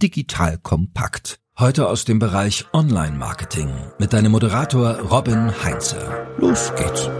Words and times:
digital 0.00 0.58
kompakt. 0.58 1.38
Heute 1.58 1.88
aus 1.88 2.04
dem 2.04 2.18
Bereich 2.18 2.66
Online-Marketing 2.72 3.70
mit 3.98 4.12
deinem 4.12 4.32
Moderator 4.32 4.98
Robin 4.98 5.52
Heinze. 5.62 6.26
Los 6.38 6.72
geht's. 6.74 7.10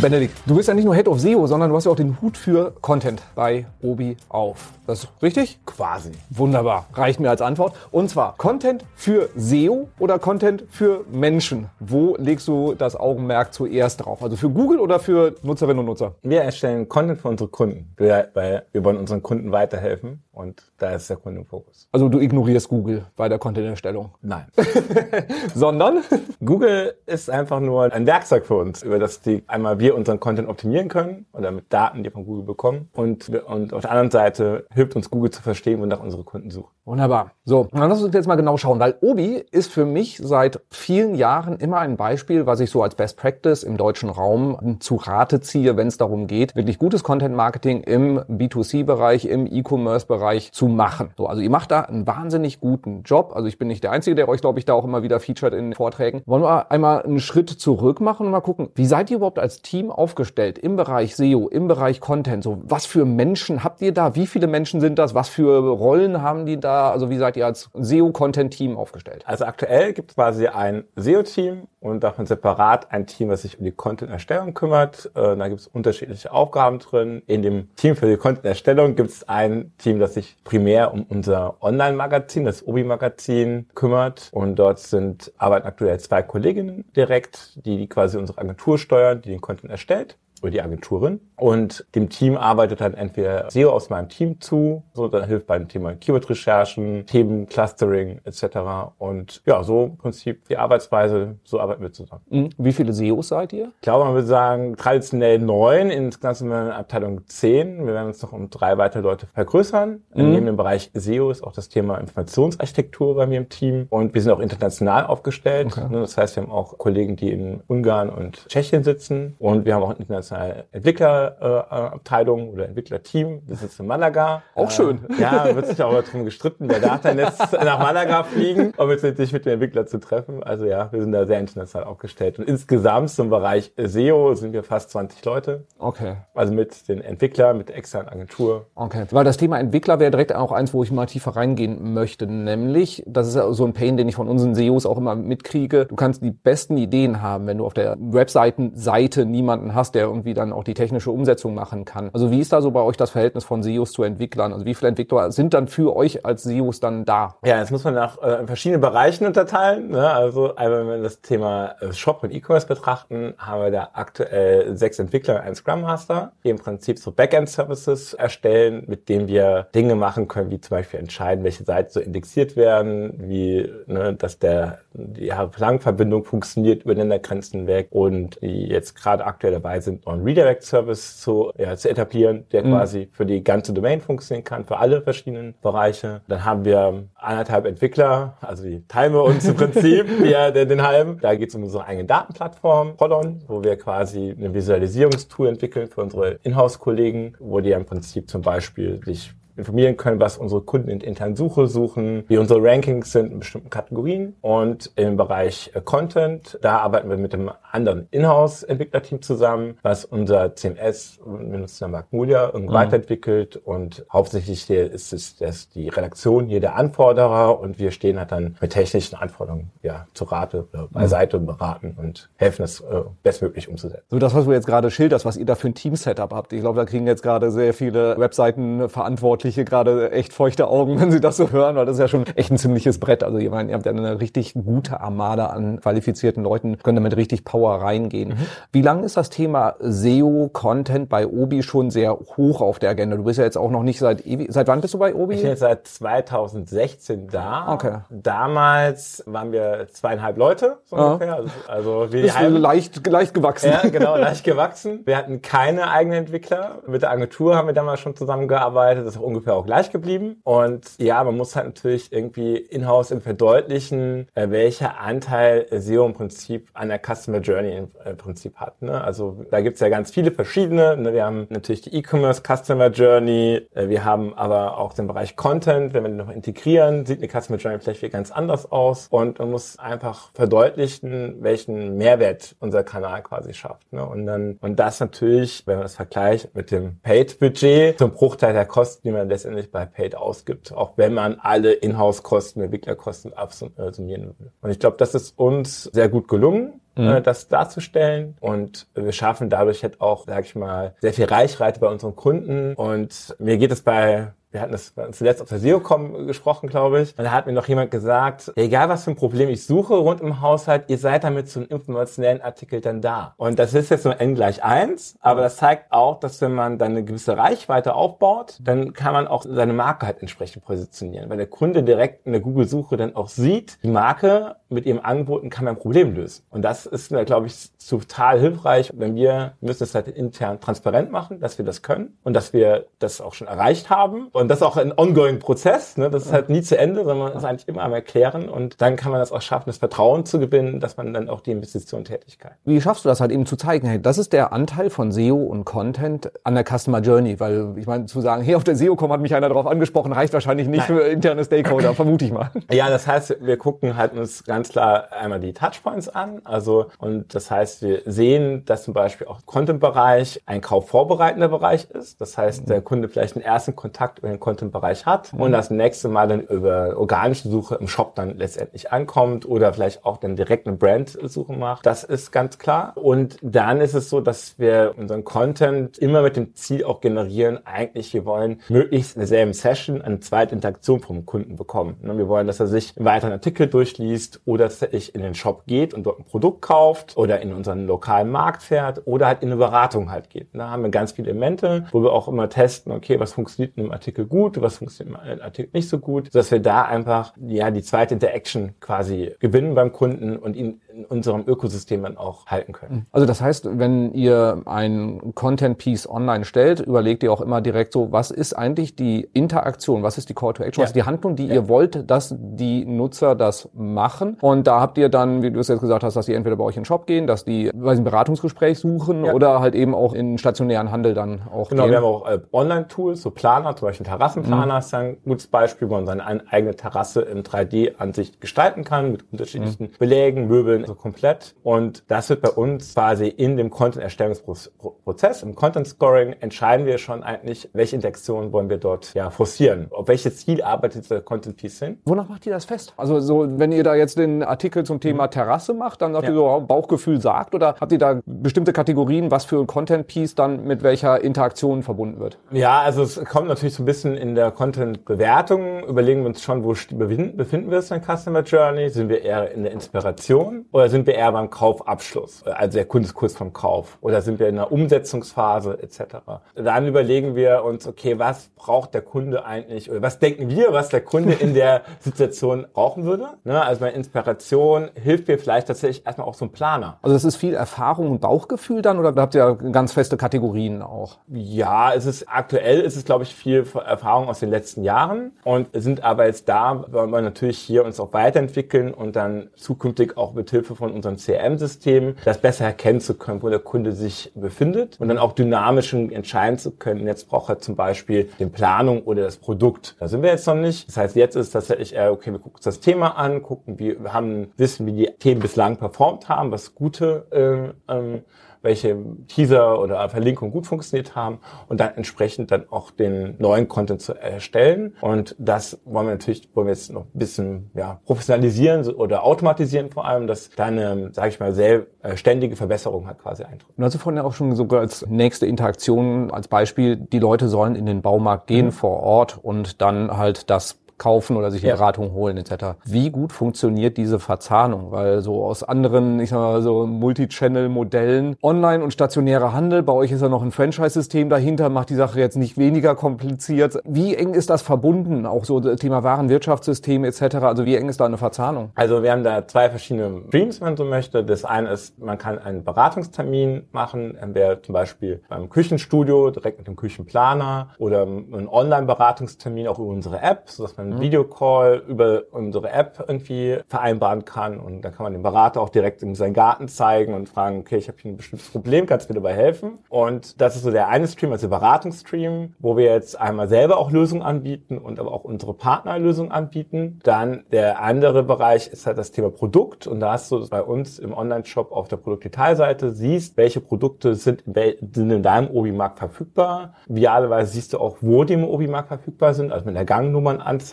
Benedikt, 0.00 0.36
du 0.46 0.54
bist 0.54 0.68
ja 0.68 0.74
nicht 0.74 0.84
nur 0.84 0.94
Head 0.94 1.08
of 1.08 1.20
SEO, 1.20 1.46
sondern 1.46 1.70
du 1.70 1.76
hast 1.76 1.86
ja 1.86 1.90
auch 1.90 1.96
den 1.96 2.20
Hut 2.20 2.36
für 2.36 2.72
Content 2.80 3.22
bei 3.34 3.66
Obi 3.80 4.16
auf. 4.28 4.72
Das 4.86 5.04
ist 5.04 5.08
richtig? 5.22 5.58
Quasi. 5.66 6.12
Wunderbar. 6.30 6.86
Reicht 6.92 7.18
mir 7.18 7.30
als 7.30 7.40
Antwort. 7.40 7.74
Und 7.90 8.08
zwar 8.08 8.36
Content 8.36 8.84
für 8.94 9.30
SEO 9.34 9.88
oder 9.98 10.18
Content 10.18 10.64
für 10.70 11.04
Menschen? 11.10 11.70
Wo 11.80 12.14
legst 12.18 12.46
du 12.46 12.74
das 12.74 12.94
Augenmerk 12.94 13.52
zuerst 13.52 14.04
drauf? 14.04 14.22
Also 14.22 14.36
für 14.36 14.50
Google 14.50 14.78
oder 14.78 15.00
für 15.00 15.34
Nutzerinnen 15.42 15.80
und 15.80 15.86
Nutzer? 15.86 16.14
Wir 16.22 16.42
erstellen 16.42 16.88
Content 16.88 17.20
für 17.20 17.28
unsere 17.28 17.50
Kunden, 17.50 17.92
weil 17.96 18.64
wir 18.72 18.84
wollen 18.84 18.96
unseren 18.96 19.22
Kunden 19.22 19.50
weiterhelfen 19.50 20.22
und 20.32 20.62
da 20.78 20.90
ist 20.90 21.08
der 21.08 21.16
Kunde 21.16 21.40
im 21.40 21.46
Fokus. 21.46 21.88
Also 21.92 22.08
du 22.08 22.20
ignorierst 22.20 22.68
Google 22.68 23.06
bei 23.16 23.28
der 23.28 23.38
Content-Erstellung? 23.38 24.10
Nein. 24.20 24.46
Sondern? 25.54 26.02
Google 26.44 26.94
ist 27.06 27.30
einfach 27.30 27.60
nur 27.60 27.92
ein 27.92 28.06
Werkzeug 28.06 28.46
für 28.46 28.56
uns, 28.56 28.82
über 28.82 28.98
das 28.98 29.20
die 29.20 29.42
einmal 29.46 29.78
wir 29.78 29.85
unseren 29.94 30.20
Content 30.20 30.48
optimieren 30.48 30.88
können 30.88 31.26
oder 31.32 31.50
mit 31.50 31.72
Daten, 31.72 31.98
die 31.98 32.04
wir 32.04 32.12
von 32.12 32.24
Google 32.24 32.44
bekommen 32.44 32.88
und, 32.94 33.28
und 33.28 33.72
auf 33.72 33.82
der 33.82 33.90
anderen 33.90 34.10
Seite 34.10 34.66
hilft 34.72 34.96
uns 34.96 35.10
Google 35.10 35.30
zu 35.30 35.42
verstehen, 35.42 35.80
wonach 35.80 36.00
unsere 36.00 36.24
Kunden 36.24 36.50
suchen. 36.50 36.70
Wunderbar. 36.84 37.32
So, 37.44 37.68
dann 37.72 37.88
lass 37.88 38.00
uns 38.00 38.14
jetzt 38.14 38.28
mal 38.28 38.36
genau 38.36 38.56
schauen, 38.56 38.78
weil 38.78 38.96
Obi 39.00 39.44
ist 39.50 39.72
für 39.72 39.84
mich 39.84 40.18
seit 40.22 40.60
vielen 40.70 41.16
Jahren 41.16 41.56
immer 41.56 41.80
ein 41.80 41.96
Beispiel, 41.96 42.46
was 42.46 42.60
ich 42.60 42.70
so 42.70 42.80
als 42.80 42.94
Best 42.94 43.16
Practice 43.16 43.64
im 43.64 43.76
deutschen 43.76 44.08
Raum 44.08 44.76
zu 44.78 44.94
Rate 44.94 45.40
ziehe, 45.40 45.76
wenn 45.76 45.88
es 45.88 45.96
darum 45.96 46.28
geht, 46.28 46.54
wirklich 46.54 46.78
gutes 46.78 47.02
Content 47.02 47.34
Marketing 47.34 47.82
im 47.82 48.20
B2C-Bereich, 48.20 49.24
im 49.26 49.46
E-Commerce-Bereich 49.46 50.52
zu 50.52 50.68
machen. 50.68 51.10
So, 51.16 51.26
also 51.26 51.42
ihr 51.42 51.50
macht 51.50 51.72
da 51.72 51.80
einen 51.80 52.06
wahnsinnig 52.06 52.60
guten 52.60 53.02
Job. 53.02 53.32
Also 53.34 53.48
ich 53.48 53.58
bin 53.58 53.66
nicht 53.66 53.82
der 53.82 53.90
Einzige, 53.90 54.14
der 54.14 54.28
euch, 54.28 54.40
glaube 54.40 54.60
ich, 54.60 54.64
da 54.64 54.74
auch 54.74 54.84
immer 54.84 55.02
wieder 55.02 55.18
featured 55.18 55.54
in 55.54 55.74
Vorträgen. 55.74 56.22
Wollen 56.24 56.42
wir 56.42 56.70
einmal 56.70 57.02
einen 57.02 57.18
Schritt 57.18 57.50
zurück 57.50 58.00
machen 58.00 58.26
und 58.26 58.32
mal 58.32 58.40
gucken, 58.40 58.68
wie 58.74 58.86
seid 58.86 59.10
ihr 59.10 59.16
überhaupt 59.16 59.38
als 59.40 59.60
Team 59.60 59.75
aufgestellt 59.84 60.58
im 60.58 60.76
Bereich 60.76 61.16
SEO, 61.16 61.48
im 61.48 61.68
Bereich 61.68 62.00
Content? 62.00 62.42
So, 62.42 62.58
was 62.64 62.86
für 62.86 63.04
Menschen 63.04 63.62
habt 63.64 63.82
ihr 63.82 63.92
da? 63.92 64.14
Wie 64.14 64.26
viele 64.26 64.46
Menschen 64.46 64.80
sind 64.80 64.98
das? 64.98 65.14
Was 65.14 65.28
für 65.28 65.58
Rollen 65.58 66.22
haben 66.22 66.46
die 66.46 66.58
da? 66.58 66.90
Also 66.90 67.10
wie 67.10 67.18
seid 67.18 67.36
ihr 67.36 67.46
als 67.46 67.70
SEO-Content-Team 67.74 68.76
aufgestellt? 68.76 69.22
Also 69.26 69.44
aktuell 69.44 69.92
gibt 69.92 70.10
es 70.10 70.14
quasi 70.16 70.46
ein 70.48 70.84
SEO-Team 70.96 71.68
und 71.86 72.02
davon 72.02 72.26
separat 72.26 72.92
ein 72.92 73.06
Team, 73.06 73.28
was 73.28 73.42
sich 73.42 73.58
um 73.58 73.64
die 73.64 73.72
Content-Erstellung 73.72 74.54
kümmert. 74.54 75.10
Äh, 75.14 75.36
da 75.36 75.48
gibt 75.48 75.60
es 75.60 75.66
unterschiedliche 75.66 76.32
Aufgaben 76.32 76.78
drin. 76.78 77.22
In 77.26 77.42
dem 77.42 77.74
Team 77.76 77.96
für 77.96 78.06
die 78.06 78.16
Content-Erstellung 78.16 78.96
gibt 78.96 79.10
es 79.10 79.28
ein 79.28 79.72
Team, 79.78 79.98
das 79.98 80.14
sich 80.14 80.36
primär 80.44 80.92
um 80.92 81.04
unser 81.08 81.62
Online-Magazin, 81.62 82.44
das 82.44 82.66
Obi-Magazin, 82.66 83.68
kümmert. 83.74 84.28
Und 84.32 84.56
dort 84.56 84.78
sind 84.80 85.32
arbeiten 85.38 85.66
aktuell 85.66 85.98
zwei 86.00 86.22
Kolleginnen 86.22 86.84
direkt, 86.96 87.64
die 87.64 87.88
quasi 87.88 88.18
unsere 88.18 88.38
Agentur 88.38 88.78
steuern, 88.78 89.22
die 89.22 89.30
den 89.30 89.40
Content 89.40 89.70
erstellt 89.70 90.16
oder 90.46 90.52
die 90.52 90.62
Agenturin. 90.62 91.20
Und 91.36 91.84
dem 91.94 92.08
Team 92.08 92.36
arbeitet 92.36 92.80
dann 92.80 92.94
entweder 92.94 93.50
SEO 93.50 93.70
aus 93.70 93.90
meinem 93.90 94.08
Team 94.08 94.40
zu, 94.40 94.84
so 94.94 95.08
dann 95.08 95.24
hilft 95.24 95.46
beim 95.46 95.68
Thema 95.68 95.94
Keyword-Recherchen, 95.94 97.04
Themen, 97.06 97.46
Clustering 97.46 98.20
etc. 98.24 98.92
Und 98.98 99.42
ja, 99.44 99.62
so 99.62 99.84
im 99.84 99.96
Prinzip 99.98 100.48
die 100.48 100.56
Arbeitsweise, 100.56 101.36
so 101.44 101.60
arbeiten 101.60 101.82
wir 101.82 101.92
zusammen. 101.92 102.22
Mhm. 102.30 102.48
Wie 102.56 102.72
viele 102.72 102.92
SEOs 102.92 103.28
seid 103.28 103.52
ihr? 103.52 103.72
Ich 103.74 103.82
glaube, 103.82 104.04
man 104.04 104.14
würde 104.14 104.26
sagen, 104.26 104.76
traditionell 104.76 105.38
neun, 105.38 105.90
insgesamt 105.90 106.36
sind 106.38 106.48
wir 106.48 106.62
in 106.62 106.70
Abteilung 106.70 107.26
zehn. 107.26 107.86
Wir 107.86 107.92
werden 107.92 108.08
uns 108.08 108.22
noch 108.22 108.32
um 108.32 108.48
drei 108.48 108.78
weitere 108.78 109.02
Leute 109.02 109.26
vergrößern. 109.26 110.02
Mhm. 110.14 110.30
Neben 110.30 110.46
dem 110.46 110.56
Bereich 110.56 110.90
SEO 110.94 111.30
ist 111.30 111.42
auch 111.44 111.52
das 111.52 111.68
Thema 111.68 111.98
Informationsarchitektur 111.98 113.14
bei 113.14 113.26
mir 113.26 113.38
im 113.38 113.48
Team. 113.48 113.86
Und 113.90 114.14
wir 114.14 114.22
sind 114.22 114.32
auch 114.32 114.40
international 114.40 115.04
aufgestellt. 115.04 115.76
Okay. 115.76 115.86
Das 115.92 116.16
heißt, 116.16 116.36
wir 116.36 116.44
haben 116.44 116.52
auch 116.52 116.78
Kollegen, 116.78 117.16
die 117.16 117.30
in 117.30 117.60
Ungarn 117.66 118.08
und 118.08 118.48
Tschechien 118.48 118.84
sitzen. 118.84 119.34
Und 119.38 119.66
wir 119.66 119.74
haben 119.74 119.82
auch 119.82 119.98
internationale 119.98 120.35
Entwickler 120.72 120.96
Entwicklerabteilung 120.96 122.50
oder 122.50 122.66
Entwicklerteam. 122.66 123.42
Das 123.46 123.62
ist 123.62 123.78
in 123.80 123.86
Malaga. 123.86 124.42
Auch 124.54 124.70
schön. 124.70 125.00
Äh, 125.10 125.22
ja, 125.22 125.54
wird 125.54 125.66
sich 125.66 125.82
auch 125.82 125.92
darum 126.02 126.24
gestritten, 126.24 126.68
wer 126.68 126.80
darf 126.80 127.02
denn 127.02 127.18
jetzt 127.18 127.52
nach 127.52 127.78
Malaga 127.78 128.24
fliegen, 128.24 128.72
um 128.76 128.90
jetzt 128.90 129.02
sich 129.16 129.32
mit 129.32 129.46
den 129.46 129.54
Entwicklern 129.54 129.86
zu 129.86 129.98
treffen. 129.98 130.42
Also 130.42 130.66
ja, 130.66 130.90
wir 130.92 131.00
sind 131.00 131.12
da 131.12 131.26
sehr 131.26 131.40
international 131.40 131.86
aufgestellt. 131.86 132.38
Und 132.38 132.48
insgesamt 132.48 133.10
zum 133.10 133.30
Bereich 133.30 133.72
SEO 133.76 134.34
sind 134.34 134.52
wir 134.52 134.62
fast 134.62 134.90
20 134.90 135.24
Leute. 135.24 135.64
Okay. 135.78 136.16
Also 136.34 136.52
mit 136.52 136.88
den 136.88 137.00
Entwicklern, 137.00 137.58
mit 137.58 137.68
der 137.68 137.76
externen 137.76 138.08
Agentur. 138.08 138.66
Okay. 138.74 139.06
Weil 139.10 139.24
das 139.24 139.36
Thema 139.36 139.58
Entwickler 139.58 139.98
wäre 140.00 140.10
direkt 140.10 140.34
auch 140.34 140.52
eins, 140.52 140.72
wo 140.72 140.82
ich 140.82 140.90
mal 140.90 141.06
tiefer 141.06 141.36
reingehen 141.36 141.94
möchte. 141.94 142.26
Nämlich, 142.26 143.02
das 143.06 143.28
ist 143.28 143.36
ja 143.36 143.50
so 143.52 143.64
ein 143.64 143.72
Pain, 143.72 143.96
den 143.96 144.08
ich 144.08 144.16
von 144.16 144.28
unseren 144.28 144.54
SEOs 144.54 144.86
auch 144.86 144.98
immer 144.98 145.14
mitkriege. 145.14 145.86
Du 145.86 145.96
kannst 145.96 146.22
die 146.22 146.30
besten 146.30 146.76
Ideen 146.76 147.22
haben, 147.22 147.46
wenn 147.46 147.58
du 147.58 147.66
auf 147.66 147.74
der 147.74 147.96
Webseitenseite 147.98 149.26
niemanden 149.26 149.74
hast, 149.74 149.94
der 149.94 150.10
irgendwie 150.16 150.34
dann 150.34 150.52
auch 150.52 150.64
die 150.64 150.74
technische 150.74 151.10
Umsetzung 151.10 151.54
machen 151.54 151.84
kann. 151.84 152.10
Also 152.12 152.30
wie 152.30 152.40
ist 152.40 152.52
da 152.52 152.62
so 152.62 152.70
bei 152.70 152.80
euch 152.80 152.96
das 152.96 153.10
Verhältnis 153.10 153.44
von 153.44 153.62
SEOs 153.62 153.92
zu 153.92 154.02
Entwicklern? 154.02 154.52
Also 154.52 154.64
wie 154.64 154.74
viele 154.74 154.88
Entwickler 154.88 155.30
sind 155.30 155.54
dann 155.54 155.68
für 155.68 155.94
euch 155.94 156.24
als 156.24 156.42
SEOs 156.42 156.80
dann 156.80 157.04
da? 157.04 157.36
Ja, 157.44 157.60
das 157.60 157.70
muss 157.70 157.84
man 157.84 157.94
nach 157.94 158.20
äh, 158.22 158.46
verschiedenen 158.46 158.80
Bereichen 158.80 159.26
unterteilen. 159.26 159.90
Ne? 159.90 160.10
Also 160.10 160.56
einmal, 160.56 160.80
wenn 160.80 160.96
wir 160.96 161.02
das 161.02 161.20
Thema 161.20 161.74
äh, 161.80 161.92
Shop 161.92 162.22
und 162.22 162.32
E-Commerce 162.32 162.66
betrachten, 162.66 163.34
haben 163.38 163.62
wir 163.62 163.70
da 163.70 163.90
aktuell 163.92 164.76
sechs 164.76 164.98
Entwickler 164.98 165.36
und 165.36 165.40
einen 165.42 165.54
Scrum 165.54 165.82
Master, 165.82 166.32
die 166.44 166.50
im 166.50 166.58
Prinzip 166.58 166.98
so 166.98 167.12
Backend-Services 167.12 168.14
erstellen, 168.14 168.84
mit 168.86 169.08
denen 169.08 169.28
wir 169.28 169.68
Dinge 169.74 169.94
machen 169.94 170.28
können, 170.28 170.50
wie 170.50 170.60
zum 170.60 170.76
Beispiel 170.76 171.00
entscheiden, 171.00 171.44
welche 171.44 171.64
Seiten 171.64 171.90
so 171.90 172.00
indexiert 172.00 172.56
werden, 172.56 173.14
wie 173.18 173.70
ne, 173.86 174.14
dass 174.14 174.38
der 174.38 174.78
die 174.92 175.30
Langverbindung 175.58 176.24
funktioniert 176.24 176.84
über 176.84 176.94
Ländergrenzen 176.94 177.66
weg 177.66 177.88
und 177.90 178.40
die 178.40 178.66
jetzt 178.66 178.94
gerade 178.96 179.26
aktuell 179.26 179.52
dabei 179.52 179.80
sind, 179.80 180.05
einen 180.12 180.22
Redirect-Service 180.22 181.20
zu, 181.20 181.52
ja, 181.58 181.76
zu 181.76 181.88
etablieren, 181.88 182.46
der 182.52 182.64
mhm. 182.64 182.70
quasi 182.70 183.08
für 183.12 183.26
die 183.26 183.42
ganze 183.42 183.72
Domain 183.72 184.00
funktionieren 184.00 184.44
kann, 184.44 184.64
für 184.64 184.78
alle 184.78 185.02
verschiedenen 185.02 185.54
Bereiche. 185.62 186.20
Dann 186.28 186.44
haben 186.44 186.64
wir 186.64 187.04
anderthalb 187.14 187.66
Entwickler, 187.66 188.36
also 188.40 188.64
die 188.64 188.86
teilen 188.86 189.12
wir 189.12 189.24
uns 189.24 189.46
im 189.46 189.54
Prinzip, 189.56 190.06
ja, 190.24 190.50
den, 190.50 190.68
den 190.68 190.82
halben. 190.82 191.18
Da 191.20 191.34
geht 191.34 191.48
es 191.48 191.54
um 191.54 191.64
unsere 191.64 191.84
eigene 191.84 192.06
Datenplattform, 192.06 192.96
Polon, 192.96 193.42
wo 193.46 193.62
wir 193.62 193.76
quasi 193.76 194.34
eine 194.36 194.52
Visualisierungstool 194.54 195.48
entwickeln 195.48 195.88
für 195.88 196.02
unsere 196.02 196.38
Inhouse-Kollegen, 196.42 197.34
wo 197.38 197.60
die 197.60 197.72
im 197.72 197.84
Prinzip 197.84 198.28
zum 198.30 198.42
Beispiel 198.42 199.00
sich 199.04 199.32
informieren 199.56 199.96
können, 199.96 200.20
was 200.20 200.36
unsere 200.36 200.62
Kunden 200.62 200.88
in 200.88 201.00
internen 201.00 201.36
Suche 201.36 201.66
suchen, 201.66 202.24
wie 202.28 202.38
unsere 202.38 202.62
Rankings 202.62 203.12
sind 203.12 203.32
in 203.32 203.38
bestimmten 203.38 203.70
Kategorien. 203.70 204.36
Und 204.40 204.92
im 204.96 205.16
Bereich 205.16 205.70
äh, 205.74 205.80
Content, 205.80 206.58
da 206.62 206.78
arbeiten 206.78 207.08
wir 207.08 207.16
mit 207.16 207.34
einem 207.34 207.50
anderen 207.70 208.08
Inhouse-Entwicklerteam 208.10 209.22
zusammen, 209.22 209.78
was 209.82 210.04
unser 210.04 210.54
CMS, 210.54 211.18
wir 211.24 211.58
nutzen 211.58 211.84
ja 211.84 211.88
Magnolia, 211.88 212.52
mhm. 212.54 212.68
weiterentwickelt. 212.68 213.56
Und 213.56 214.04
hauptsächlich 214.12 214.62
hier 214.62 214.90
ist 214.90 215.12
es 215.12 215.36
dass 215.36 215.68
die 215.68 215.88
Redaktion 215.88 216.46
hier 216.46 216.60
der 216.60 216.76
Anforderer 216.76 217.58
und 217.60 217.78
wir 217.78 217.90
stehen 217.90 218.18
halt 218.18 218.32
dann 218.32 218.56
mit 218.60 218.72
technischen 218.72 219.16
Anforderungen 219.16 219.70
ja 219.82 220.06
zur 220.14 220.32
Rate 220.32 220.66
oder 220.72 220.88
beiseite 220.88 221.36
und 221.36 221.46
beraten 221.46 221.96
und 221.98 222.28
helfen 222.36 222.62
es 222.62 222.80
äh, 222.80 223.02
bestmöglich 223.22 223.68
umzusetzen. 223.68 224.04
So 224.10 224.18
das, 224.18 224.34
was 224.34 224.44
du 224.44 224.52
jetzt 224.52 224.66
gerade 224.66 224.90
schilderst, 224.90 225.24
was 225.24 225.36
ihr 225.36 225.46
da 225.46 225.54
für 225.54 225.68
ein 225.68 225.74
Team-Setup 225.74 226.32
habt. 226.32 226.52
Ich 226.52 226.60
glaube, 226.60 226.78
da 226.78 226.84
kriegen 226.84 227.06
jetzt 227.06 227.22
gerade 227.22 227.50
sehr 227.50 227.74
viele 227.74 228.18
Webseiten 228.18 228.88
verantwortlich 228.88 229.45
Jugendliche 229.46 229.64
gerade 229.64 230.10
echt 230.12 230.32
feuchte 230.32 230.68
Augen, 230.68 231.00
wenn 231.00 231.10
sie 231.10 231.20
das 231.20 231.36
so 231.36 231.50
hören, 231.50 231.76
weil 231.76 231.86
das 231.86 231.96
ist 231.96 232.00
ja 232.00 232.08
schon 232.08 232.24
echt 232.34 232.50
ein 232.50 232.58
ziemliches 232.58 232.98
Brett. 232.98 233.22
Also 233.22 233.38
ihr, 233.38 233.50
meint, 233.50 233.70
ihr 233.70 233.74
habt 233.74 233.86
ja 233.86 233.92
eine 233.92 234.20
richtig 234.20 234.54
gute 234.54 235.00
Armada 235.00 235.46
an 235.46 235.80
qualifizierten 235.80 236.42
Leuten, 236.42 236.78
können 236.78 236.96
damit 236.96 237.16
richtig 237.16 237.44
Power 237.44 237.80
reingehen. 237.80 238.30
Mhm. 238.30 238.46
Wie 238.72 238.82
lange 238.82 239.04
ist 239.04 239.16
das 239.16 239.30
Thema 239.30 239.76
SEO-Content 239.80 241.08
bei 241.08 241.26
Obi 241.26 241.62
schon 241.62 241.90
sehr 241.90 242.12
hoch 242.36 242.60
auf 242.60 242.78
der 242.78 242.90
Agenda? 242.90 243.16
Du 243.16 243.24
bist 243.24 243.38
ja 243.38 243.44
jetzt 243.44 243.56
auch 243.56 243.70
noch 243.70 243.82
nicht 243.82 243.98
seit 243.98 244.24
seit 244.48 244.68
wann 244.68 244.80
bist 244.80 244.94
du 244.94 244.98
bei 244.98 245.14
Obi? 245.14 245.34
Ich 245.36 245.42
bin 245.42 245.50
jetzt 245.50 245.60
seit 245.60 245.86
2016 245.86 247.28
da. 247.28 247.72
Okay. 247.72 247.98
Damals 248.10 249.22
waren 249.26 249.52
wir 249.52 249.86
zweieinhalb 249.92 250.36
Leute 250.36 250.78
so 250.84 250.96
ja. 250.96 251.12
ungefähr. 251.12 251.34
Also, 251.36 251.50
also 251.68 252.12
wie 252.12 252.22
bist 252.22 252.40
leicht, 252.40 253.06
leicht 253.06 253.34
gewachsen. 253.34 253.70
Ja, 253.70 253.88
genau, 253.88 254.16
leicht 254.16 254.44
gewachsen. 254.44 255.02
Wir 255.04 255.16
hatten 255.16 255.42
keine 255.42 255.90
eigenen 255.90 256.20
Entwickler. 256.20 256.82
Mit 256.86 257.02
der 257.02 257.10
Agentur 257.10 257.56
haben 257.56 257.66
wir 257.66 257.74
damals 257.74 258.00
schon 258.00 258.16
zusammengearbeitet. 258.16 259.06
Das 259.06 259.14
ist 259.14 259.20
ungefähr 259.36 259.54
auch 259.54 259.66
gleich 259.66 259.90
geblieben. 259.90 260.40
Und 260.44 260.98
ja, 260.98 261.22
man 261.22 261.36
muss 261.36 261.56
halt 261.56 261.66
natürlich 261.66 262.12
irgendwie 262.12 262.56
in-house 262.56 263.14
verdeutlichen, 263.20 264.28
äh, 264.34 264.50
welcher 264.50 265.00
Anteil 265.00 265.66
SEO 265.70 266.06
im 266.06 266.14
Prinzip 266.14 266.68
an 266.74 266.88
der 266.88 267.00
Customer 267.00 267.38
Journey 267.38 267.76
im 267.76 267.88
äh, 268.04 268.14
Prinzip 268.14 268.56
hat. 268.56 268.82
Ne? 268.82 269.02
Also 269.02 269.44
da 269.50 269.60
gibt's 269.60 269.80
ja 269.80 269.88
ganz 269.88 270.10
viele 270.10 270.32
verschiedene. 270.32 270.96
Ne? 270.96 271.12
Wir 271.12 271.24
haben 271.24 271.46
natürlich 271.50 271.82
die 271.82 271.94
E-Commerce 271.94 272.42
Customer 272.42 272.88
Journey, 272.88 273.66
äh, 273.74 273.88
wir 273.88 274.04
haben 274.04 274.34
aber 274.34 274.78
auch 274.78 274.92
den 274.92 275.06
Bereich 275.06 275.36
Content. 275.36 275.92
Wenn 275.92 276.02
wir 276.02 276.08
den 276.08 276.16
noch 276.16 276.30
integrieren, 276.30 277.06
sieht 277.06 277.18
eine 277.18 277.28
Customer 277.28 277.58
Journey 277.58 277.78
vielleicht 277.78 278.02
wieder 278.02 278.12
ganz 278.12 278.30
anders 278.30 278.70
aus. 278.70 279.08
Und 279.10 279.38
man 279.38 279.50
muss 279.50 279.78
einfach 279.78 280.30
verdeutlichen, 280.34 281.42
welchen 281.42 281.96
Mehrwert 281.96 282.56
unser 282.60 282.82
Kanal 282.82 283.22
quasi 283.22 283.54
schafft. 283.54 283.92
Ne? 283.92 284.04
Und 284.04 284.26
dann 284.26 284.58
und 284.60 284.76
das 284.76 285.00
natürlich, 285.00 285.66
wenn 285.66 285.76
man 285.76 285.84
das 285.84 285.96
vergleicht 285.96 286.54
mit 286.54 286.70
dem 286.70 286.98
Paid-Budget, 287.02 287.98
zum 287.98 288.12
Bruchteil 288.12 288.52
der 288.52 288.66
Kosten, 288.66 289.02
die 289.06 289.12
man 289.12 289.25
letztendlich 289.28 289.70
bei 289.70 289.86
Paid 289.86 290.14
ausgibt, 290.14 290.72
auch 290.72 290.96
wenn 290.96 291.14
man 291.14 291.38
alle 291.40 291.72
Inhouse-Kosten, 291.72 292.60
Entwicklerkosten 292.60 293.32
absummieren 293.32 294.34
will. 294.38 294.50
Und 294.60 294.70
ich 294.70 294.78
glaube, 294.78 294.96
das 294.98 295.14
ist 295.14 295.38
uns 295.38 295.84
sehr 295.84 296.08
gut 296.08 296.28
gelungen 296.28 296.80
mhm. 296.96 297.08
Äh, 297.08 297.22
das 297.22 297.48
darzustellen. 297.48 298.36
Und 298.40 298.86
wir 298.94 299.12
schaffen 299.12 299.50
dadurch 299.50 299.82
halt 299.82 300.00
auch, 300.00 300.26
sag 300.26 300.44
ich 300.44 300.54
mal, 300.54 300.94
sehr 301.00 301.12
viel 301.12 301.26
Reichweite 301.26 301.80
bei 301.80 301.88
unseren 301.88 302.16
Kunden. 302.16 302.74
Und 302.74 303.36
mir 303.38 303.58
geht 303.58 303.72
es 303.72 303.82
bei 303.82 304.32
wir 304.56 304.62
hatten 304.62 304.72
das 304.72 304.94
zuletzt 305.12 305.42
auf 305.42 305.50
der 305.50 305.58
SEO-Com 305.58 306.26
gesprochen, 306.26 306.70
glaube 306.70 307.02
ich. 307.02 307.10
Und 307.18 307.24
da 307.24 307.30
hat 307.30 307.46
mir 307.46 307.52
noch 307.52 307.68
jemand 307.68 307.90
gesagt, 307.90 308.52
egal 308.56 308.88
was 308.88 309.04
für 309.04 309.10
ein 309.10 309.16
Problem 309.16 309.50
ich 309.50 309.66
suche 309.66 309.94
rund 309.94 310.22
im 310.22 310.40
Haushalt, 310.40 310.84
ihr 310.88 310.96
seid 310.96 311.24
damit 311.24 311.50
zu 311.50 311.58
einem 311.60 311.68
informationellen 311.68 312.40
Artikel 312.40 312.80
dann 312.80 313.02
da. 313.02 313.34
Und 313.36 313.58
das 313.58 313.74
ist 313.74 313.90
jetzt 313.90 314.06
nur 314.06 314.18
n 314.18 314.34
gleich 314.34 314.64
eins, 314.64 315.16
aber 315.20 315.42
das 315.42 315.56
zeigt 315.56 315.92
auch, 315.92 316.20
dass 316.20 316.40
wenn 316.40 316.54
man 316.54 316.78
dann 316.78 316.92
eine 316.92 317.04
gewisse 317.04 317.36
Reichweite 317.36 317.94
aufbaut, 317.94 318.58
dann 318.62 318.94
kann 318.94 319.12
man 319.12 319.28
auch 319.28 319.44
seine 319.46 319.74
Marke 319.74 320.06
halt 320.06 320.22
entsprechend 320.22 320.64
positionieren, 320.64 321.28
weil 321.28 321.36
der 321.36 321.48
Kunde 321.48 321.82
direkt 321.82 322.24
in 322.24 322.32
der 322.32 322.40
Google-Suche 322.40 322.96
dann 322.96 323.14
auch 323.14 323.28
sieht, 323.28 323.78
die 323.82 323.88
Marke 323.88 324.56
mit 324.70 324.86
ihrem 324.86 325.00
Angeboten 325.00 325.50
kann 325.50 325.66
man 325.66 325.74
ein 325.74 325.80
Problem 325.80 326.14
lösen. 326.14 326.44
Und 326.48 326.62
das 326.62 326.86
ist, 326.86 327.10
glaube 327.26 327.46
ich, 327.46 327.70
total 327.88 328.40
hilfreich, 328.40 328.90
wenn 328.94 329.14
wir 329.14 329.52
müssen 329.60 329.84
es 329.84 329.94
halt 329.94 330.08
intern 330.08 330.60
transparent 330.60 331.12
machen, 331.12 331.40
dass 331.40 331.58
wir 331.58 331.64
das 331.64 331.82
können 331.82 332.16
und 332.24 332.34
dass 332.34 332.54
wir 332.54 332.86
das 332.98 333.20
auch 333.20 333.34
schon 333.34 333.46
erreicht 333.46 333.90
haben. 333.90 334.28
Und 334.32 334.45
das 334.48 334.58
ist 334.58 334.62
auch 334.62 334.76
ein 334.76 334.92
ongoing 334.96 335.38
Prozess. 335.38 335.96
Ne? 335.96 336.10
Das 336.10 336.26
ist 336.26 336.32
halt 336.32 336.48
nie 336.48 336.62
zu 336.62 336.78
Ende, 336.78 337.04
sondern 337.04 337.18
man 337.18 337.36
ist 337.36 337.44
eigentlich 337.44 337.68
immer 337.68 337.82
am 337.82 337.92
Erklären 337.92 338.48
und 338.48 338.80
dann 338.80 338.96
kann 338.96 339.10
man 339.12 339.20
das 339.20 339.32
auch 339.32 339.42
schaffen, 339.42 339.64
das 339.66 339.78
Vertrauen 339.78 340.26
zu 340.26 340.38
gewinnen, 340.38 340.80
dass 340.80 340.96
man 340.96 341.12
dann 341.12 341.28
auch 341.28 341.40
die 341.40 341.52
Investition 341.52 342.04
Tätigkeit. 342.04 342.52
Wie 342.64 342.80
schaffst 342.80 343.04
du 343.04 343.08
das 343.08 343.20
halt 343.20 343.30
eben 343.32 343.46
zu 343.46 343.56
zeigen? 343.56 343.86
Hey, 343.88 344.00
das 344.00 344.18
ist 344.18 344.32
der 344.32 344.52
Anteil 344.52 344.90
von 344.90 345.12
SEO 345.12 345.36
und 345.36 345.64
Content 345.64 346.30
an 346.44 346.54
der 346.54 346.64
Customer 346.64 347.00
Journey, 347.00 347.38
weil 347.40 347.74
ich 347.76 347.86
meine, 347.86 348.06
zu 348.06 348.20
sagen, 348.20 348.42
hey, 348.42 348.54
auf 348.54 348.64
der 348.64 348.76
SEO-Com 348.76 349.12
hat 349.12 349.20
mich 349.20 349.34
einer 349.34 349.48
darauf 349.48 349.66
angesprochen, 349.66 350.12
reicht 350.12 350.32
wahrscheinlich 350.32 350.68
nicht 350.68 350.88
Nein. 350.88 350.98
für 350.98 351.02
interne 351.02 351.44
Stakeholder, 351.44 351.94
vermute 351.94 352.24
ich 352.24 352.32
mal. 352.32 352.50
Ja, 352.70 352.88
das 352.88 353.06
heißt, 353.06 353.38
wir 353.40 353.56
gucken 353.56 353.96
halt 353.96 354.12
uns 354.12 354.44
ganz 354.44 354.68
klar 354.68 355.08
einmal 355.12 355.40
die 355.40 355.52
Touchpoints 355.52 356.08
an, 356.08 356.40
also 356.44 356.86
und 356.98 357.34
das 357.34 357.50
heißt, 357.50 357.82
wir 357.82 358.02
sehen, 358.06 358.64
dass 358.64 358.84
zum 358.84 358.94
Beispiel 358.94 359.26
auch 359.26 359.40
Content-Bereich 359.46 360.42
ein 360.46 360.60
kaufvorbereitender 360.60 361.48
Bereich 361.48 361.90
ist. 361.90 362.20
Das 362.20 362.38
heißt, 362.38 362.68
der 362.68 362.82
Kunde 362.82 363.08
vielleicht 363.08 363.36
einen 363.36 363.44
ersten 363.44 363.76
Kontakt 363.76 364.18
über 364.18 364.35
den 364.36 364.40
Content-Bereich 364.40 365.06
hat 365.06 365.32
mhm. 365.32 365.40
und 365.40 365.52
das 365.52 365.70
nächste 365.70 366.08
Mal 366.08 366.28
dann 366.28 366.40
über 366.40 366.96
organische 366.96 367.48
Suche 367.48 367.76
im 367.76 367.88
Shop 367.88 368.14
dann 368.14 368.36
letztendlich 368.36 368.92
ankommt 368.92 369.46
oder 369.46 369.72
vielleicht 369.72 370.04
auch 370.04 370.18
dann 370.18 370.36
direkt 370.36 370.66
eine 370.66 370.76
Brand-Suche 370.76 371.52
macht. 371.52 371.86
Das 371.86 372.04
ist 372.04 372.30
ganz 372.32 372.58
klar. 372.58 372.92
Und 372.96 373.38
dann 373.42 373.80
ist 373.80 373.94
es 373.94 374.10
so, 374.10 374.20
dass 374.20 374.58
wir 374.58 374.94
unseren 374.96 375.24
Content 375.24 375.98
immer 375.98 376.22
mit 376.22 376.36
dem 376.36 376.54
Ziel 376.54 376.84
auch 376.84 377.00
generieren, 377.00 377.60
eigentlich 377.64 378.12
wir 378.14 378.24
wollen 378.24 378.60
möglichst 378.68 379.16
in 379.16 379.20
derselben 379.20 379.52
Session 379.52 380.02
eine 380.02 380.20
zweite 380.20 380.54
Interaktion 380.54 381.00
vom 381.00 381.26
Kunden 381.26 381.56
bekommen. 381.56 381.96
Ne, 382.02 382.16
wir 382.16 382.28
wollen, 382.28 382.46
dass 382.46 382.60
er 382.60 382.66
sich 382.66 382.96
einen 382.96 383.06
weiteren 383.06 383.32
Artikel 383.32 383.66
durchliest 383.66 384.40
oder 384.44 384.64
dass 384.64 384.82
er 384.82 384.90
sich 384.90 385.14
in 385.14 385.22
den 385.22 385.34
Shop 385.34 385.64
geht 385.66 385.94
und 385.94 386.04
dort 386.04 386.18
ein 386.18 386.24
Produkt 386.24 386.62
kauft 386.62 387.16
oder 387.16 387.40
in 387.40 387.52
unseren 387.52 387.86
lokalen 387.86 388.30
Markt 388.30 388.62
fährt 388.62 389.02
oder 389.06 389.26
halt 389.26 389.42
in 389.42 389.48
eine 389.48 389.56
Beratung 389.56 390.10
halt 390.10 390.30
geht. 390.30 390.48
Da 390.52 390.70
haben 390.70 390.82
wir 390.82 390.90
ganz 390.90 391.12
viele 391.12 391.30
Elemente, 391.30 391.86
wo 391.92 392.02
wir 392.02 392.12
auch 392.12 392.28
immer 392.28 392.48
testen, 392.48 392.92
okay, 392.92 393.20
was 393.20 393.32
funktioniert 393.32 393.76
in 393.76 393.84
einem 393.84 393.92
Artikel 393.92 394.15
gut, 394.24 394.60
was 394.60 394.78
funktioniert 394.78 395.18
in 395.22 395.30
einem 395.30 395.42
Artikel 395.42 395.70
nicht 395.72 395.88
so 395.88 395.98
gut, 395.98 396.34
dass 396.34 396.50
wir 396.50 396.60
da 396.60 396.82
einfach 396.82 397.34
ja 397.46 397.70
die 397.70 397.82
zweite 397.82 398.14
Interaction 398.14 398.74
quasi 398.80 399.34
gewinnen 399.38 399.74
beim 399.74 399.92
Kunden 399.92 400.36
und 400.36 400.56
ihn 400.56 400.80
in 400.96 401.04
unserem 401.04 401.44
Ökosystem 401.46 402.02
dann 402.02 402.16
auch 402.16 402.46
halten 402.46 402.72
können. 402.72 403.06
Also 403.12 403.26
das 403.26 403.40
heißt, 403.40 403.78
wenn 403.78 404.12
ihr 404.12 404.62
ein 404.64 405.34
Content 405.34 405.78
Piece 405.78 406.08
online 406.08 406.44
stellt, 406.44 406.80
überlegt 406.80 407.22
ihr 407.22 407.32
auch 407.32 407.40
immer 407.40 407.60
direkt 407.60 407.92
so, 407.92 408.12
was 408.12 408.30
ist 408.30 408.54
eigentlich 408.54 408.96
die 408.96 409.28
Interaktion, 409.34 410.02
was 410.02 410.16
ist 410.16 410.28
die 410.30 410.34
Call 410.34 410.54
to 410.54 410.62
Action, 410.62 410.80
ja. 410.80 410.84
was 410.84 410.90
ist 410.90 410.96
die 410.96 411.02
Handlung, 411.02 411.36
die 411.36 411.46
ja. 411.46 411.56
ihr 411.56 411.68
wollt, 411.68 412.10
dass 412.10 412.34
die 412.38 412.84
Nutzer 412.86 413.34
das 413.34 413.68
machen. 413.74 414.38
Und 414.40 414.66
da 414.66 414.80
habt 414.80 414.96
ihr 414.96 415.08
dann, 415.08 415.42
wie 415.42 415.50
du 415.50 415.60
es 415.60 415.68
jetzt 415.68 415.80
gesagt 415.80 416.02
hast, 416.02 416.16
dass 416.16 416.26
die 416.26 416.34
entweder 416.34 416.56
bei 416.56 416.64
euch 416.64 416.76
in 416.76 416.82
den 416.82 416.86
Shop 416.86 417.06
gehen, 417.06 417.26
dass 417.26 417.44
die 417.44 417.70
sie 417.72 417.90
ein 417.90 418.04
Beratungsgespräch 418.04 418.78
suchen 418.78 419.24
ja. 419.24 419.34
oder 419.34 419.60
halt 419.60 419.74
eben 419.74 419.94
auch 419.94 420.14
in 420.14 420.38
stationären 420.38 420.90
Handel 420.90 421.14
dann 421.14 421.42
auch 421.52 421.68
Genau, 421.68 421.82
gehen. 421.84 421.92
wir 421.92 421.98
haben 421.98 422.04
auch 422.04 422.28
äh, 422.28 422.38
Online-Tools, 422.52 423.20
so 423.20 423.30
Planer, 423.30 423.76
zum 423.76 423.88
Beispiel 423.88 424.06
Terrassenplaner 424.06 424.74
mhm. 424.74 424.78
ist 424.78 424.94
ein 424.94 425.16
gutes 425.24 425.46
Beispiel, 425.46 425.90
wo 425.90 425.94
man 425.94 426.06
seine 426.06 426.42
eigene 426.50 426.74
Terrasse 426.74 427.22
in 427.22 427.42
3D-Ansicht 427.42 428.40
gestalten 428.40 428.84
kann 428.84 429.12
mit 429.12 429.24
unterschiedlichen 429.30 429.84
mhm. 429.84 429.98
Belägen, 429.98 430.48
Möbeln 430.48 430.85
so 430.86 430.94
komplett. 430.94 431.54
Und 431.62 432.04
das 432.08 432.28
wird 432.28 432.42
bei 432.42 432.50
uns 432.50 432.94
quasi 432.94 433.28
in 433.28 433.56
dem 433.56 433.70
Content-Erstellungsprozess, 433.70 435.42
im 435.42 435.54
Content-Scoring, 435.54 436.36
entscheiden 436.40 436.86
wir 436.86 436.98
schon 436.98 437.22
eigentlich, 437.22 437.68
welche 437.72 437.96
Interaktion 437.96 438.52
wollen 438.52 438.70
wir 438.70 438.78
dort 438.78 439.14
ja, 439.14 439.30
forcieren. 439.30 439.88
Auf 439.90 440.08
welches 440.08 440.38
Ziel 440.38 440.62
arbeitet 440.62 441.10
der 441.10 441.20
Content-Piece 441.20 441.78
hin. 441.80 441.98
Wonach 442.04 442.28
macht 442.28 442.46
ihr 442.46 442.52
das 442.52 442.64
fest? 442.64 442.94
Also 442.96 443.20
so, 443.20 443.46
wenn 443.58 443.72
ihr 443.72 443.84
da 443.84 443.94
jetzt 443.94 444.18
den 444.18 444.42
Artikel 444.42 444.84
zum 444.84 445.00
Thema 445.00 445.26
mhm. 445.26 445.30
Terrasse 445.30 445.74
macht, 445.74 446.02
dann 446.02 446.12
sagt 446.12 446.24
ja. 446.24 446.30
ihr 446.30 446.36
so, 446.36 446.64
Bauchgefühl 446.66 447.20
sagt 447.20 447.54
oder 447.54 447.76
habt 447.80 447.92
ihr 447.92 447.98
da 447.98 448.20
bestimmte 448.24 448.72
Kategorien, 448.72 449.30
was 449.30 449.44
für 449.44 449.58
ein 449.58 449.66
Content-Piece 449.66 450.34
dann 450.34 450.64
mit 450.64 450.82
welcher 450.82 451.20
Interaktion 451.20 451.82
verbunden 451.82 452.20
wird? 452.20 452.38
Ja, 452.50 452.80
also 452.80 453.02
es 453.02 453.22
kommt 453.24 453.48
natürlich 453.48 453.74
so 453.74 453.82
ein 453.82 453.86
bisschen 453.86 454.14
in 454.16 454.34
der 454.34 454.50
Content-Bewertung. 454.50 455.84
Überlegen 455.84 456.20
wir 456.20 456.28
uns 456.28 456.42
schon, 456.42 456.64
wo 456.64 456.68
befinden 456.68 457.70
wir 457.70 457.76
uns 457.76 457.90
in 457.90 458.00
der 458.00 458.16
Customer 458.16 458.42
Journey? 458.42 458.88
Sind 458.90 459.08
wir 459.08 459.22
eher 459.22 459.52
in 459.52 459.62
der 459.62 459.72
Inspiration 459.72 460.66
oder 460.76 460.90
sind 460.90 461.06
wir 461.06 461.14
eher 461.14 461.32
beim 461.32 461.48
Kaufabschluss? 461.48 462.42
Also 462.44 462.76
der 462.76 462.84
Kunde 462.84 463.08
ist 463.08 463.14
kurz 463.14 463.34
vom 463.34 463.54
Kauf. 463.54 463.96
Oder 464.02 464.20
sind 464.20 464.38
wir 464.38 464.46
in 464.46 464.56
der 464.56 464.70
Umsetzungsphase 464.70 465.78
etc.? 465.82 466.16
Dann 466.54 466.86
überlegen 466.86 467.34
wir 467.34 467.64
uns, 467.64 467.86
okay, 467.86 468.18
was 468.18 468.50
braucht 468.56 468.92
der 468.92 469.00
Kunde 469.00 469.46
eigentlich 469.46 469.90
oder 469.90 470.02
was 470.02 470.18
denken 470.18 470.50
wir, 470.50 470.74
was 470.74 470.90
der 470.90 471.00
Kunde 471.00 471.32
in 471.32 471.54
der 471.54 471.80
Situation 472.00 472.66
brauchen 472.74 473.04
würde? 473.04 473.26
Ne? 473.44 473.64
Also 473.64 473.80
bei 473.80 473.90
Inspiration 473.90 474.90
hilft 475.02 475.28
mir 475.28 475.38
vielleicht 475.38 475.68
tatsächlich 475.68 476.04
erstmal 476.04 476.26
auch 476.26 476.34
so 476.34 476.44
ein 476.44 476.52
Planer. 476.52 476.98
Also 477.00 477.16
es 477.16 477.24
ist 477.24 477.36
viel 477.36 477.54
Erfahrung 477.54 478.10
und 478.10 478.20
Bauchgefühl 478.20 478.82
dann 478.82 478.98
oder 478.98 479.14
habt 479.18 479.34
ihr 479.34 479.54
ganz 479.54 479.94
feste 479.94 480.18
Kategorien 480.18 480.82
auch? 480.82 481.16
Ja, 481.28 481.94
es 481.94 482.04
ist 482.04 482.28
aktuell 482.28 482.80
ist 482.80 482.96
es 482.96 483.06
glaube 483.06 483.24
ich 483.24 483.34
viel 483.34 483.66
Erfahrung 483.86 484.28
aus 484.28 484.40
den 484.40 484.50
letzten 484.50 484.84
Jahren 484.84 485.32
und 485.42 485.68
sind 485.72 486.04
aber 486.04 486.26
jetzt 486.26 486.50
da, 486.50 486.84
wollen 486.92 487.08
wir 487.08 487.22
natürlich 487.22 487.56
hier 487.56 487.86
uns 487.86 487.98
auch 487.98 488.12
weiterentwickeln 488.12 488.92
und 488.92 489.16
dann 489.16 489.48
zukünftig 489.56 490.18
auch 490.18 490.34
mit 490.34 490.50
Hilfe 490.50 490.65
von 490.74 490.92
unserem 490.92 491.16
CRM-System 491.16 492.16
das 492.24 492.38
besser 492.40 492.64
erkennen 492.64 493.00
zu 493.00 493.14
können, 493.14 493.42
wo 493.42 493.48
der 493.48 493.58
Kunde 493.58 493.92
sich 493.92 494.32
befindet 494.34 495.00
und 495.00 495.08
dann 495.08 495.18
auch 495.18 495.32
dynamisch 495.32 495.92
entscheiden 495.94 496.58
zu 496.58 496.72
können. 496.72 497.06
Jetzt 497.06 497.28
braucht 497.28 497.48
er 497.48 497.58
zum 497.58 497.76
Beispiel 497.76 498.28
den 498.38 498.50
Planung 498.50 499.02
oder 499.02 499.22
das 499.22 499.36
Produkt. 499.36 499.96
Da 500.00 500.08
sind 500.08 500.22
wir 500.22 500.30
jetzt 500.30 500.46
noch 500.46 500.54
nicht. 500.54 500.88
Das 500.88 500.96
heißt, 500.96 501.16
jetzt 501.16 501.36
ist 501.36 501.50
tatsächlich 501.50 501.94
eher, 501.94 502.12
okay, 502.12 502.32
wir 502.32 502.38
gucken 502.38 502.56
uns 502.56 502.64
das 502.64 502.80
Thema 502.80 503.16
an, 503.16 503.42
gucken, 503.42 503.78
wir 503.78 504.12
haben, 504.12 504.52
wissen, 504.56 504.86
wie 504.86 504.92
die 504.92 505.10
Themen 505.18 505.40
bislang 505.40 505.76
performt 505.76 506.28
haben, 506.28 506.50
was 506.50 506.74
gute 506.74 507.26
ähm, 507.32 507.74
ähm, 507.88 508.22
welche 508.66 508.96
Teaser 509.28 509.80
oder 509.80 510.08
Verlinkungen 510.08 510.52
gut 510.52 510.66
funktioniert 510.66 511.16
haben 511.16 511.38
und 511.68 511.80
dann 511.80 511.94
entsprechend 511.96 512.50
dann 512.50 512.64
auch 512.70 512.90
den 512.90 513.36
neuen 513.38 513.68
Content 513.68 514.02
zu 514.02 514.12
erstellen. 514.12 514.94
Und 515.00 515.34
das 515.38 515.78
wollen 515.84 516.06
wir 516.06 516.12
natürlich, 516.12 516.50
wollen 516.54 516.66
wir 516.66 516.74
jetzt 516.74 516.92
noch 516.92 517.02
ein 517.02 517.18
bisschen 517.18 517.70
ja, 517.74 518.00
professionalisieren 518.04 518.86
oder 518.92 519.24
automatisieren 519.24 519.90
vor 519.90 520.04
allem, 520.04 520.26
dass 520.26 520.50
da 520.50 520.66
eine, 520.66 521.10
sage 521.14 521.28
ich 521.28 521.40
mal, 521.40 521.54
sehr 521.54 521.86
äh, 522.02 522.16
ständige 522.16 522.56
Verbesserung 522.56 523.06
halt 523.06 523.18
quasi 523.18 523.44
eintritt. 523.44 523.72
Und 523.76 523.84
also 523.84 523.98
vorhin 523.98 524.20
auch 524.20 524.34
schon 524.34 524.54
sogar 524.54 524.80
als 524.80 525.06
nächste 525.06 525.46
Interaktion 525.46 526.30
als 526.30 526.48
Beispiel, 526.48 526.96
die 526.96 527.18
Leute 527.18 527.48
sollen 527.48 527.76
in 527.76 527.86
den 527.86 528.02
Baumarkt 528.02 528.48
gehen 528.48 528.66
mhm. 528.66 528.72
vor 528.72 529.00
Ort 529.00 529.38
und 529.42 529.80
dann 529.80 530.16
halt 530.16 530.50
das 530.50 530.78
kaufen 530.98 531.36
oder 531.36 531.50
sich 531.50 531.60
die 531.60 531.66
Ja. 531.66 531.74
Beratung 531.76 532.12
holen 532.12 532.36
etc. 532.36 532.76
Wie 532.84 533.10
gut 533.10 533.32
funktioniert 533.32 533.96
diese 533.96 534.18
Verzahnung? 534.18 534.92
Weil 534.92 535.20
so 535.20 535.44
aus 535.44 535.62
anderen, 535.62 536.18
ich 536.20 536.30
sag 536.30 536.38
mal 536.38 536.62
so 536.62 536.86
Multi-Channel-Modellen, 536.86 538.36
Online- 538.42 538.82
und 538.82 538.92
stationärer 538.92 539.52
Handel, 539.52 539.82
bei 539.82 539.92
euch 539.92 540.12
ist 540.12 540.22
ja 540.22 540.28
noch 540.28 540.42
ein 540.42 540.52
Franchise-System 540.52 541.28
dahinter, 541.28 541.68
macht 541.68 541.90
die 541.90 541.94
Sache 541.94 542.18
jetzt 542.20 542.36
nicht 542.36 542.56
weniger 542.58 542.94
kompliziert. 542.94 543.78
Wie 543.84 544.14
eng 544.14 544.34
ist 544.34 544.50
das 544.50 544.62
verbunden? 544.62 545.26
Auch 545.26 545.44
so 545.44 545.60
das 545.60 545.76
Thema 545.80 546.02
Warenwirtschaftssystem 546.02 547.04
etc. 547.04 547.36
Also 547.36 547.64
wie 547.66 547.76
eng 547.76 547.88
ist 547.88 548.00
da 548.00 548.06
eine 548.06 548.18
Verzahnung? 548.18 548.70
Also 548.74 549.02
wir 549.02 549.12
haben 549.12 549.24
da 549.24 549.46
zwei 549.46 549.68
verschiedene 549.70 550.22
Streams, 550.28 550.60
wenn 550.60 550.68
man 550.68 550.76
so 550.76 550.84
möchte. 550.84 551.24
Das 551.24 551.44
eine 551.44 551.70
ist, 551.70 551.98
man 551.98 552.18
kann 552.18 552.38
einen 552.38 552.64
Beratungstermin 552.64 553.68
machen, 553.72 554.16
entweder 554.16 554.62
zum 554.62 554.72
Beispiel 554.72 555.22
beim 555.28 555.48
Küchenstudio, 555.50 556.30
direkt 556.30 556.58
mit 556.58 556.66
dem 556.66 556.76
Küchenplaner 556.76 557.68
oder 557.78 558.02
einen 558.02 558.48
Online-Beratungstermin 558.48 559.68
auch 559.68 559.78
über 559.78 559.88
unsere 559.88 560.20
App, 560.22 560.44
sodass 560.46 560.76
man 560.76 560.85
einen 560.92 561.00
Videocall 561.00 561.82
über 561.88 562.22
unsere 562.30 562.70
App 562.70 563.04
irgendwie 563.06 563.58
vereinbaren 563.68 564.24
kann 564.24 564.58
und 564.60 564.82
dann 564.82 564.92
kann 564.94 565.04
man 565.04 565.12
dem 565.12 565.22
Berater 565.22 565.60
auch 565.60 565.68
direkt 565.68 566.02
in 566.02 566.14
seinen 566.14 566.34
Garten 566.34 566.68
zeigen 566.68 567.14
und 567.14 567.28
fragen, 567.28 567.58
okay, 567.58 567.76
ich 567.76 567.88
habe 567.88 567.98
hier 568.00 568.12
ein 568.12 568.16
bestimmtes 568.16 568.50
Problem, 568.50 568.86
kannst 568.86 569.08
du 569.08 569.12
mir 569.12 569.20
dabei 569.20 569.34
helfen? 569.34 569.78
Und 569.88 570.40
das 570.40 570.56
ist 570.56 570.62
so 570.62 570.70
der 570.70 570.88
eine 570.88 571.08
Stream, 571.08 571.32
also 571.32 571.48
der 571.48 571.56
Beratungsstream, 571.56 572.54
wo 572.58 572.76
wir 572.76 572.84
jetzt 572.84 573.18
einmal 573.18 573.48
selber 573.48 573.78
auch 573.78 573.90
Lösungen 573.90 574.22
anbieten 574.22 574.78
und 574.78 575.00
aber 575.00 575.12
auch 575.12 575.24
unsere 575.24 575.54
Partner 575.54 575.98
Lösungen 575.98 576.30
anbieten. 576.30 577.00
Dann 577.02 577.44
der 577.52 577.80
andere 577.80 578.22
Bereich 578.22 578.68
ist 578.68 578.86
halt 578.86 578.98
das 578.98 579.12
Thema 579.12 579.30
Produkt 579.30 579.86
und 579.86 580.00
da 580.00 580.12
hast 580.12 580.30
du 580.30 580.48
bei 580.48 580.62
uns 580.62 580.98
im 580.98 581.12
Online-Shop 581.12 581.72
auf 581.72 581.88
der 581.88 581.96
Produktdetailseite 581.96 582.92
siehst, 582.92 583.36
welche 583.36 583.60
Produkte 583.60 584.14
sind 584.14 584.36
sind 584.46 585.10
in 585.10 585.22
deinem 585.22 585.50
Obi-Markt 585.50 585.98
verfügbar. 585.98 586.74
Idealerweise 586.88 587.52
siehst 587.52 587.72
du 587.72 587.78
auch, 587.78 587.98
wo 588.00 588.24
die 588.24 588.34
im 588.34 588.44
Obi-Markt 588.44 588.88
verfügbar 588.88 589.34
sind, 589.34 589.52
also 589.52 589.64
mit 589.66 589.76
einer 589.76 589.84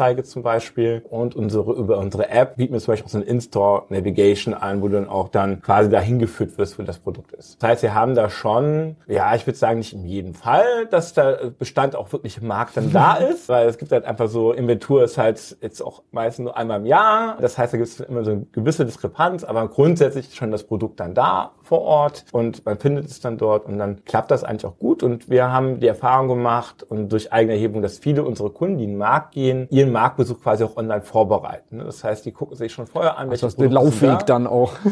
Gangnummernanzeige 0.03 0.23
zum 0.23 0.43
Beispiel. 0.43 1.03
Und 1.09 1.35
unsere, 1.35 1.73
über 1.73 1.97
unsere 1.97 2.29
App 2.29 2.57
bieten 2.57 2.73
wir 2.73 2.79
zum 2.79 2.93
Beispiel 2.93 3.05
auch 3.05 3.11
so 3.11 3.17
eine 3.17 3.25
In-Store 3.25 3.83
Navigation 3.89 4.53
an, 4.53 4.81
wo 4.81 4.87
du 4.87 4.95
dann 4.95 5.07
auch 5.07 5.29
dann 5.29 5.61
quasi 5.61 5.89
dahin 5.89 6.19
geführt 6.19 6.57
wirst, 6.57 6.77
wo 6.77 6.83
das 6.83 6.99
Produkt 6.99 7.31
ist. 7.33 7.61
Das 7.61 7.69
heißt, 7.69 7.83
wir 7.83 7.93
haben 7.93 8.15
da 8.15 8.29
schon, 8.29 8.95
ja, 9.07 9.33
ich 9.35 9.45
würde 9.47 9.57
sagen, 9.57 9.79
nicht 9.79 9.93
in 9.93 10.05
jedem 10.05 10.33
Fall, 10.33 10.87
dass 10.89 11.13
der 11.13 11.51
Bestand 11.57 11.95
auch 11.95 12.11
wirklich 12.11 12.37
im 12.37 12.47
Markt 12.47 12.77
dann 12.77 12.91
da 12.91 13.13
ist, 13.31 13.49
weil 13.49 13.67
es 13.67 13.77
gibt 13.77 13.91
halt 13.91 14.05
einfach 14.05 14.27
so, 14.27 14.51
Inventur 14.51 15.03
ist 15.03 15.17
halt 15.17 15.57
jetzt 15.61 15.81
auch 15.81 16.03
meistens 16.11 16.45
nur 16.45 16.57
einmal 16.57 16.79
im 16.79 16.85
Jahr. 16.85 17.37
Das 17.39 17.57
heißt, 17.57 17.73
da 17.73 17.77
gibt 17.77 17.89
es 17.89 17.99
immer 17.99 18.23
so 18.23 18.31
eine 18.31 18.45
gewisse 18.51 18.85
Diskrepanz, 18.85 19.43
aber 19.43 19.67
grundsätzlich 19.67 20.27
ist 20.27 20.35
schon 20.35 20.51
das 20.51 20.63
Produkt 20.63 20.99
dann 20.99 21.13
da 21.13 21.51
vor 21.61 21.81
Ort 21.81 22.25
und 22.31 22.65
man 22.65 22.77
findet 22.77 23.05
es 23.05 23.21
dann 23.21 23.37
dort 23.37 23.65
und 23.65 23.77
dann 23.77 24.03
klappt 24.05 24.31
das 24.31 24.43
eigentlich 24.43 24.65
auch 24.65 24.77
gut. 24.77 25.01
Und 25.01 25.29
wir 25.29 25.51
haben 25.51 25.79
die 25.79 25.87
Erfahrung 25.87 26.27
gemacht 26.27 26.83
und 26.83 27.11
durch 27.11 27.31
eigene 27.31 27.53
Erhebung, 27.53 27.81
dass 27.81 27.97
viele 27.99 28.23
unserer 28.23 28.49
Kunden, 28.49 28.77
die 28.77 28.83
in 28.83 28.91
den 28.91 28.97
Markt 28.97 29.31
gehen, 29.31 29.67
ihren 29.69 29.91
Marktbesuch 29.93 30.41
quasi 30.41 30.63
auch 30.63 30.75
online 30.77 31.01
vorbereiten. 31.01 31.77
ne? 31.77 31.83
Das 31.85 32.03
heißt, 32.03 32.25
die 32.25 32.31
gucken 32.31 32.55
sich 32.57 32.71
schon 32.73 32.87
vorher 32.87 33.17
an, 33.17 33.29
Also 33.29 33.47
das 33.47 33.55
den 33.55 33.65
sind 33.69 33.73
da. 33.75 33.81
Laufweg 33.81 34.25
dann 34.25 34.47
auch. 34.47 34.73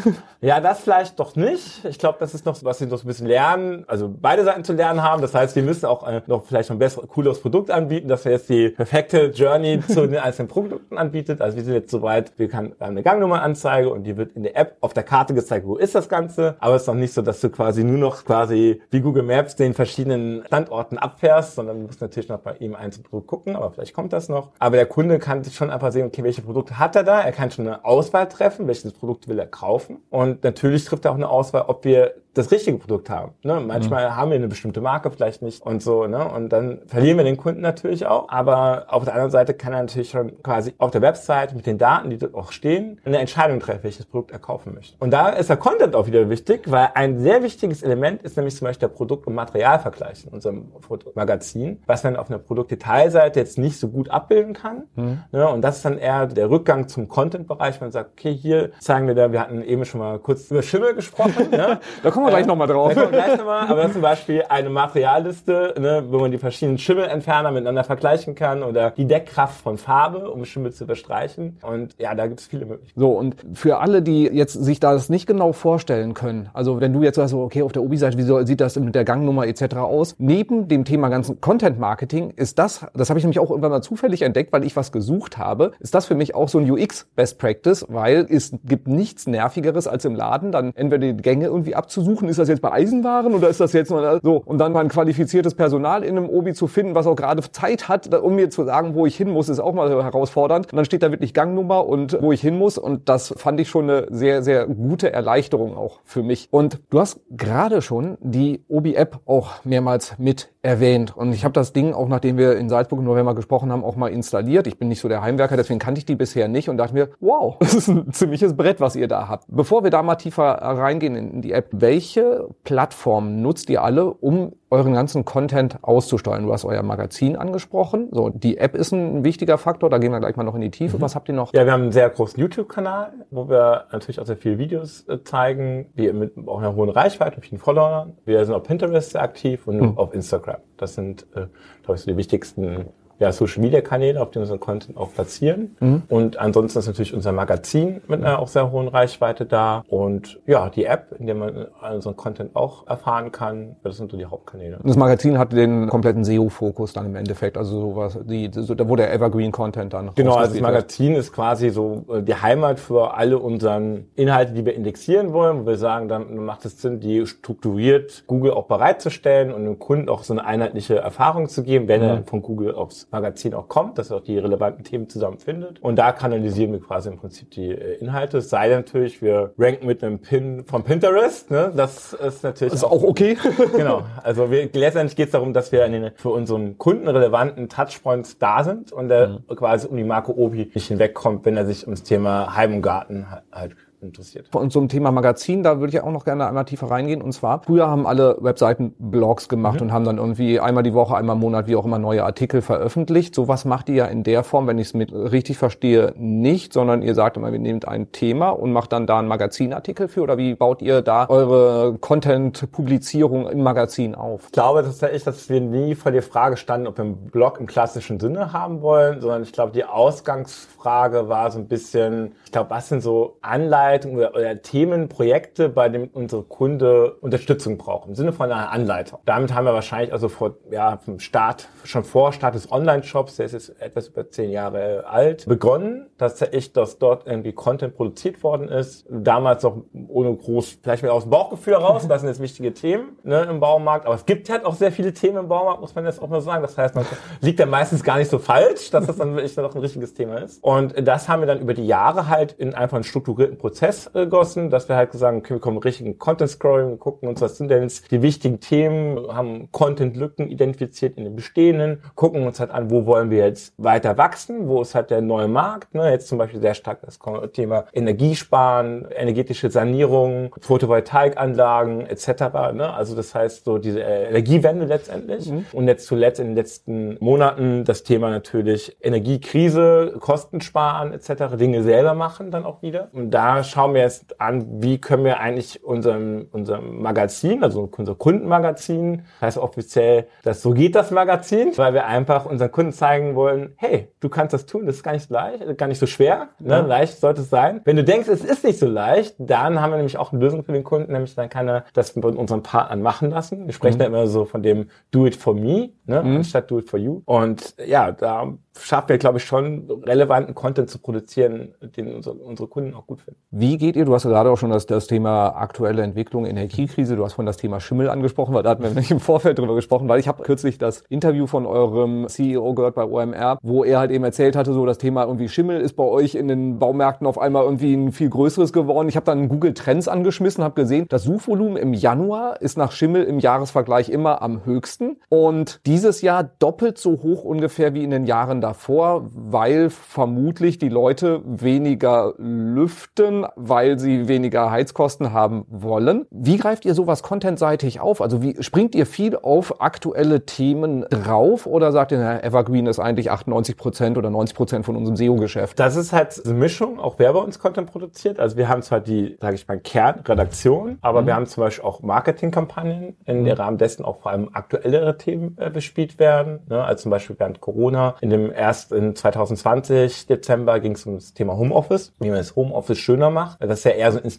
Ja, 0.43 0.59
das 0.59 0.79
vielleicht 0.79 1.19
doch 1.19 1.35
nicht. 1.35 1.85
Ich 1.85 1.99
glaube, 1.99 2.17
das 2.19 2.33
ist 2.33 2.47
noch, 2.47 2.57
was 2.63 2.79
wir 2.81 2.87
noch 2.87 3.03
ein 3.03 3.05
bisschen 3.07 3.27
lernen, 3.27 3.85
also 3.87 4.11
beide 4.11 4.43
Seiten 4.43 4.63
zu 4.63 4.73
lernen 4.73 5.03
haben. 5.03 5.21
Das 5.21 5.35
heißt, 5.35 5.55
wir 5.55 5.61
müssen 5.61 5.85
auch 5.85 6.07
äh, 6.07 6.21
noch 6.25 6.45
vielleicht 6.45 6.69
noch 6.69 6.75
ein 6.77 6.79
besseres, 6.79 7.07
cooleres 7.09 7.39
Produkt 7.41 7.69
anbieten, 7.69 8.07
dass 8.07 8.25
wir 8.25 8.31
jetzt 8.31 8.49
die 8.49 8.69
perfekte 8.69 9.25
Journey 9.27 9.81
zu 9.87 10.07
den 10.07 10.17
einzelnen 10.19 10.47
Produkten 10.47 10.97
anbietet. 10.97 11.41
Also 11.41 11.57
wir 11.57 11.63
sind 11.63 11.73
jetzt 11.75 11.91
soweit, 11.91 12.31
wir 12.37 12.51
haben 12.53 12.73
eine 12.79 13.03
Gangnummernanzeige 13.03 13.89
und 13.91 14.03
die 14.03 14.17
wird 14.17 14.31
in 14.33 14.41
der 14.41 14.57
App 14.57 14.77
auf 14.81 14.93
der 14.93 15.03
Karte 15.03 15.35
gezeigt, 15.35 15.67
wo 15.67 15.75
ist 15.75 15.93
das 15.93 16.09
Ganze. 16.09 16.55
Aber 16.59 16.73
es 16.75 16.81
ist 16.83 16.87
noch 16.87 16.95
nicht 16.95 17.13
so, 17.13 17.21
dass 17.21 17.39
du 17.39 17.49
quasi 17.51 17.83
nur 17.83 17.99
noch 17.99 18.25
quasi 18.25 18.81
wie 18.89 18.99
Google 19.01 19.23
Maps 19.23 19.55
den 19.55 19.75
verschiedenen 19.75 20.43
Standorten 20.47 20.97
abfährst, 20.97 21.53
sondern 21.53 21.81
du 21.81 21.85
musst 21.85 22.01
natürlich 22.01 22.29
noch 22.29 22.39
bei 22.39 22.55
ihm 22.55 22.73
einzeln 22.73 23.03
gucken, 23.27 23.55
aber 23.55 23.69
vielleicht 23.69 23.93
kommt 23.93 24.11
das 24.11 24.27
noch. 24.27 24.49
Aber 24.57 24.75
der 24.77 24.87
Kunde 24.91 25.19
kann 25.19 25.41
sich 25.41 25.55
schon 25.55 25.69
einfach 25.69 25.93
sehen, 25.93 26.05
okay, 26.05 26.21
welche 26.21 26.41
Produkte 26.41 26.77
hat 26.77 26.97
er 26.97 27.05
da? 27.05 27.21
Er 27.21 27.31
kann 27.31 27.49
schon 27.49 27.65
eine 27.65 27.85
Auswahl 27.85 28.27
treffen, 28.27 28.67
welches 28.67 28.91
Produkt 28.91 29.29
will 29.29 29.39
er 29.39 29.47
kaufen. 29.47 29.99
Und 30.09 30.43
natürlich 30.43 30.83
trifft 30.83 31.05
er 31.05 31.11
auch 31.11 31.15
eine 31.15 31.29
Auswahl, 31.29 31.63
ob 31.67 31.85
wir 31.85 32.15
das 32.33 32.51
richtige 32.51 32.77
Produkt 32.77 33.09
haben. 33.09 33.33
Ne? 33.43 33.59
Manchmal 33.59 34.15
haben 34.15 34.31
wir 34.31 34.35
eine 34.35 34.47
bestimmte 34.47 34.79
Marke 34.79 35.11
vielleicht 35.11 35.41
nicht 35.41 35.61
und 35.61 35.83
so, 35.83 36.07
ne? 36.07 36.29
Und 36.29 36.49
dann 36.49 36.81
verlieren 36.87 37.17
wir 37.17 37.25
den 37.25 37.35
Kunden 37.35 37.59
natürlich 37.59 38.05
auch. 38.05 38.29
Aber 38.29 38.85
auf 38.87 39.03
der 39.03 39.13
anderen 39.13 39.31
Seite 39.31 39.53
kann 39.53 39.73
er 39.73 39.79
natürlich 39.79 40.11
schon 40.11 40.41
quasi 40.41 40.73
auf 40.77 40.91
der 40.91 41.01
Website 41.01 41.53
mit 41.55 41.65
den 41.65 41.77
Daten, 41.77 42.09
die 42.09 42.17
dort 42.17 42.33
auch 42.33 42.53
stehen, 42.53 43.01
eine 43.03 43.17
Entscheidung 43.17 43.59
treffen, 43.59 43.83
welches 43.83 44.05
Produkt 44.05 44.31
er 44.31 44.39
kaufen 44.39 44.73
möchte. 44.73 44.95
Und 44.99 45.11
da 45.11 45.29
ist 45.29 45.49
der 45.49 45.57
Content 45.57 45.93
auch 45.93 46.07
wieder 46.07 46.29
wichtig, 46.29 46.71
weil 46.71 46.89
ein 46.95 47.19
sehr 47.19 47.43
wichtiges 47.43 47.83
Element 47.83 48.23
ist 48.23 48.37
nämlich 48.37 48.55
zum 48.55 48.65
Beispiel 48.65 48.87
der 48.87 48.95
Produkt- 48.95 49.27
und 49.27 49.35
Materialvergleich 49.35 50.25
in 50.25 50.31
unserem 50.31 50.71
Magazin, 51.15 51.81
was 51.85 52.03
man 52.03 52.15
auf 52.15 52.29
einer 52.29 52.39
Produktdetailseite 52.39 53.39
jetzt 53.39 53.57
nicht 53.57 53.77
so 53.77 53.89
gut 53.89 54.09
abbilden 54.09 54.53
kann. 54.53 54.80
Ne? 54.95 55.47
Und 55.47 55.61
das 55.61 55.77
ist 55.77 55.85
dann 55.85 55.97
eher 55.97 56.27
der 56.27 56.49
Rückgang 56.49 56.87
zum 56.87 57.07
Content-Bereich. 57.07 57.81
Man 57.81 57.91
sagt, 57.91 58.11
okay, 58.13 58.33
hier 58.33 58.71
zeigen 58.79 59.07
wir 59.07 59.15
da, 59.15 59.31
wir 59.31 59.39
hatten 59.39 59.61
eben 59.61 59.85
schon 59.85 59.99
mal 59.99 60.19
kurz 60.19 60.49
über 60.51 60.61
Schimmel 60.61 60.95
gesprochen. 60.95 61.49
ne? 61.51 61.79
Da 62.03 62.09
kommen 62.09 62.25
wir 62.25 62.31
gleich 62.31 62.45
nochmal 62.45 62.67
drauf. 62.67 62.93
Da 62.93 63.01
kommen 63.01 63.13
wir 63.13 63.23
gleich 63.23 63.37
nochmal, 63.37 63.67
aber 63.67 63.77
das 63.77 63.87
ist 63.87 63.93
zum 63.93 64.01
Beispiel 64.01 64.43
eine 64.49 64.69
Materialliste, 64.69 65.75
ne, 65.79 66.03
wo 66.09 66.19
man 66.19 66.31
die 66.31 66.37
verschiedenen 66.37 66.77
Schimmelentferner 66.77 67.51
miteinander 67.51 67.83
vergleichen 67.83 68.35
kann 68.35 68.63
oder 68.63 68.91
die 68.91 69.05
Deckkraft 69.05 69.61
von 69.61 69.77
Farbe, 69.77 70.29
um 70.29 70.45
Schimmel 70.45 70.73
zu 70.73 70.85
bestreichen. 70.85 71.57
Und 71.61 71.95
ja, 71.99 72.15
da 72.15 72.27
gibt 72.27 72.39
es 72.39 72.47
viele 72.47 72.65
Möglichkeiten. 72.65 72.99
So, 72.99 73.11
und 73.11 73.35
für 73.53 73.79
alle, 73.79 74.01
die 74.01 74.23
jetzt 74.23 74.53
sich 74.53 74.79
das 74.79 75.09
nicht 75.09 75.27
genau 75.27 75.53
vorstellen 75.53 76.13
können, 76.13 76.49
also 76.53 76.81
wenn 76.81 76.93
du 76.93 77.03
jetzt 77.03 77.15
sagst, 77.15 77.31
so, 77.31 77.41
okay, 77.41 77.61
auf 77.61 77.71
der 77.71 77.83
Obi-Seite, 77.83 78.17
wie 78.17 78.45
sieht 78.45 78.61
das 78.61 78.75
mit 78.77 78.95
der 78.95 79.03
Gangnummer 79.03 79.47
etc. 79.47 79.75
aus? 79.77 80.15
Neben 80.17 80.67
dem 80.67 80.85
Thema 80.85 81.09
ganzen 81.09 81.41
Content-Marketing 81.41 82.31
ist 82.35 82.59
das, 82.59 82.85
das 82.93 83.09
habe 83.09 83.19
ich 83.19 83.23
nämlich 83.23 83.39
auch 83.39 83.49
irgendwann 83.49 83.71
mal 83.71 83.81
zufällig 83.81 84.21
entdeckt, 84.21 84.51
weil 84.53 84.63
ich 84.63 84.70
was 84.75 84.91
gesucht 84.91 85.37
habe, 85.37 85.71
ist 85.79 85.95
das 85.95 86.05
für 86.05 86.15
mich 86.15 86.35
auch 86.35 86.49
so 86.49 86.59
ein 86.59 86.69
UX-Best 86.69 87.37
Practice, 87.37 87.85
weil 87.89 88.25
es 88.29 88.53
gibt 88.63 88.87
nichts 88.87 89.27
Nervigeres 89.27 89.87
als 89.87 90.05
im 90.05 90.15
Laden, 90.15 90.51
dann 90.51 90.73
entweder 90.75 91.13
die 91.13 91.21
Gänge 91.21 91.45
irgendwie 91.45 91.75
abzusuchen, 91.75 92.27
ist 92.29 92.39
das 92.39 92.49
jetzt 92.49 92.61
bei 92.61 92.71
Eisenwaren 92.71 93.33
oder 93.33 93.49
ist 93.49 93.59
das 93.59 93.73
jetzt 93.73 93.91
nur 93.91 94.19
so, 94.23 94.37
und 94.37 94.57
dann 94.57 94.73
mal 94.73 94.81
ein 94.81 94.89
qualifiziertes 94.89 95.55
Personal 95.55 96.03
in 96.03 96.17
einem 96.17 96.29
Obi 96.29 96.53
zu 96.53 96.67
finden, 96.67 96.95
was 96.95 97.07
auch 97.07 97.15
gerade 97.15 97.41
Zeit 97.51 97.89
hat, 97.89 98.13
um 98.13 98.35
mir 98.35 98.49
zu 98.49 98.63
sagen, 98.63 98.95
wo 98.95 99.05
ich 99.05 99.15
hin 99.15 99.29
muss, 99.29 99.49
ist 99.49 99.59
auch 99.59 99.73
mal 99.73 99.89
herausfordernd. 100.03 100.71
Und 100.71 100.77
dann 100.77 100.85
steht 100.85 101.03
da 101.03 101.11
wirklich 101.11 101.33
Gangnummer 101.33 101.85
und 101.85 102.17
wo 102.21 102.31
ich 102.31 102.41
hin 102.41 102.57
muss 102.57 102.77
und 102.77 103.09
das 103.09 103.33
fand 103.37 103.59
ich 103.59 103.69
schon 103.69 103.89
eine 103.89 104.07
sehr, 104.09 104.43
sehr 104.43 104.67
gute 104.67 105.11
Erleichterung 105.11 105.75
auch 105.75 105.99
für 106.03 106.23
mich. 106.23 106.47
Und 106.51 106.79
du 106.89 106.99
hast 106.99 107.21
gerade 107.29 107.81
schon 107.81 108.17
die 108.21 108.63
Obi-App 108.67 109.19
auch 109.25 109.63
mehrmals 109.63 110.15
mit 110.17 110.50
erwähnt 110.63 111.15
und 111.17 111.33
ich 111.33 111.43
habe 111.43 111.53
das 111.53 111.73
Ding 111.73 111.93
auch, 111.93 112.07
nachdem 112.07 112.37
wir 112.37 112.55
in 112.57 112.69
Salzburg 112.69 112.99
im 112.99 113.05
November 113.05 113.33
gesprochen 113.33 113.71
haben, 113.71 113.83
auch 113.83 113.95
mal 113.95 114.09
installiert. 114.09 114.67
Ich 114.67 114.77
bin 114.77 114.89
nicht 114.89 114.99
so 114.99 115.07
der 115.07 115.21
Heimwerker, 115.21 115.57
deswegen 115.57 115.79
kannte 115.79 115.99
ich 115.99 116.05
die 116.05 116.15
bisher 116.15 116.47
nicht 116.47 116.69
und 116.69 116.77
dachte 116.77 116.93
mir, 116.93 117.09
wow, 117.19 117.57
das 117.59 117.73
ist 117.73 117.87
ein 117.87 118.11
ziemliches 118.13 118.55
Brett, 118.55 118.79
was 118.79 118.95
ihr 118.95 119.07
da 119.07 119.27
habt. 119.27 119.45
Bevor 119.47 119.83
wir 119.83 119.89
da 119.89 120.03
mal 120.03 120.15
tiefer 120.15 120.43
reingehen 120.43 121.15
in 121.15 121.41
die 121.41 121.51
App, 121.51 121.69
welche 121.71 122.47
Plattformen 122.63 123.41
nutzt 123.41 123.69
ihr 123.69 123.83
alle, 123.83 124.05
um 124.13 124.53
euren 124.71 124.93
ganzen 124.93 125.25
Content 125.25 125.77
auszusteuern? 125.83 126.45
Du 126.45 126.53
hast 126.53 126.65
euer 126.65 126.81
Magazin 126.81 127.35
angesprochen. 127.35 128.07
So, 128.11 128.29
die 128.29 128.57
App 128.57 128.75
ist 128.75 128.91
ein 128.91 129.23
wichtiger 129.23 129.57
Faktor, 129.57 129.89
da 129.89 129.97
gehen 129.97 130.11
wir 130.11 130.19
gleich 130.19 130.35
mal 130.37 130.43
noch 130.43 130.55
in 130.55 130.61
die 130.61 130.71
Tiefe. 130.71 130.99
Was 131.01 131.13
habt 131.13 131.29
ihr 131.29 131.35
noch? 131.35 131.53
Ja, 131.53 131.65
wir 131.65 131.73
haben 131.73 131.83
einen 131.83 131.91
sehr 131.91 132.09
großen 132.09 132.39
YouTube-Kanal, 132.39 133.11
wo 133.29 133.49
wir 133.49 133.85
natürlich 133.91 134.19
auch 134.19 134.25
sehr 134.25 134.37
viele 134.37 134.57
Videos 134.57 135.07
äh, 135.07 135.23
zeigen, 135.23 135.87
die 135.97 136.11
mit 136.13 136.33
auch 136.47 136.59
einer 136.59 136.75
hohen 136.75 136.89
Reichweite, 136.89 137.35
mit 137.35 137.45
vielen 137.45 137.59
Followern. 137.59 138.13
Wir 138.25 138.43
sind 138.45 138.55
auf 138.55 138.63
Pinterest 138.63 139.11
sehr 139.11 139.21
aktiv 139.21 139.67
und 139.67 139.97
auf 139.97 140.13
Instagram. 140.13 140.57
Das 140.77 140.95
sind, 140.95 141.23
äh, 141.35 141.47
glaube 141.83 141.95
ich, 141.95 142.01
so 142.01 142.11
die 142.11 142.17
wichtigsten 142.17 142.87
ja, 143.21 143.31
Social 143.31 143.61
Media 143.61 143.81
Kanäle, 143.81 144.19
auf 144.19 144.31
denen 144.31 144.41
wir 144.41 144.51
unseren 144.51 144.59
Content 144.59 144.97
auch 144.97 145.13
platzieren. 145.13 145.75
Und 146.09 146.37
ansonsten 146.37 146.79
ist 146.79 146.87
natürlich 146.87 147.13
unser 147.13 147.31
Magazin 147.31 148.01
mit 148.07 148.23
einer 148.23 148.39
auch 148.39 148.47
sehr 148.47 148.71
hohen 148.71 148.87
Reichweite 148.87 149.45
da. 149.45 149.83
Und 149.87 150.39
ja, 150.47 150.69
die 150.69 150.85
App, 150.85 151.15
in 151.19 151.27
der 151.27 151.35
man 151.35 151.67
unseren 151.93 152.15
Content 152.15 152.55
auch 152.55 152.87
erfahren 152.87 153.31
kann. 153.31 153.75
Das 153.83 153.97
sind 153.97 154.11
so 154.11 154.17
die 154.17 154.25
Hauptkanäle. 154.25 154.79
Das 154.83 154.97
Magazin 154.97 155.37
hat 155.37 155.53
den 155.53 155.87
kompletten 155.87 156.23
SEO-Fokus 156.23 156.93
dann 156.93 157.05
im 157.05 157.15
Endeffekt, 157.15 157.57
also 157.57 157.79
sowas, 157.79 158.17
die, 158.23 158.49
so, 158.51 158.73
da 158.73 158.89
wo 158.89 158.95
der 158.95 159.13
Evergreen-Content 159.13 159.93
dann 159.93 160.11
Genau, 160.15 160.35
also 160.35 160.53
das. 160.53 160.61
Magazin 160.61 161.15
ist 161.15 161.31
quasi 161.31 161.69
so 161.69 162.05
äh, 162.11 162.23
die 162.23 162.35
Heimat 162.35 162.79
für 162.79 163.13
alle 163.15 163.37
unseren 163.37 164.07
Inhalte, 164.15 164.53
die 164.53 164.65
wir 164.65 164.73
indexieren 164.73 165.31
wollen, 165.31 165.61
wo 165.61 165.67
wir 165.67 165.77
sagen, 165.77 166.07
dann 166.07 166.37
macht 166.37 166.65
es 166.65 166.81
Sinn, 166.81 166.99
die 166.99 167.25
strukturiert 167.27 168.23
Google 168.25 168.51
auch 168.51 168.65
bereitzustellen 168.65 169.53
und 169.53 169.63
dem 169.65 169.77
Kunden 169.77 170.09
auch 170.09 170.23
so 170.23 170.33
eine 170.33 170.43
einheitliche 170.43 170.95
Erfahrung 170.95 171.49
zu 171.49 171.61
geben, 171.61 171.87
wenn 171.87 172.01
er 172.01 172.23
von 172.23 172.41
Google 172.41 172.73
aufs 172.73 173.10
Magazin 173.11 173.53
auch 173.53 173.67
kommt, 173.67 173.97
dass 173.97 174.09
er 174.09 174.17
auch 174.17 174.23
die 174.23 174.37
relevanten 174.37 174.83
Themen 174.83 175.09
zusammenfindet. 175.09 175.81
Und 175.81 175.97
da 175.97 176.11
kanalisieren 176.11 176.71
wir 176.71 176.79
quasi 176.79 177.09
im 177.09 177.17
Prinzip 177.17 177.51
die 177.51 177.69
äh, 177.69 177.95
Inhalte. 177.95 178.37
Es 178.37 178.49
sei 178.49 178.69
denn 178.69 178.79
natürlich, 178.79 179.21
wir 179.21 179.53
ranken 179.57 179.85
mit 179.85 180.03
einem 180.03 180.19
Pin 180.19 180.63
von 180.63 180.83
Pinterest. 180.83 181.51
Ne? 181.51 181.71
Das 181.75 182.13
ist 182.13 182.43
natürlich 182.43 182.73
ist 182.73 182.83
auch 182.83 183.03
okay. 183.03 183.37
genau. 183.75 184.03
Also 184.23 184.49
wir, 184.49 184.69
letztendlich 184.73 185.15
geht 185.15 185.27
es 185.27 185.31
darum, 185.31 185.53
dass 185.53 185.71
wir 185.71 185.87
den, 185.89 186.11
für 186.15 186.29
unseren 186.29 186.77
Kunden 186.77 187.07
relevanten 187.07 187.69
Touchpoints 187.69 188.37
da 188.37 188.63
sind 188.63 188.91
und 188.91 189.11
er 189.11 189.39
quasi 189.55 189.87
um 189.87 189.97
die 189.97 190.03
Marke 190.03 190.35
Obi 190.37 190.71
nicht 190.73 190.87
hinwegkommt, 190.87 191.45
wenn 191.45 191.57
er 191.57 191.65
sich 191.65 191.85
ums 191.85 192.03
Thema 192.03 192.55
Heim 192.55 192.75
und 192.75 192.81
Garten 192.81 193.27
halt 193.51 193.75
interessiert. 194.01 194.47
Und 194.53 194.71
zum 194.71 194.89
Thema 194.89 195.11
Magazin, 195.11 195.63
da 195.63 195.79
würde 195.79 195.93
ich 195.93 196.01
auch 196.01 196.11
noch 196.11 196.25
gerne 196.25 196.47
einmal 196.47 196.65
tiefer 196.65 196.89
reingehen. 196.89 197.21
Und 197.21 197.31
zwar, 197.33 197.61
früher 197.63 197.87
haben 197.87 198.07
alle 198.07 198.37
Webseiten 198.39 198.93
Blogs 198.97 199.49
gemacht 199.49 199.75
mhm. 199.75 199.87
und 199.87 199.93
haben 199.93 200.05
dann 200.05 200.17
irgendwie 200.17 200.59
einmal 200.59 200.83
die 200.83 200.93
Woche, 200.93 201.15
einmal 201.15 201.35
im 201.35 201.41
Monat, 201.41 201.67
wie 201.67 201.75
auch 201.75 201.85
immer, 201.85 201.99
neue 201.99 202.23
Artikel 202.23 202.61
veröffentlicht. 202.61 203.35
Sowas 203.35 203.65
macht 203.65 203.89
ihr 203.89 203.95
ja 203.95 204.05
in 204.05 204.23
der 204.23 204.43
Form, 204.43 204.67
wenn 204.67 204.77
ich 204.77 204.87
es 204.87 204.93
mit 204.93 205.13
richtig 205.13 205.57
verstehe, 205.57 206.13
nicht, 206.17 206.73
sondern 206.73 207.01
ihr 207.01 207.15
sagt 207.15 207.37
immer, 207.37 207.51
wir 207.51 207.59
nehmt 207.59 207.87
ein 207.87 208.11
Thema 208.11 208.49
und 208.49 208.71
macht 208.73 208.91
dann 208.91 209.07
da 209.07 209.19
einen 209.19 209.27
Magazinartikel 209.27 210.07
für 210.07 210.21
oder 210.21 210.37
wie 210.37 210.55
baut 210.55 210.81
ihr 210.81 211.01
da 211.01 211.27
eure 211.29 211.97
Content-Publizierung 211.99 213.47
im 213.47 213.63
Magazin 213.63 214.15
auf? 214.15 214.45
Ich 214.45 214.51
glaube 214.51 214.83
tatsächlich, 214.83 215.23
dass 215.23 215.49
wir 215.49 215.61
nie 215.61 215.95
vor 215.95 216.11
der 216.11 216.23
Frage 216.23 216.57
standen, 216.57 216.87
ob 216.87 216.97
wir 216.97 217.05
einen 217.05 217.29
Blog 217.29 217.59
im 217.59 217.67
klassischen 217.67 218.19
Sinne 218.19 218.53
haben 218.53 218.81
wollen, 218.81 219.21
sondern 219.21 219.43
ich 219.43 219.53
glaube, 219.53 219.71
die 219.73 219.85
Ausgangsfrage 219.85 221.29
war 221.29 221.51
so 221.51 221.59
ein 221.59 221.67
bisschen, 221.67 222.33
ich 222.45 222.51
glaube, 222.51 222.69
was 222.69 222.89
sind 222.89 223.01
so 223.01 223.37
Anleitungen 223.41 223.90
oder, 224.05 224.35
oder 224.35 224.61
Themen, 224.61 225.09
Projekte, 225.09 225.69
bei 225.69 225.89
denen 225.89 226.07
unsere 226.07 226.43
Kunde 226.43 227.13
Unterstützung 227.21 227.77
braucht, 227.77 228.07
im 228.07 228.15
Sinne 228.15 228.33
von 228.33 228.51
einer 228.51 228.71
Anleitung. 228.71 229.19
Damit 229.25 229.53
haben 229.53 229.65
wir 229.65 229.73
wahrscheinlich 229.73 230.13
also 230.13 230.29
vor, 230.29 230.55
ja, 230.69 230.97
vom 230.97 231.19
Start, 231.19 231.69
schon 231.83 232.03
vor 232.03 232.33
Start 232.33 232.55
des 232.55 232.71
Online-Shops, 232.71 233.37
der 233.37 233.45
ist 233.45 233.53
jetzt 233.53 233.81
etwas 233.81 234.07
über 234.07 234.29
zehn 234.29 234.51
Jahre 234.51 235.05
alt, 235.07 235.45
begonnen, 235.47 236.09
dass 236.17 236.41
ich, 236.41 236.73
dass 236.73 236.97
dort 236.97 237.27
irgendwie 237.27 237.53
Content 237.53 237.95
produziert 237.95 238.43
worden 238.43 238.69
ist. 238.69 239.05
Damals 239.09 239.63
noch 239.63 239.77
ohne 240.07 240.35
groß, 240.35 240.79
vielleicht 240.81 241.03
mehr 241.03 241.13
aus 241.13 241.23
dem 241.23 241.31
Bauchgefühl 241.31 241.73
heraus, 241.73 242.07
das 242.07 242.21
sind 242.21 242.29
jetzt 242.29 242.41
wichtige 242.41 242.73
Themen 242.73 243.17
ne, 243.23 243.41
im 243.43 243.59
Baumarkt. 243.59 244.05
Aber 244.05 244.15
es 244.15 244.25
gibt 244.25 244.49
halt 244.49 244.65
auch 244.65 244.75
sehr 244.75 244.91
viele 244.91 245.13
Themen 245.13 245.37
im 245.37 245.47
Baumarkt, 245.47 245.81
muss 245.81 245.95
man 245.95 246.05
jetzt 246.05 246.21
auch 246.21 246.29
mal 246.29 246.41
sagen. 246.41 246.61
Das 246.61 246.77
heißt, 246.77 246.95
man 246.95 247.05
liegt 247.41 247.59
ja 247.59 247.65
meistens 247.65 248.03
gar 248.03 248.17
nicht 248.17 248.29
so 248.29 248.39
falsch, 248.39 248.89
dass 248.91 249.05
das 249.05 249.17
dann 249.17 249.35
wirklich 249.35 249.55
noch 249.57 249.75
ein 249.75 249.81
richtiges 249.81 250.13
Thema 250.13 250.37
ist. 250.37 250.63
Und 250.63 251.07
das 251.07 251.27
haben 251.27 251.41
wir 251.41 251.47
dann 251.47 251.59
über 251.59 251.73
die 251.73 251.85
Jahre 251.85 252.27
halt 252.27 252.53
in 252.53 252.73
einfach 252.73 252.95
einen 252.95 253.03
strukturierten 253.03 253.57
Prozess 253.57 253.80
äh, 253.81 254.09
gegossen, 254.13 254.69
dass 254.69 254.89
wir 254.89 254.95
halt 254.95 255.11
gesagt 255.11 255.31
haben, 255.31 255.39
okay, 255.39 255.53
wir 255.55 255.59
kommen 255.59 255.77
richtigen 255.77 256.17
Content-Scrolling, 256.17 256.99
gucken 256.99 257.27
uns, 257.27 257.41
was 257.41 257.57
sind 257.57 257.69
denn 257.69 257.83
jetzt 257.83 258.11
die 258.11 258.21
wichtigen 258.21 258.59
Themen, 258.59 259.27
haben 259.33 259.71
Content-Lücken 259.71 260.49
identifiziert 260.49 261.17
in 261.17 261.23
den 261.23 261.35
bestehenden, 261.35 262.01
gucken 262.15 262.45
uns 262.45 262.59
halt 262.59 262.71
an, 262.71 262.91
wo 262.91 263.05
wollen 263.05 263.31
wir 263.31 263.45
jetzt 263.45 263.73
weiter 263.77 264.17
wachsen, 264.17 264.67
wo 264.67 264.81
ist 264.81 264.93
halt 264.93 265.09
der 265.09 265.21
neue 265.21 265.47
Markt, 265.47 265.95
ne? 265.95 266.11
jetzt 266.11 266.27
zum 266.27 266.37
Beispiel 266.37 266.61
sehr 266.61 266.73
stark 266.73 267.01
das 267.01 267.19
Thema 267.53 267.85
Energiesparen, 267.93 269.07
energetische 269.09 269.69
Sanierung, 269.71 270.53
Photovoltaikanlagen 270.59 272.05
etc. 272.05 272.27
Ne? 272.73 272.93
Also 272.93 273.15
das 273.15 273.33
heißt 273.33 273.65
so 273.65 273.77
diese 273.77 274.03
äh, 274.03 274.29
Energiewende 274.29 274.85
letztendlich 274.85 275.49
mhm. 275.49 275.65
und 275.73 275.87
jetzt 275.87 276.05
zuletzt 276.05 276.39
in 276.39 276.47
den 276.47 276.55
letzten 276.55 277.17
Monaten 277.19 277.83
das 277.83 278.03
Thema 278.03 278.29
natürlich 278.29 278.95
Energiekrise, 279.01 280.15
Kosten 280.19 280.61
sparen 280.61 281.13
etc. 281.13 281.55
Dinge 281.57 281.83
selber 281.83 282.13
machen 282.13 282.51
dann 282.51 282.65
auch 282.65 282.81
wieder. 282.81 283.09
Und 283.13 283.31
da 283.31 283.63
schauen 283.71 283.93
wir 283.93 284.01
jetzt 284.01 284.39
an, 284.39 284.81
wie 284.81 284.99
können 284.99 285.23
wir 285.23 285.39
eigentlich 285.39 285.83
unserem, 285.83 286.47
unserem 286.51 287.01
Magazin, 287.01 287.63
also 287.63 287.89
unser 287.97 288.15
Kundenmagazin, 288.15 289.23
heißt 289.41 289.57
offiziell, 289.57 290.27
das 290.43 290.61
So 290.61 290.71
geht 290.71 290.95
das 290.95 291.11
Magazin, 291.11 291.71
weil 291.77 291.93
wir 291.93 292.05
einfach 292.05 292.45
unseren 292.45 292.71
Kunden 292.71 292.93
zeigen 292.93 293.35
wollen, 293.35 293.73
hey, 293.77 294.09
du 294.19 294.29
kannst 294.29 294.53
das 294.53 294.65
tun, 294.65 294.85
das 294.85 294.97
ist 294.97 295.03
gar 295.03 295.13
nicht 295.13 295.27
so 295.27 295.33
leicht, 295.33 295.77
gar 295.77 295.87
nicht 295.87 295.99
so 295.99 296.05
schwer, 296.05 296.49
ne? 296.59 296.75
Ja. 296.75 296.79
leicht 296.81 297.19
sollte 297.19 297.41
es 297.41 297.49
sein. 297.49 297.81
Wenn 297.83 297.95
du 297.95 298.03
denkst, 298.03 298.27
es 298.27 298.43
ist 298.43 298.63
nicht 298.63 298.79
so 298.79 298.87
leicht, 298.87 299.35
dann 299.37 299.81
haben 299.81 299.91
wir 299.91 299.97
nämlich 299.97 300.17
auch 300.17 300.31
eine 300.31 300.41
Lösung 300.41 300.63
für 300.63 300.73
den 300.73 300.83
Kunden, 300.83 301.11
nämlich 301.11 301.35
dann 301.35 301.49
kann 301.49 301.67
er 301.67 301.85
das 301.93 302.15
mit 302.15 302.25
unseren 302.25 302.63
Partnern 302.63 303.01
machen 303.01 303.31
lassen. 303.31 303.65
Wir 303.65 303.73
sprechen 303.73 303.95
mhm. 303.95 303.99
da 303.99 304.05
immer 304.05 304.27
so 304.27 304.45
von 304.45 304.61
dem 304.61 304.89
Do 305.11 305.25
it 305.25 305.35
for 305.35 305.53
me, 305.53 305.91
ne? 306.05 306.21
Mhm. 306.21 306.37
anstatt 306.37 306.69
Do 306.69 306.79
it 306.79 306.89
for 306.89 306.99
you. 306.99 307.21
Und 307.25 307.75
ja, 307.85 308.11
da 308.11 308.53
schaffen 308.79 309.09
wir, 309.09 309.17
glaube 309.17 309.37
ich, 309.37 309.45
schon 309.45 309.89
relevanten 310.03 310.55
Content 310.55 310.89
zu 310.89 310.99
produzieren, 310.99 311.75
den 311.81 312.13
unsere, 312.13 312.35
unsere 312.35 312.67
Kunden 312.69 312.93
auch 312.93 313.05
gut 313.05 313.21
finden. 313.21 313.39
Wie 313.51 313.77
geht 313.77 313.95
ihr, 313.95 314.05
du 314.05 314.13
hast 314.13 314.23
ja 314.23 314.29
gerade 314.29 314.49
auch 314.49 314.57
schon 314.57 314.69
das, 314.69 314.85
das 314.85 315.07
Thema 315.07 315.49
aktuelle 315.49 316.01
Entwicklung, 316.03 316.45
Energiekrise, 316.45 317.15
du 317.15 317.25
hast 317.25 317.33
von 317.33 317.45
das 317.45 317.57
Thema 317.57 317.79
Schimmel 317.79 318.09
angesprochen, 318.09 318.53
weil 318.53 318.63
da 318.63 318.71
hatten 318.71 318.83
wir 318.83 318.89
nicht 318.95 319.11
im 319.11 319.19
Vorfeld 319.19 319.59
drüber 319.59 319.75
gesprochen, 319.75 320.07
weil 320.07 320.19
ich 320.19 320.27
habe 320.27 320.43
kürzlich 320.43 320.77
das 320.77 321.01
Interview 321.09 321.47
von 321.47 321.65
eurem 321.65 322.27
CEO 322.27 322.73
gehört 322.73 322.95
bei 322.95 323.03
OMR, 323.03 323.57
wo 323.61 323.83
er 323.83 323.99
halt 323.99 324.11
eben 324.11 324.23
erzählt 324.23 324.55
hatte, 324.55 324.73
so 324.73 324.85
das 324.85 324.97
Thema 324.97 325.25
irgendwie 325.25 325.49
Schimmel 325.49 325.81
ist 325.81 325.93
bei 325.93 326.03
euch 326.03 326.35
in 326.35 326.47
den 326.47 326.79
Baumärkten 326.79 327.27
auf 327.27 327.39
einmal 327.39 327.63
irgendwie 327.63 327.93
ein 327.93 328.11
viel 328.11 328.29
größeres 328.29 328.71
geworden. 328.71 329.09
Ich 329.09 329.15
habe 329.15 329.25
dann 329.25 329.49
Google 329.49 329.73
Trends 329.73 330.07
angeschmissen, 330.07 330.63
habe 330.63 330.75
gesehen, 330.75 331.07
das 331.09 331.23
Suchvolumen 331.23 331.77
im 331.77 331.93
Januar 331.93 332.61
ist 332.61 332.77
nach 332.77 332.91
Schimmel 332.91 333.23
im 333.23 333.39
Jahresvergleich 333.39 334.09
immer 334.09 334.41
am 334.41 334.65
höchsten 334.65 335.17
und 335.29 335.81
dieses 335.85 336.21
Jahr 336.21 336.43
doppelt 336.43 336.97
so 336.97 337.21
hoch 337.21 337.43
ungefähr 337.43 337.93
wie 337.93 338.03
in 338.03 338.11
den 338.11 338.25
Jahren 338.25 338.60
davor, 338.61 339.29
weil 339.33 339.89
vermutlich 339.89 340.77
die 340.77 340.89
Leute 340.89 341.41
weniger 341.45 342.33
lüften, 342.37 343.45
weil 343.55 343.99
sie 343.99 344.27
weniger 344.27 344.71
Heizkosten 344.71 345.33
haben 345.33 345.65
wollen. 345.69 346.25
Wie 346.31 346.57
greift 346.57 346.85
ihr 346.85 346.93
sowas 346.93 347.23
contentseitig 347.23 347.99
auf? 347.99 348.21
Also 348.21 348.41
wie 348.41 348.61
springt 348.61 348.95
ihr 348.95 349.05
viel 349.05 349.35
auf 349.35 349.81
aktuelle 349.81 350.45
Themen 350.45 351.05
drauf 351.09 351.65
oder 351.65 351.91
sagt 351.91 352.11
ihr, 352.11 352.19
na, 352.19 352.43
Evergreen 352.43 352.87
ist 352.87 352.99
eigentlich 352.99 353.31
98 353.31 353.77
Prozent 353.77 354.17
oder 354.17 354.29
90 354.29 354.55
Prozent 354.55 354.85
von 354.85 354.95
unserem 354.95 355.15
SEO-Geschäft? 355.15 355.79
Das 355.79 355.95
ist 355.95 356.13
halt 356.13 356.41
eine 356.45 356.53
Mischung, 356.53 356.99
auch 356.99 357.15
wer 357.17 357.33
bei 357.33 357.39
uns 357.39 357.59
Content 357.59 357.91
produziert. 357.91 358.39
Also 358.39 358.57
wir 358.57 358.69
haben 358.69 358.81
zwar 358.81 358.99
die, 358.99 359.37
sage 359.41 359.55
ich 359.55 359.67
mal, 359.67 359.79
Kernredaktion, 359.79 360.97
aber 361.01 361.21
mhm. 361.21 361.25
wir 361.27 361.35
haben 361.35 361.45
zum 361.45 361.61
Beispiel 361.61 361.85
auch 361.85 362.01
Marketingkampagnen, 362.01 363.17
in 363.25 363.41
mhm. 363.41 363.45
der 363.45 363.59
Rahmen 363.59 363.77
dessen 363.77 364.05
auch 364.05 364.17
vor 364.17 364.31
allem 364.31 364.49
aktuellere 364.53 365.17
Themen 365.17 365.57
äh, 365.59 365.69
bespielt 365.69 366.19
werden. 366.19 366.59
Ne? 366.69 366.83
Also 366.83 367.03
zum 367.03 367.11
Beispiel 367.11 367.35
während 367.39 367.61
Corona 367.61 368.15
in 368.21 368.29
dem 368.29 368.50
erst 368.51 368.91
in 368.91 369.15
2020 369.15 370.27
Dezember 370.27 370.79
ging 370.79 370.93
es 370.93 371.05
um 371.05 371.15
das 371.15 371.33
Thema 371.33 371.57
Homeoffice, 371.57 372.13
wie 372.19 372.29
man 372.29 372.37
das 372.37 372.55
Homeoffice 372.55 372.97
schöner 372.97 373.29
macht. 373.29 373.61
Das 373.61 373.79
ist 373.79 373.85
ja 373.85 373.91
eher 373.91 374.11
so 374.11 374.19
ein 374.19 374.31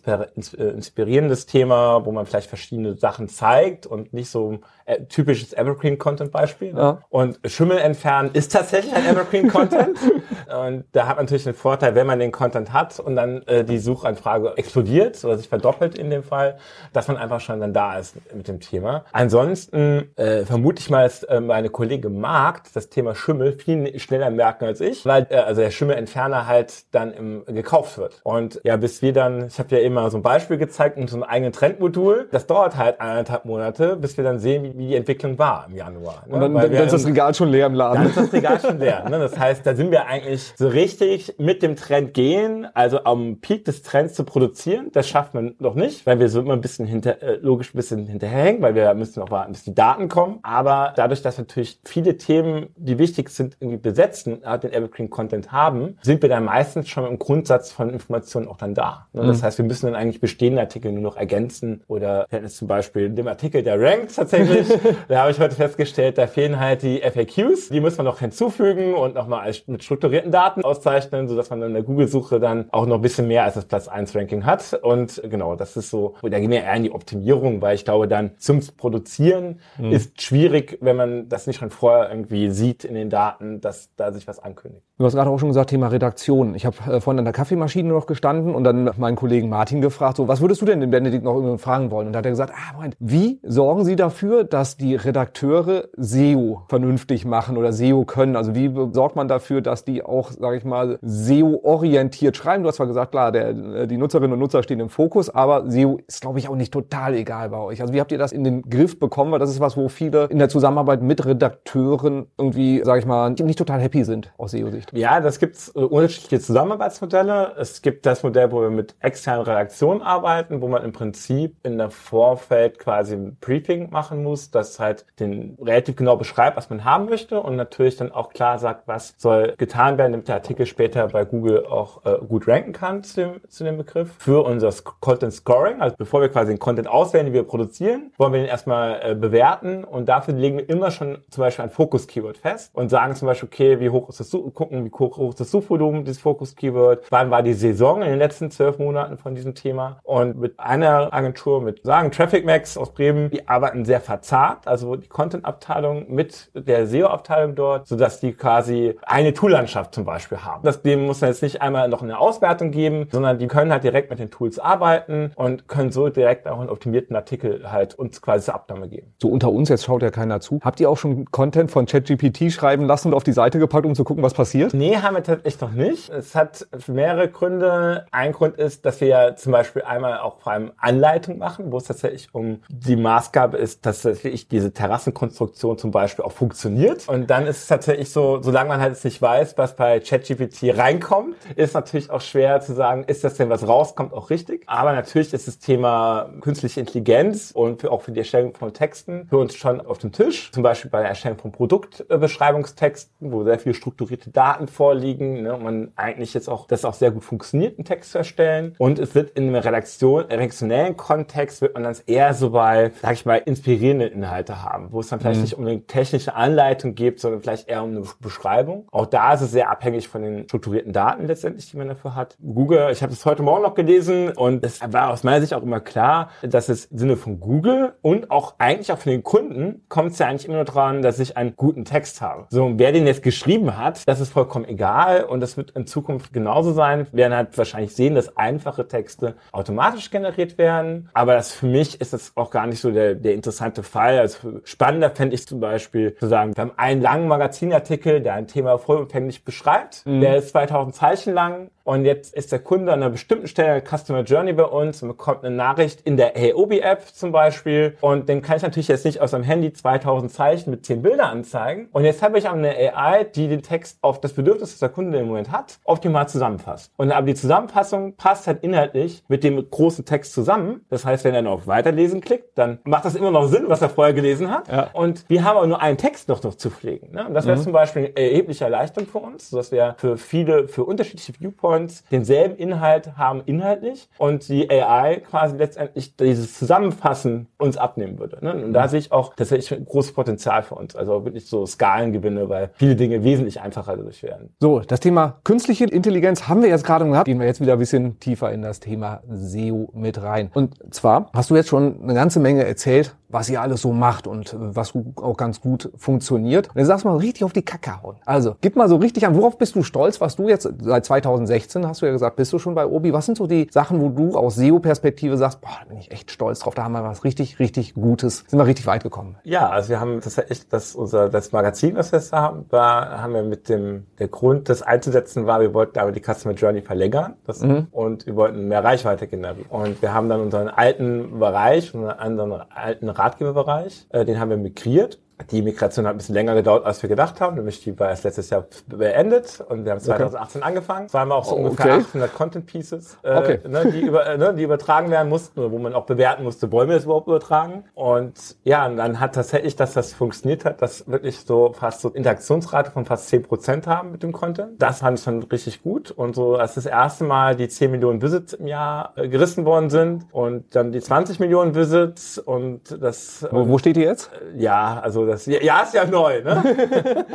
äh, 0.59 0.69
inspirierendes 0.71 1.47
Thema, 1.47 2.05
wo 2.05 2.13
man 2.13 2.27
vielleicht 2.27 2.49
verschiedene 2.49 2.97
Sachen 2.97 3.29
zeigt 3.29 3.87
und 3.87 4.13
nicht 4.13 4.31
so 4.31 4.59
äh, 4.85 5.05
typisches 5.05 5.53
Evergreen-Content-Beispiel. 5.53 6.75
Ja. 6.77 7.01
Und 7.09 7.39
Schimmel 7.45 7.79
entfernen 7.79 8.31
ist 8.33 8.53
tatsächlich 8.53 8.95
ein 8.95 9.07
Evergreen-Content. 9.07 9.99
und 10.67 10.85
da 10.93 11.07
hat 11.07 11.17
man 11.17 11.27
natürlich 11.27 11.45
den 11.45 11.55
Vorteil, 11.55 11.95
wenn 11.95 12.07
man 12.07 12.19
den 12.19 12.33
Content 12.33 12.73
hat 12.73 12.99
und 13.01 13.17
dann 13.17 13.43
äh, 13.47 13.65
die 13.65 13.79
Suchanfrage 13.79 14.57
explodiert 14.57 15.25
oder 15.25 15.39
sich 15.39 15.49
verdoppelt 15.49 15.99
in 15.99 16.11
dem 16.11 16.23
Fall, 16.23 16.59
dass 16.93 17.09
man 17.09 17.17
einfach 17.17 17.41
schon 17.41 17.61
dann 17.61 17.73
da 17.73 17.99
ist 17.99 18.17
mit 18.35 18.49
dem 18.49 18.61
Thema. 18.61 19.05
Ansonsten 19.13 20.11
äh, 20.17 20.45
vermute 20.45 20.81
ich 20.81 20.91
mal, 20.91 21.05
dass 21.05 21.23
äh, 21.25 21.41
meine 21.41 21.71
Kollegin 21.71 22.21
Markt 22.21 22.75
das 22.75 22.89
Thema 22.89 23.15
Schimmel 23.15 23.53
viel 23.53 23.77
schneller 24.03 24.31
merken 24.31 24.65
als 24.65 24.81
ich, 24.81 25.07
weil 25.07 25.27
äh, 25.31 25.37
also 25.37 25.61
der 25.61 25.71
Schimmelentferner 25.71 26.47
halt 26.47 26.85
dann 26.93 27.13
im, 27.13 27.45
gekauft 27.47 27.99
wird. 27.99 28.21
Und 28.25 28.61
ja, 28.65 28.77
bis 28.77 29.03
wir 29.03 29.13
dann, 29.13 29.47
ich 29.47 29.59
habe 29.59 29.77
ja 29.77 29.83
immer 29.83 30.11
so 30.11 30.19
ein 30.19 30.23
Beispiel 30.23 30.59
gezeigt 30.59 30.97
und 30.97 31.09
so 31.09 31.17
ein 31.17 31.23
eigenes 31.23 31.57
Trendmodul, 31.57 32.29
das 32.31 32.47
dauert 32.47 32.77
halt 32.77 33.01
eineinhalb 33.01 33.45
Monate, 33.45 33.97
bis 33.97 34.17
wir 34.17 34.25
dann 34.25 34.39
sehen, 34.39 34.65
wie, 34.65 34.79
wie 34.79 34.87
die 34.89 34.97
Entwicklung 34.97 35.39
war 35.39 35.67
im 35.69 35.77
Januar. 35.77 36.25
Ne? 36.27 36.35
Und 36.35 36.41
dann, 36.41 36.55
dann 36.55 36.73
ist 36.73 36.93
das 36.93 37.07
Regal 37.07 37.35
schon 37.35 37.49
leer 37.51 37.67
im 37.67 37.75
Laden. 37.75 37.99
Dann 37.99 38.07
ist 38.09 38.17
das 38.17 38.33
Regal 38.33 38.61
schon 38.61 38.79
leer. 38.79 39.09
Ne? 39.09 39.19
Das 39.19 39.39
heißt, 39.39 39.67
da 39.67 39.75
sind 39.75 39.91
wir 39.91 40.07
eigentlich 40.07 40.53
so 40.57 40.69
richtig 40.69 41.35
mit 41.39 41.63
dem 41.63 41.77
Trend 41.77 42.15
gehen, 42.15 42.67
also 42.75 43.05
am 43.05 43.39
Peak 43.41 43.65
des 43.65 43.83
Trends 43.83 44.15
zu 44.15 44.25
produzieren. 44.25 44.91
Das 44.93 45.09
schafft 45.09 45.35
man 45.35 45.55
noch 45.59 45.75
nicht, 45.75 46.07
weil 46.07 46.19
wir 46.19 46.29
so 46.29 46.41
immer 46.41 46.55
ein 46.55 46.61
bisschen 46.61 46.87
hinter, 46.87 47.23
äh, 47.23 47.37
logisch 47.41 47.75
ein 47.75 47.77
bisschen 47.77 48.07
hinterherhängen, 48.07 48.63
weil 48.63 48.75
wir 48.75 48.93
müssen 48.95 49.21
noch 49.21 49.31
warten, 49.31 49.53
bis 49.53 49.65
die 49.65 49.75
Daten 49.75 50.09
kommen. 50.09 50.39
Aber 50.43 50.93
dadurch, 50.97 51.23
dass 51.23 51.39
natürlich 51.39 51.81
viele 51.85 52.17
Themen, 52.17 52.69
die 52.77 52.99
wichtig 52.99 53.31
sind, 53.31 53.57
irgendwie 53.61 53.79
besetzen, 53.93 54.43
äh, 54.43 54.59
den 54.59 54.73
Evergreen 54.73 55.11
Content 55.11 55.53
haben, 55.53 55.99
sind 56.03 56.23
wir 56.23 56.29
dann 56.29 56.45
meistens 56.45 56.89
schon 56.89 57.07
im 57.07 57.19
Grundsatz 57.19 57.71
von 57.71 57.91
Informationen 57.91 58.49
auch 58.49 58.57
dann 58.57 58.75
da. 58.75 59.07
Ne? 59.13 59.27
Das 59.27 59.41
mhm. 59.41 59.45
heißt, 59.45 59.59
wir 59.59 59.65
müssen 59.65 59.87
dann 59.87 59.95
eigentlich 59.95 60.21
bestehende 60.21 60.61
Artikel 60.61 60.93
nur 60.93 61.03
noch 61.03 61.17
ergänzen 61.17 61.83
oder 61.89 62.27
wir 62.31 62.47
zum 62.47 62.69
Beispiel 62.69 63.11
dem 63.11 63.29
Artikel, 63.29 63.63
der 63.63 63.81
rankt 63.81 64.17
tatsächlich, 64.17 64.69
da 65.09 65.23
habe 65.23 65.31
ich 65.31 65.39
heute 65.39 65.55
festgestellt, 65.55 66.19
da 66.19 66.27
fehlen 66.27 66.59
halt 66.59 66.83
die 66.83 67.01
FAQs, 67.01 67.69
die 67.69 67.81
muss 67.81 67.97
man 67.99 68.07
noch 68.07 68.21
hinzufügen 68.21 68.95
und 68.95 69.15
nochmal 69.15 69.53
mit 69.67 69.85
strukturierten 69.85 70.33
Daten 70.33 70.65
auszeichnen, 70.65 71.29
sodass 71.29 71.51
man 71.51 71.61
dann 71.61 71.71
in 71.71 71.75
der 71.75 71.83
Google-Suche 71.83 72.41
dann 72.41 72.67
auch 72.71 72.87
noch 72.87 72.97
ein 72.97 73.03
bisschen 73.03 73.29
mehr 73.29 73.45
als 73.45 73.55
das 73.55 73.67
Platz 73.67 73.89
1 73.89 74.15
Ranking 74.15 74.47
hat. 74.47 74.79
Und 74.83 75.21
genau, 75.29 75.57
das 75.57 75.77
ist 75.77 75.91
so, 75.91 76.15
da 76.23 76.39
gehen 76.39 76.51
wir 76.51 76.63
eher 76.63 76.75
in 76.75 76.85
die 76.85 76.93
Optimierung, 76.93 77.61
weil 77.61 77.75
ich 77.75 77.85
glaube 77.85 78.09
dann 78.09 78.33
zum 78.39 78.61
Produzieren 78.77 79.61
mhm. 79.77 79.93
ist 79.93 80.23
schwierig, 80.23 80.79
wenn 80.81 80.97
man 80.97 81.29
das 81.29 81.47
nicht 81.47 81.59
schon 81.59 81.71
vorher 81.71 82.11
irgendwie 82.11 82.51
sieht 82.51 82.85
in 82.85 82.95
den 82.95 83.11
Daten, 83.11 83.61
dass 83.61 83.82
da 83.97 84.13
sich 84.13 84.27
was 84.27 84.39
ankündigt. 84.39 84.85
Du 84.99 85.05
hast 85.05 85.15
gerade 85.15 85.31
auch 85.31 85.39
schon 85.39 85.49
gesagt, 85.49 85.71
Thema 85.71 85.89
Redaktion. 85.89 86.55
Ich 86.55 86.67
habe 86.67 86.77
äh, 86.91 87.01
vorhin 87.01 87.19
an 87.19 87.25
der 87.25 87.33
Kaffeemaschine 87.33 87.89
noch 87.89 88.07
gestanden 88.07 88.55
und 88.55 88.65
dann 88.65 88.91
meinen 88.97 89.17
Kollegen 89.17 89.49
Martin 89.49 89.81
gefragt, 89.81 90.17
so, 90.17 90.29
was 90.29 90.41
würdest 90.41 90.63
du 90.63 90.67
denn 90.67 90.81
den 90.81 90.91
Benedikt 90.91 91.25
noch 91.25 91.59
fragen 91.59 91.91
wollen? 91.91 92.09
Und 92.09 92.13
da 92.13 92.19
hat 92.19 92.27
er 92.27 92.31
gesagt, 92.31 92.53
ah, 92.55 92.75
Moment, 92.75 92.97
wie 92.99 93.41
sorgen 93.43 93.85
Sie 93.85 93.97
dafür, 93.97 94.45
dass 94.45 94.77
die 94.77 94.95
Redakteure 94.95 95.89
SEO 95.97 96.63
vernünftig 96.69 97.25
machen 97.25 97.57
oder 97.57 97.73
SEO 97.73 98.05
können? 98.05 98.37
Also 98.37 98.55
wie 98.55 98.73
sorgt 98.93 99.17
man 99.17 99.29
dafür, 99.29 99.61
dass 99.61 99.85
die 99.85 100.03
auch, 100.03 100.31
sage 100.31 100.57
ich 100.57 100.65
mal, 100.65 100.99
SEO-orientiert 101.03 102.37
schreiben? 102.37 102.63
Du 102.63 102.69
hast 102.69 102.77
zwar 102.77 102.87
gesagt, 102.87 103.13
klar, 103.13 103.33
der, 103.33 103.49
äh, 103.51 103.87
die 103.87 103.97
Nutzerinnen 103.97 104.33
und 104.33 104.39
Nutzer 104.39 104.63
stehen 104.63 104.81
im 104.81 104.89
Fokus, 104.89 105.31
aber 105.31 105.71
SEO 105.71 105.99
ist, 106.07 106.21
glaube 106.21 106.39
ich, 106.39 106.49
auch 106.49 106.57
nicht 106.57 106.73
total 106.73 107.15
egal 107.15 107.51
bei 107.51 107.59
euch. 107.59 107.81
Also 107.81 107.93
wie 107.93 108.01
habt 108.01 108.13
ihr 108.13 108.19
das 108.19 108.33
in 108.33 108.45
den 108.45 108.63
Griff 108.63 108.99
bekommen? 108.99 109.33
Weil 109.33 109.39
das 109.39 109.51
ist 109.51 109.61
was, 109.61 109.77
wo 109.77 109.89
viele 109.89 110.27
in 110.27 110.39
der 110.39 110.49
Zusammenarbeit 110.49 111.03
mit 111.03 111.25
Redakteuren 111.25 112.27
irgendwie, 112.39 112.83
sage 112.85 113.01
ich 113.01 113.07
mal, 113.07 113.31
nicht 113.31 113.59
total 113.59 113.72
total 113.73 113.83
happy 113.83 114.05
sind 114.05 114.33
aus 114.37 114.53
SEO-Sicht. 114.53 114.93
Ja, 114.93 115.21
das 115.21 115.39
gibt's 115.39 115.69
äh, 115.75 115.81
unterschiedliche 115.81 116.41
Zusammenarbeitsmodelle. 116.41 117.55
Es 117.59 117.83
gibt 117.83 118.07
das 118.07 118.23
Modell, 118.23 118.53
wo 118.53 118.61
wir 118.61 118.71
mit 118.71 118.95
externen 119.01 119.43
Redaktionen 119.43 120.03
arbeiten, 120.03 120.61
wo 120.61 120.69
man 120.69 120.85
im 120.85 120.93
Prinzip 120.93 121.57
in 121.63 121.79
der 121.79 121.91
Vorfeld 121.91 122.79
quasi 122.79 123.15
ein 123.15 123.37
Briefing 123.41 123.91
machen 123.91 124.23
muss, 124.23 124.51
das 124.51 124.79
halt 124.79 125.07
den 125.19 125.57
relativ 125.61 125.97
genau 125.97 126.17
beschreibt, 126.17 126.57
was 126.57 126.71
man 126.71 126.85
haben 126.85 127.07
möchte 127.07 127.41
und 127.41 127.57
natürlich 127.57 127.97
dann 127.97 128.13
auch 128.13 128.33
klar 128.33 128.59
sagt, 128.59 128.89
was 128.89 129.15
soll 129.17 129.55
getan 129.57 129.99
werden, 129.99 130.13
damit 130.13 130.29
der 130.29 130.37
Artikel 130.37 130.67
später 130.67 131.09
bei 131.09 131.25
Google 131.25 131.67
auch 131.67 132.05
äh, 132.05 132.19
gut 132.27 132.47
ranken 132.49 132.73
kann 132.73 133.03
zu 133.03 133.21
dem, 133.21 133.41
zu 133.49 133.65
dem 133.65 133.79
Begriff. 133.79 134.15
Für 134.19 134.45
unser 134.45 134.73
Content 135.01 135.33
Scoring, 135.33 135.81
also 135.81 135.97
bevor 135.97 136.21
wir 136.21 136.29
quasi 136.29 136.53
den 136.53 136.59
Content 136.59 136.89
auswählen, 136.89 137.27
den 137.27 137.35
wir 137.35 137.45
produzieren, 137.45 138.13
wollen 138.19 138.33
wir 138.33 138.41
den 138.41 138.49
erstmal 138.49 139.01
äh, 139.03 139.15
bewerten 139.15 139.85
und 139.85 140.09
dafür 140.09 140.35
legen 140.35 140.59
wir 140.59 140.69
immer 140.69 140.91
schon 140.91 141.19
zum 141.31 141.43
Beispiel 141.43 141.65
ein 141.65 141.71
Fokus-Keyword 141.71 142.37
fest 142.37 142.71
und 142.75 142.89
sagen 142.89 143.15
zum 143.15 143.27
Beispiel, 143.27 143.49
okay, 143.53 143.62
wie 143.81 143.91
hoch 143.91 144.09
ist 144.09 144.21
das, 144.21 144.31
gucken, 144.31 144.85
wie 144.85 144.91
hoch 144.91 145.31
ist 145.31 145.41
das 145.41 145.51
Suchvolumen 145.51 146.05
dieses 146.05 146.21
Fokus-Keyword, 146.21 147.05
wann 147.11 147.31
war 147.31 147.43
die 147.43 147.55
Saison 147.55 148.03
in 148.03 148.09
den 148.09 148.19
letzten 148.19 148.51
zwölf 148.51 148.79
Monaten 148.79 149.17
von 149.17 149.35
diesem 149.35 149.55
Thema 149.55 149.99
und 150.03 150.39
mit 150.39 150.59
einer 150.59 151.13
Agentur, 151.13 151.61
mit 151.61 151.83
sagen 151.85 152.11
Traffic 152.11 152.45
Max 152.45 152.77
aus 152.77 152.93
Bremen, 152.93 153.31
die 153.31 153.49
arbeiten 153.49 153.85
sehr 153.85 154.01
verzahnt, 154.01 154.67
also 154.67 154.97
die 154.97 155.09
Content-Abteilung 155.09 156.13
mit 156.13 156.51
der 156.55 156.87
SEO-Abteilung 156.87 157.55
dort, 157.55 157.87
sodass 157.87 158.21
die 158.21 158.33
quasi 158.33 158.97
eine 159.03 159.35
Tool-Landschaft 159.35 159.95
zum 159.95 160.05
Beispiel 160.05 160.39
haben. 160.39 160.63
Das, 160.65 160.83
dem 160.83 161.07
muss 161.07 161.21
man 161.21 161.31
jetzt 161.31 161.43
nicht 161.43 161.63
einmal 161.63 161.89
noch 161.89 162.03
eine 162.03 162.19
Auswertung 162.19 162.71
geben, 162.71 163.09
sondern 163.11 163.39
die 163.39 163.47
können 163.47 163.73
halt 163.73 163.85
direkt 163.85 164.11
mit 164.11 164.19
den 164.19 164.31
Tools 164.31 164.59
arbeiten 164.59 165.33
und 165.37 165.69
können 165.69 165.91
so 165.91 166.09
direkt 166.09 166.47
auch 166.47 166.61
einen 166.61 166.71
optimierten 166.71 167.17
Artikel 167.17 167.71
halt 167.71 167.95
uns 167.95 168.23
quasi 168.23 168.47
zur 168.47 168.55
Abnahme 168.55 168.89
geben. 168.89 169.13
So 169.21 169.29
unter 169.29 169.51
uns, 169.51 169.69
jetzt 169.69 169.85
schaut 169.85 170.03
ja 170.03 170.11
keiner 170.11 170.41
zu. 170.41 170.61
Habt 170.63 170.81
ihr 170.81 170.91
auch 170.91 170.97
schon 170.97 171.27
Content 171.31 171.71
von 171.71 171.87
ChatGPT 171.87 172.53
schreiben 172.53 172.87
lassen 172.87 173.09
und 173.09 173.15
auf 173.15 173.25
die 173.25 173.33
Seite 173.33 173.42
gepackt, 173.51 173.87
um 173.87 173.95
zu 173.95 174.05
gucken, 174.05 174.23
was 174.23 174.35
passiert? 174.35 174.75
Nee, 174.75 174.97
haben 174.97 175.17
wir 175.17 175.23
tatsächlich 175.23 175.61
noch 175.61 175.73
nicht. 175.73 176.09
Es 176.11 176.35
hat 176.35 176.67
mehrere 176.87 177.29
Gründe. 177.29 178.07
Ein 178.11 178.33
Grund 178.33 178.57
ist, 178.57 178.85
dass 178.87 179.01
wir 179.01 179.09
ja 179.09 179.37
zum 179.37 179.53
Beispiel 179.53 179.83
einmal 179.83 180.19
auch 180.21 180.39
vor 180.39 180.53
allem 180.53 180.73
Anleitung 180.79 181.39
machen, 181.39 181.73
wo 181.73 181.79
es 181.79 181.85
tatsächlich 181.85 182.29
um 182.33 182.61
die 182.69 182.97
Maßgabe 182.97 183.57
ist, 183.57 183.85
dass 183.87 184.03
tatsächlich 184.03 184.49
diese 184.49 184.73
Terrassenkonstruktion 184.73 185.79
zum 185.79 185.91
Beispiel 185.91 186.25
auch 186.25 186.33
funktioniert. 186.33 187.09
Und 187.09 187.31
dann 187.31 187.47
ist 187.47 187.59
es 187.63 187.67
tatsächlich 187.67 188.11
so, 188.11 188.41
solange 188.43 188.69
man 188.69 188.81
halt 188.81 189.03
nicht 189.05 189.21
weiß, 189.21 189.59
was 189.59 189.77
bei 189.77 190.01
ChatGPT 190.01 190.77
reinkommt, 190.77 191.37
ist 191.57 191.75
natürlich 191.75 192.11
auch 192.11 192.21
schwer 192.21 192.61
zu 192.61 192.75
sagen, 192.75 193.05
ist 193.05 193.25
das 193.25 193.35
denn, 193.35 193.51
was 193.51 193.67
rauskommt, 193.67 194.13
auch 194.13 194.31
richtig. 194.31 194.65
Aber 194.67 194.93
natürlich 194.93 195.33
ist 195.33 195.49
das 195.49 195.59
Thema 195.59 196.31
künstliche 196.41 196.81
Intelligenz 196.81 197.51
und 197.53 197.81
für, 197.81 197.91
auch 197.91 198.03
für 198.03 198.13
die 198.13 198.21
Erstellung 198.21 198.55
von 198.55 198.73
Texten 198.73 199.27
für 199.29 199.39
uns 199.39 199.55
schon 199.55 199.81
auf 199.81 199.99
dem 199.99 200.13
Tisch. 200.13 200.51
Zum 200.53 200.63
Beispiel 200.63 200.91
bei 200.91 201.01
der 201.01 201.09
Erstellung 201.09 201.39
von 201.39 201.53
Produktbeschreibungstexten, 201.53 203.32
wo 203.33 203.45
sehr 203.45 203.59
viele 203.59 203.75
strukturierte 203.75 204.31
Daten 204.31 204.69
vorliegen 204.69 205.43
ne, 205.43 205.55
und 205.55 205.63
man 205.63 205.93
eigentlich 205.97 206.35
jetzt 206.35 206.49
auch, 206.49 206.67
das 206.67 206.85
auch 206.85 206.95
sehr 206.95 207.11
gut 207.11 207.25
funktioniert, 207.25 207.79
einen 207.79 207.85
Text 207.85 208.13
zu 208.13 208.19
erstellen. 208.19 208.75
Und 208.79 208.99
es 208.99 209.15
wird 209.15 209.31
in 209.31 209.49
einem 209.49 209.57
Redaktion, 209.57 210.25
redaktionellen 210.25 210.97
Kontext 210.97 211.63
wird 211.63 211.75
man 211.75 211.85
dann 211.85 211.97
eher 212.07 212.35
so 212.35 212.51
bei, 212.51 212.93
sag 213.01 213.15
ich 213.15 213.27
mal, 213.27 213.37
inspirierende 213.37 214.07
Inhalte 214.07 214.63
haben, 214.63 214.89
wo 214.93 215.01
es 215.01 215.09
dann 215.09 215.21
vielleicht 215.21 215.39
mhm. 215.39 215.43
nicht 215.43 215.55
um 215.55 215.67
eine 215.67 215.87
technische 215.87 216.35
Anleitung 216.35 216.95
geht, 216.95 217.21
sondern 217.21 217.41
vielleicht 217.41 217.69
eher 217.69 217.83
um 217.83 217.91
eine 217.91 218.03
Beschreibung. 218.21 218.87
Auch 218.91 219.07
da 219.07 219.35
ist 219.35 219.43
es 219.43 219.53
sehr 219.53 219.71
abhängig 219.71 220.09
von 220.09 220.23
den 220.23 220.45
strukturierten 220.45 220.93
Daten 220.93 221.27
letztendlich, 221.27 221.71
die 221.71 221.77
man 221.77 221.89
dafür 221.89 222.15
hat. 222.15 222.37
Google, 222.41 222.89
ich 222.93 223.03
habe 223.03 223.13
das 223.13 223.25
heute 223.27 223.43
Morgen 223.43 223.63
noch 223.63 223.75
gelesen 223.75 224.31
und 224.31 224.65
es 224.65 224.81
war 224.93 225.11
aus 225.11 225.25
meiner 225.25 225.41
Sicht 225.41 225.55
auch 225.55 225.63
immer 225.63 225.81
klar, 225.81 226.31
dass 226.43 226.69
es 226.69 226.87
im 226.87 226.99
Sinne 226.99 227.17
von 227.17 227.41
Google 227.41 227.95
und 228.03 228.31
auch 228.31 228.55
eigentlich 228.59 228.93
auch 228.93 228.99
für 228.99 229.11
den 229.11 229.23
Kunden 229.23 229.85
kommt 229.89 230.13
es 230.13 230.19
ja 230.19 230.27
eigentlich 230.27 230.47
immer 230.47 230.57
nur 230.57 230.65
daran, 230.65 231.03
dass 231.03 231.19
ich 231.19 231.37
einen 231.37 231.57
guten 231.57 231.85
Text 231.85 232.21
habe. 232.21 232.47
So, 232.51 232.65
und 232.65 232.79
wer 232.79 232.93
den 232.93 233.05
jetzt 233.23 233.43
geschrieben 233.43 233.77
hat, 233.77 234.07
das 234.07 234.21
ist 234.21 234.33
vollkommen 234.33 234.67
egal 234.67 235.25
und 235.25 235.41
das 235.41 235.57
wird 235.57 235.71
in 235.73 235.87
Zukunft 235.87 236.33
genauso 236.33 236.73
sein. 236.73 237.07
Wir 237.13 237.25
werden 237.25 237.35
halt 237.35 237.57
wahrscheinlich 237.57 237.95
sehen, 237.95 238.15
dass 238.15 238.37
einfache 238.37 238.87
Texte 238.87 239.37
automatisch 239.53 240.11
generiert 240.11 240.59
werden, 240.59 241.09
aber 241.15 241.35
das 241.35 241.53
für 241.53 241.67
mich 241.67 242.01
ist 242.01 242.13
das 242.13 242.33
auch 242.35 242.51
gar 242.51 242.67
nicht 242.67 242.81
so 242.81 242.91
der, 242.91 243.15
der 243.15 243.35
interessante 243.35 243.83
Fall. 243.83 244.19
Also 244.19 244.61
spannender 244.65 245.11
fände 245.11 245.35
ich 245.35 245.47
zum 245.47 245.61
Beispiel 245.61 246.15
zu 246.17 246.27
sagen, 246.27 246.57
wir 246.57 246.63
haben 246.63 246.73
einen 246.77 247.01
langen 247.01 247.29
Magazinartikel, 247.29 248.21
der 248.21 248.35
ein 248.35 248.47
Thema 248.47 248.79
vollumfänglich 248.79 249.45
beschreibt, 249.45 250.05
mhm. 250.07 250.21
der 250.21 250.37
ist 250.37 250.51
2000 250.51 250.95
Zeichen 250.95 251.35
lang 251.35 251.71
und 251.85 252.05
jetzt 252.05 252.35
ist 252.35 252.53
der 252.53 252.59
Kunde 252.59 252.93
an 252.93 253.03
einer 253.03 253.11
bestimmten 253.11 253.49
Stelle 253.49 253.83
Customer 253.83 254.23
Journey 254.23 254.53
bei 254.53 254.65
uns 254.65 255.03
und 255.03 255.09
bekommt 255.09 255.45
eine 255.45 255.55
Nachricht 255.55 256.01
in 256.03 256.17
der 256.17 256.37
Aobi 256.37 256.81
App 256.81 257.05
zum 257.13 257.33
Beispiel. 257.33 257.97
Und 258.01 258.29
den 258.29 258.43
kann 258.43 258.57
ich 258.57 258.63
natürlich 258.63 258.89
jetzt 258.89 259.05
nicht 259.05 259.21
aus 259.21 259.35
einem 259.35 259.45
Handy 259.45 259.73
2000 259.73 260.33
Zeichen 260.33 260.71
mit 260.71 260.87
10 260.87 261.03
Bilder 261.03 261.29
anzeigen. 261.29 261.89
Und 261.93 262.05
jetzt 262.05 262.23
habe 262.23 262.39
ich 262.39 262.49
eine 262.49 262.71
AI, 262.71 263.25
die 263.25 263.49
den 263.49 263.63
Text 263.63 263.99
auf 264.03 264.21
das 264.21 264.33
Bedürfnis, 264.33 264.71
das 264.71 264.79
der 264.79 264.89
Kunde 264.89 265.19
im 265.19 265.27
Moment 265.27 265.51
hat, 265.51 265.79
optimal 265.85 266.29
zusammenfasst. 266.29 266.93
Und 266.97 267.11
aber 267.11 267.27
die 267.27 267.35
Zusammenfassung 267.35 268.15
passt 268.17 268.47
halt 268.47 268.63
inhaltlich 268.63 269.25
mit 269.29 269.45
dem 269.45 269.69
großen 269.71 270.05
Text 270.05 270.33
zusammen. 270.33 270.85
Das 270.89 271.05
heißt, 271.05 271.25
wenn 271.25 271.35
er 271.35 271.43
noch 271.43 271.67
Weiterlesen 271.67 272.21
klickt, 272.21 272.57
dann 272.57 272.79
macht 272.85 273.05
das 273.05 273.15
immer 273.15 273.31
noch 273.31 273.47
Sinn, 273.47 273.65
was 273.69 273.83
er 273.83 273.89
vorher 273.89 274.15
gelesen 274.15 274.51
hat. 274.51 274.69
Ja. 274.69 274.91
Und 274.93 275.25
wir 275.29 275.45
haben 275.45 275.57
aber 275.57 275.67
nur 275.67 275.81
einen 275.81 275.99
Text 275.99 276.29
noch, 276.29 276.43
noch 276.43 276.55
zu 276.55 276.71
pflegen. 276.71 277.13
Ne? 277.13 277.27
Und 277.27 277.35
das 277.35 277.47
wäre 277.47 277.57
mhm. 277.57 277.63
zum 277.63 277.73
Beispiel 277.73 278.07
eine 278.07 278.17
erhebliche 278.17 278.65
Erleichterung 278.65 279.09
für 279.09 279.19
uns, 279.19 279.51
sodass 279.51 279.73
wir 279.73 279.95
für 279.99 280.17
viele, 280.17 280.69
für 280.69 280.85
unterschiedliche 280.85 281.33
Viewpoints 281.39 281.72
denselben 282.11 282.57
Inhalt 282.57 283.17
haben 283.17 283.43
inhaltlich 283.47 284.09
und 284.19 284.49
die 284.49 284.71
AI 284.71 285.23
quasi 285.29 285.57
letztendlich 285.57 286.17
dieses 286.17 286.59
Zusammenfassen 286.59 287.49
uns 287.59 287.77
abnehmen 287.77 288.19
würde. 288.19 288.39
Ne? 288.43 288.55
Und 288.65 288.73
da 288.73 288.89
sehe 288.89 288.99
ich 288.99 289.13
auch 289.13 289.35
tatsächlich 289.35 289.73
ein 289.73 289.85
großes 289.85 290.13
Potenzial 290.13 290.63
für 290.63 290.75
uns. 290.75 290.97
Also 290.97 291.25
wirklich 291.25 291.47
so 291.47 291.67
Skalengewinne, 291.67 292.49
weil 292.49 292.71
viele 292.75 292.97
Dinge 292.97 293.25
wesentlich 293.25 293.61
einfacher 293.61 293.97
dadurch 293.97 294.23
werden. 294.23 294.55
So, 294.61 294.81
das 294.81 295.01
Thema 295.01 295.41
künstliche 295.45 295.85
Intelligenz 295.85 296.49
haben 296.49 296.63
wir 296.63 296.69
jetzt 296.69 296.85
gerade 296.85 297.05
gehabt. 297.05 297.27
Gehen 297.27 297.39
wir 297.39 297.47
jetzt 297.47 297.61
wieder 297.61 297.75
ein 297.75 297.79
bisschen 297.79 298.19
tiefer 298.21 298.53
in 298.53 298.63
das 298.63 298.81
Thema 298.81 299.23
SEO 299.29 299.91
mit 299.95 300.23
rein. 300.23 300.51
Und 300.55 300.95
zwar 300.95 301.31
hast 301.33 301.51
du 301.51 301.57
jetzt 301.57 301.69
schon 301.69 302.03
eine 302.03 302.15
ganze 302.15 302.41
Menge 302.41 302.65
erzählt, 302.65 303.15
was 303.33 303.49
ihr 303.49 303.61
alles 303.61 303.83
so 303.83 303.93
macht 303.93 304.27
und 304.27 304.55
was 304.59 304.93
auch 305.17 305.37
ganz 305.37 305.61
gut 305.61 305.91
funktioniert. 305.97 306.69
Und 306.69 306.79
jetzt 306.79 306.89
sagst 306.89 307.05
du 307.05 307.09
mal 307.09 307.17
richtig 307.17 307.45
auf 307.45 307.53
die 307.53 307.63
Kacke 307.63 308.03
hauen. 308.03 308.17
Also, 308.25 308.57
gib 308.61 308.77
mal 308.77 308.89
so 308.89 308.97
richtig 308.97 309.27
an, 309.27 309.35
worauf 309.37 309.59
bist 309.59 309.75
du 309.75 309.83
stolz, 309.83 310.21
was 310.21 310.37
du 310.37 310.49
jetzt 310.49 310.69
seit 310.81 311.05
2016 311.05 311.87
hast 311.87 312.03
du 312.03 312.07
ja 312.07 312.13
gesagt, 312.13 312.37
bist 312.37 312.53
du 312.53 312.59
schon 312.59 312.75
bei 312.75 312.87
Obi. 312.87 313.13
Was 313.13 313.27
sind 313.27 313.39
so 313.39 313.47
die 313.47 313.69
Sachen, 313.71 314.01
wo 314.01 314.09
du 314.09 314.37
aus 314.37 314.57
SEO-Perspektive 314.57 315.37
sagst, 315.37 315.61
boah, 315.61 315.71
da 315.81 315.89
bin 315.89 315.99
ich 315.99 316.11
echt 316.11 316.31
stolz 316.31 316.61
drauf, 316.61 316.75
da 316.75 316.85
haben 316.85 316.93
wir 316.93 317.03
was 317.05 317.25
richtig, 317.25 317.59
richtig 317.59 317.95
Gutes, 317.95 318.45
sind 318.47 318.59
wir 318.59 318.67
richtig 318.67 318.87
weit 318.87 319.03
gekommen. 319.03 319.37
Ja, 319.45 319.69
also 319.69 319.91
wir 319.91 320.01
haben 320.01 320.21
tatsächlich 320.21 320.69
das, 320.69 320.95
unser, 320.95 321.29
das 321.29 321.53
Magazin, 321.53 321.97
was 321.97 322.13
wir 322.13 322.19
jetzt 322.19 322.33
haben, 322.33 322.67
da 322.71 323.21
haben 323.21 323.35
wir 323.35 323.43
mit 323.43 323.69
dem, 323.69 324.07
der 324.19 324.29
Grund, 324.29 324.69
das 324.69 324.83
einzusetzen 324.83 325.47
war, 325.47 325.61
wir 325.61 325.75
wollten 325.75 325.99
aber 325.99 326.13
die 326.13 326.21
Customer 326.21 326.55
Journey 326.55 326.83
verlängern 326.83 327.35
das, 327.47 327.61
mhm. 327.61 327.87
und 327.91 328.27
wir 328.27 328.37
wollten 328.37 328.69
mehr 328.69 328.85
Reichweite 328.85 329.27
generieren. 329.27 329.67
Und 329.71 330.03
wir 330.03 330.13
haben 330.13 330.29
dann 330.29 330.41
unseren 330.41 330.69
alten 330.69 331.39
Bereich, 331.39 331.95
unseren 331.95 332.19
anderen 332.19 332.53
alten 332.71 333.09
Ratgeberbereich, 333.23 334.07
äh, 334.11 334.25
den 334.25 334.39
haben 334.41 334.51
wir 334.51 334.57
migriert 334.57 335.21
die 335.51 335.63
Migration 335.63 336.07
hat 336.07 336.15
ein 336.15 336.19
bisschen 336.19 336.35
länger 336.35 336.55
gedauert, 336.55 336.85
als 336.85 337.03
wir 337.03 337.09
gedacht 337.09 337.41
haben. 337.41 337.57
Nämlich 337.57 337.83
die 337.83 337.99
war 337.99 338.11
erst 338.11 338.25
letztes 338.25 338.51
Jahr 338.51 338.67
beendet 338.87 339.63
und 339.69 339.85
wir 339.85 339.93
haben 339.93 340.01
2018 340.01 340.61
okay. 340.61 340.69
angefangen. 340.69 341.07
Es 341.07 341.15
waren 341.15 341.33
auch 341.33 341.45
so 341.45 341.57
oh, 341.57 341.59
ungefähr 341.59 341.95
okay. 341.95 342.05
800 342.05 342.35
Content 342.35 342.67
Pieces, 342.67 343.19
äh, 343.23 343.37
okay. 343.37 343.61
ne, 343.69 343.91
die, 343.91 344.01
über, 344.01 344.27
äh, 344.27 344.39
ne, 344.39 344.55
die 344.55 344.63
übertragen 344.63 345.11
werden 345.11 345.29
mussten 345.29 345.59
oder 345.59 345.71
wo 345.71 345.79
man 345.79 345.95
auch 345.95 346.07
bewerten 346.07 346.45
musste, 346.45 346.71
wollen 346.73 346.89
wir 346.89 346.97
das 346.97 347.05
überhaupt 347.05 347.27
übertragen? 347.27 347.85
Und 347.95 348.57
ja, 348.65 348.87
und 348.87 348.97
dann 348.97 349.21
hat 349.21 349.35
tatsächlich, 349.35 349.77
dass 349.77 349.95
das 349.95 350.13
funktioniert 350.13 350.65
hat, 350.65 350.83
dass 350.83 351.09
wirklich 351.09 351.41
so 351.41 351.73
fast 351.73 352.01
so 352.01 352.09
Interaktionsrate 352.11 352.91
von 352.91 353.05
fast 353.05 353.29
10 353.29 353.43
Prozent 353.43 353.87
haben 353.87 354.13
mit 354.13 354.23
dem 354.23 354.33
Content. 354.33 354.81
Das 354.81 355.01
fand 355.01 355.19
ich 355.19 355.25
schon 355.25 355.43
richtig 355.45 355.83
gut. 355.83 356.11
Und 356.11 356.35
so, 356.35 356.57
als 356.57 356.75
das 356.75 356.87
erste 356.87 357.25
Mal 357.25 357.57
die 357.57 357.69
10 357.69 357.91
Millionen 357.91 358.23
Visits 358.23 358.53
im 358.53 358.67
Jahr 358.67 359.13
äh, 359.17 359.29
gerissen 359.29 359.65
worden 359.65 359.91
sind 359.91 360.27
und 360.33 360.75
dann 360.75 360.93
die 360.93 361.01
20 361.01 361.41
Millionen 361.41 361.75
Visits 361.75 362.39
und 362.39 363.03
das... 363.03 363.47
Wo, 363.51 363.69
wo 363.69 363.79
steht 363.79 363.97
die 363.97 364.03
jetzt? 364.03 364.31
Ja, 364.57 365.01
also 365.01 365.27
das 365.33 365.47
ja 365.47 365.83
ist 365.83 365.95
ja 365.95 366.05
neu, 366.05 366.43
ne? 366.43 366.63